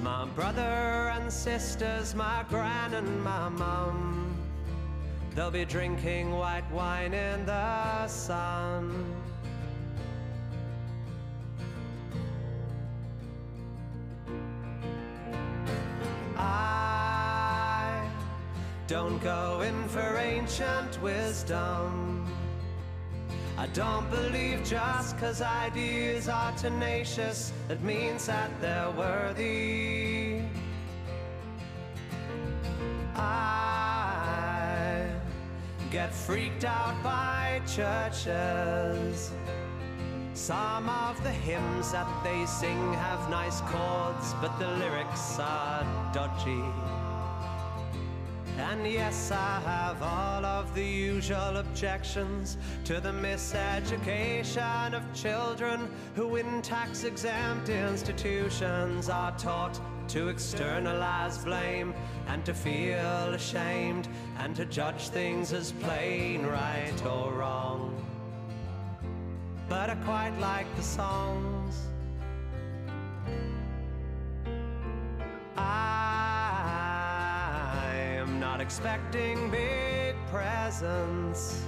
[0.01, 4.37] My brother and sisters, my gran and my mum.
[5.35, 9.24] They'll be drinking white wine in the sun.
[16.45, 18.09] I
[18.87, 22.27] don't go in for ancient wisdom.
[23.57, 30.43] I don't believe just cause ideas are tenacious, it means that they're worthy.
[33.15, 35.07] I
[35.91, 39.33] get freaked out by churches.
[40.35, 46.61] Some of the hymns that they sing have nice chords, but the lyrics are dodgy.
[48.59, 56.35] And yes, I have all of the usual objections to the miseducation of children who,
[56.35, 61.95] in tax exempt institutions, are taught to externalize blame
[62.27, 64.09] and to feel ashamed
[64.39, 68.04] and to judge things as plain right or wrong.
[69.85, 71.77] But I quite like the songs.
[75.59, 76.95] I
[78.17, 81.67] am not expecting big presents.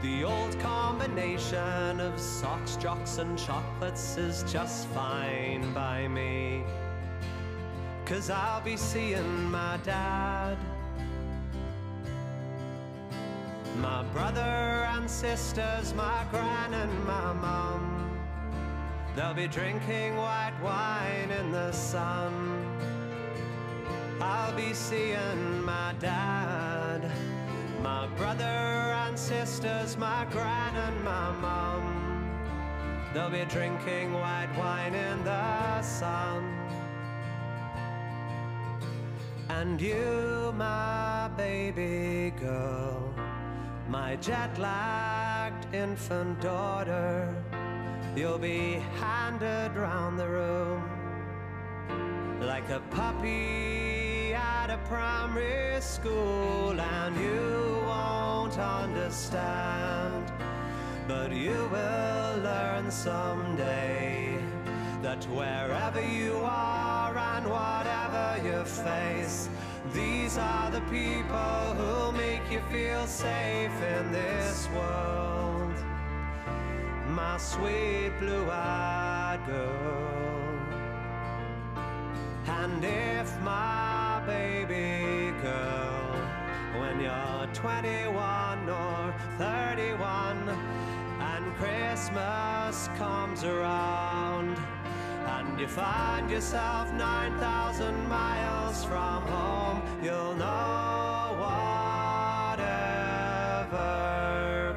[0.00, 6.62] The old combination of socks, jocks, and chocolates is just fine by me.
[8.04, 10.56] Cause I'll be seeing my dad.
[13.78, 18.10] My brother and sisters, my gran and my mum.
[19.16, 22.32] They'll be drinking white wine in the sun.
[24.20, 27.10] I'll be seeing my dad,
[27.82, 28.44] my brother
[29.04, 31.84] and sisters, my gran and my mum.
[33.14, 36.42] They'll be drinking white wine in the sun.
[39.48, 43.11] And you, my baby girl,
[43.88, 47.34] my jet lagged infant daughter,
[48.16, 50.82] you'll be handed round the room
[52.40, 60.32] like a puppy at a primary school, and you won't understand.
[61.06, 64.38] But you will learn someday
[65.02, 69.48] that wherever you are and whatever you face,
[69.90, 75.74] these are the people who make you feel safe in this world.
[77.08, 80.52] My sweet blue eyed girl.
[82.46, 86.14] And if my baby girl,
[86.78, 90.48] when you're 21 or 31,
[91.20, 94.56] and Christmas comes around,
[95.38, 102.70] and you find yourself 9,000 miles from home, you'll know whatever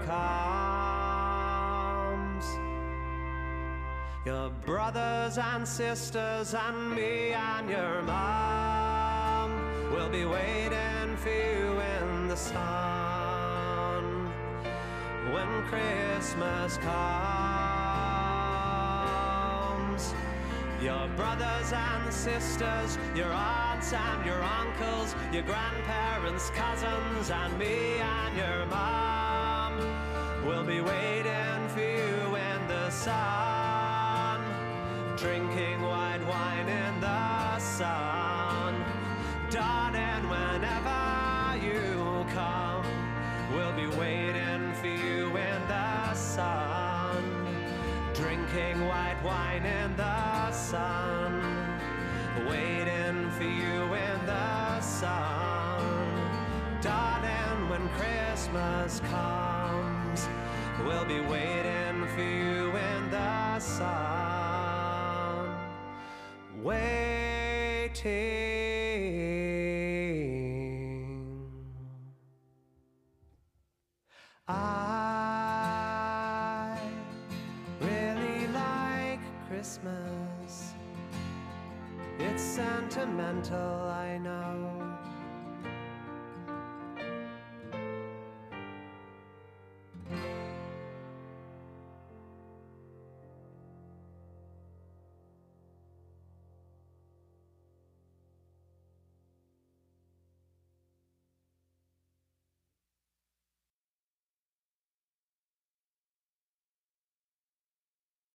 [0.06, 1.26] comes.
[4.26, 9.52] Your brothers and sisters and me and your mom
[9.92, 14.04] will be waiting for you in the sun
[15.34, 17.65] when Christmas comes.
[20.82, 28.38] Your brothers and sisters, your aunts and your uncles, your grandparents, cousins, and me and
[28.38, 29.78] your mom
[30.46, 34.42] will be waiting for you in the sun,
[35.18, 38.76] drinking white wine in the sun.
[39.50, 42.86] Darling, whenever you come,
[43.54, 46.75] we'll be waiting for you in the sun,
[48.16, 51.42] drinking white wine in the sun,
[52.48, 55.82] waiting for you in the sun.
[56.82, 60.30] Darling, when Christmas comes,
[60.86, 63.90] we'll be waiting for you in the sun.
[66.64, 67.16] Waiting.
[74.48, 75.25] I
[82.56, 84.75] sentimental, I know.